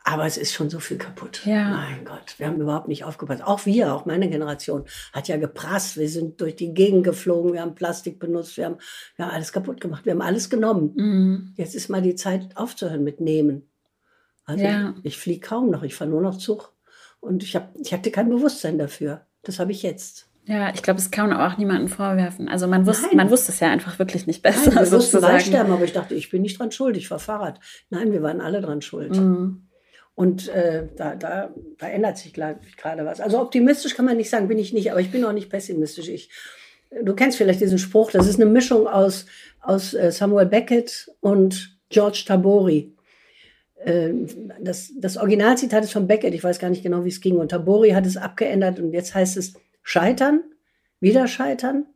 aber 0.07 0.27
es 0.27 0.37
ist 0.37 0.53
schon 0.53 0.69
so 0.69 0.81
viel 0.81 0.99
kaputt. 0.99 1.47
Ja. 1.47 1.71
Mein 1.71 2.05
Gott, 2.05 2.35
wir 2.37 2.47
haben 2.47 2.61
überhaupt 2.61 2.89
nicht 2.89 3.05
aufgepasst. 3.05 3.43
Auch 3.43 3.65
wir, 3.65 3.95
auch 3.95 4.05
meine 4.05 4.29
Generation, 4.29 4.85
hat 5.15 5.29
ja 5.29 5.39
geprasst. 5.39 5.97
Wir 5.97 6.11
sind 6.11 6.43
durch 6.43 6.57
die 6.57 6.75
Gegend 6.75 7.05
geflogen, 7.05 7.55
wir 7.55 7.63
haben 7.63 7.75
Plastik 7.75 8.19
benutzt, 8.19 8.59
wir 8.59 8.67
haben, 8.67 8.77
wir 9.17 9.25
haben 9.25 9.33
alles 9.33 9.53
kaputt 9.53 9.81
gemacht, 9.81 10.05
wir 10.05 10.13
haben 10.13 10.21
alles 10.21 10.51
genommen. 10.51 10.93
Mhm. 10.95 11.55
Jetzt 11.57 11.75
ist 11.75 11.89
mal 11.89 12.03
die 12.03 12.17
Zeit 12.17 12.55
aufzuhören 12.55 13.03
mit 13.03 13.21
Nehmen. 13.21 13.71
Also 14.45 14.63
ja. 14.63 14.95
ich 15.03 15.17
fliege 15.17 15.41
kaum 15.41 15.71
noch, 15.71 15.83
ich 15.83 15.95
fahre 15.95 16.11
nur 16.11 16.21
noch 16.21 16.37
Zug. 16.37 16.75
Und 17.21 17.43
ich, 17.43 17.57
hab, 17.57 17.75
ich 17.81 17.95
hatte 17.95 18.11
kein 18.11 18.29
Bewusstsein 18.29 18.77
dafür. 18.77 19.27
Das 19.45 19.59
habe 19.59 19.73
ich 19.73 19.83
jetzt. 19.83 20.29
Ja, 20.47 20.73
ich 20.75 20.83
glaube, 20.83 21.01
es 21.01 21.11
kann 21.11 21.33
auch 21.33 21.57
niemandem 21.57 21.89
vorwerfen. 21.89 22.49
Also 22.49 22.67
man 22.67 22.87
wusste, 22.87 23.15
man 23.17 23.31
wusste 23.31 23.51
es 23.51 23.61
ja 23.61 23.71
einfach 23.71 23.99
wirklich 23.99 24.27
nicht 24.27 24.43
besser. 24.43 24.71
Nein, 24.71 24.85
wir 24.85 24.93
wussten 24.99 25.23
Waldsterben, 25.23 25.73
aber 25.73 25.85
ich 25.85 25.93
dachte, 25.93 26.15
ich 26.15 26.31
bin 26.31 26.43
nicht 26.43 26.59
dran 26.59 26.71
schuld, 26.71 26.97
ich 26.97 27.09
fahre 27.09 27.21
Fahrrad. 27.21 27.61
Nein, 27.89 28.13
wir 28.13 28.23
waren 28.23 28.43
alle 28.43 28.61
dran 28.61 28.83
schuld. 28.83 29.17
Mhm. 29.17 29.67
Und 30.15 30.49
äh, 30.49 30.87
da, 30.97 31.17
da, 31.17 31.51
da 31.79 31.89
ändert 31.89 32.19
sich 32.19 32.35
gerade 32.35 33.05
was. 33.05 33.21
Also 33.21 33.41
optimistisch 33.41 33.95
kann 33.95 34.05
man 34.05 34.17
nicht 34.17 34.31
sagen, 34.31 34.49
bin 34.49 34.59
ich 34.59 34.73
nicht, 34.73 34.91
aber 34.91 35.01
ich 35.01 35.11
bin 35.11 35.25
auch 35.25 35.33
nicht 35.33 35.51
pessimistisch. 35.51 36.09
Ich, 36.09 36.31
du 37.03 37.15
kennst 37.15 37.39
vielleicht 37.39 37.61
diesen 37.61 37.79
Spruch, 37.79 38.13
das 38.13 38.29
ist 38.29 38.37
eine 38.41 38.49
Mischung 38.49 38.87
aus, 38.87 39.27
aus 39.61 39.95
äh, 39.95 40.13
Samuel 40.13 40.47
Beckett 40.47 41.11
und 41.21 41.79
George 41.89 42.25
Tabori. 42.27 42.94
Ähm, 43.85 44.27
das, 44.61 44.93
das 44.99 45.17
Originalzitat 45.17 45.85
ist 45.85 45.93
von 45.93 46.07
Beckett, 46.07 46.35
ich 46.35 46.43
weiß 46.43 46.59
gar 46.59 46.71
nicht 46.71 46.83
genau, 46.83 47.05
wie 47.05 47.11
es 47.11 47.21
ging. 47.21 47.37
Und 47.37 47.51
Tabori 47.51 47.91
hat 47.91 48.07
es 48.07 48.17
abgeändert 48.17 48.79
und 48.81 48.93
jetzt 48.93 49.15
heißt 49.15 49.37
es 49.37 49.55
scheitern, 49.83 50.43
wieder 51.01 51.29
scheitern, 51.29 51.87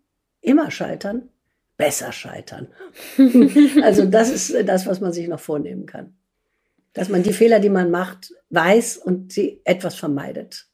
immer 0.40 0.70
scheitern, 0.70 1.30
besser 1.76 2.12
scheitern. 2.12 2.68
also 3.82 4.04
das 4.04 4.30
ist 4.30 4.68
das, 4.68 4.86
was 4.86 5.00
man 5.00 5.12
sich 5.12 5.28
noch 5.28 5.40
vornehmen 5.40 5.86
kann. 5.86 6.14
Dass 6.92 7.08
man 7.08 7.22
die 7.22 7.32
Fehler, 7.32 7.60
die 7.60 7.70
man 7.70 7.90
macht, 7.90 8.32
weiß 8.50 8.98
und 8.98 9.32
sie 9.32 9.60
etwas 9.64 9.94
vermeidet. 9.94 10.66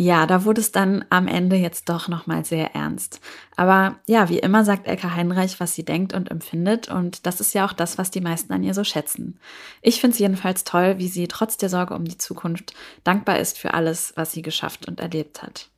Ja, 0.00 0.24
da 0.24 0.46
wurde 0.46 0.62
es 0.62 0.72
dann 0.72 1.04
am 1.10 1.28
Ende 1.28 1.56
jetzt 1.56 1.90
doch 1.90 2.08
nochmal 2.08 2.42
sehr 2.46 2.74
ernst. 2.74 3.20
Aber 3.54 3.96
ja, 4.06 4.30
wie 4.30 4.38
immer 4.38 4.64
sagt 4.64 4.86
Elke 4.86 5.14
Heinreich, 5.14 5.60
was 5.60 5.74
sie 5.74 5.84
denkt 5.84 6.14
und 6.14 6.30
empfindet. 6.30 6.88
Und 6.88 7.26
das 7.26 7.38
ist 7.38 7.52
ja 7.52 7.66
auch 7.66 7.74
das, 7.74 7.98
was 7.98 8.10
die 8.10 8.22
meisten 8.22 8.50
an 8.54 8.62
ihr 8.62 8.72
so 8.72 8.82
schätzen. 8.82 9.38
Ich 9.82 10.00
finde 10.00 10.14
es 10.14 10.18
jedenfalls 10.18 10.64
toll, 10.64 10.96
wie 10.96 11.08
sie 11.08 11.28
trotz 11.28 11.58
der 11.58 11.68
Sorge 11.68 11.92
um 11.92 12.06
die 12.06 12.16
Zukunft 12.16 12.72
dankbar 13.04 13.40
ist 13.40 13.58
für 13.58 13.74
alles, 13.74 14.14
was 14.16 14.32
sie 14.32 14.40
geschafft 14.40 14.88
und 14.88 15.00
erlebt 15.00 15.42
hat. 15.42 15.68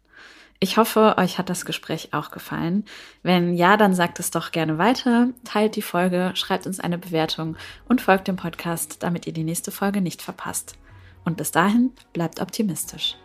Ich 0.61 0.77
hoffe, 0.77 1.17
euch 1.19 1.39
hat 1.39 1.51
das 1.51 1.65
Gespräch 1.65 2.11
auch 2.13 2.31
gefallen. 2.31 2.85
Wenn 3.25 3.55
ja, 3.55 3.77
dann 3.77 3.93
sagt 3.93 4.21
es 4.21 4.31
doch 4.31 4.53
gerne 4.53 4.79
weiter, 4.79 5.31
teilt 5.43 5.75
die 5.75 5.83
Folge, 5.83 6.31
schreibt 6.35 6.69
uns 6.69 6.79
eine 6.79 6.99
Bewertung 6.99 7.57
und 7.89 8.01
folgt 8.01 8.29
dem 8.29 8.37
Podcast, 8.37 9.03
damit 9.03 9.27
ihr 9.27 9.33
die 9.33 9.43
nächste 9.43 9.73
Folge 9.73 10.01
nicht 10.01 10.23
verpasst. 10.23 10.77
Und 11.25 11.39
bis 11.39 11.51
dahin, 11.51 11.91
bleibt 12.13 12.41
optimistisch. 12.41 13.17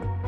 Bye. 0.00 0.21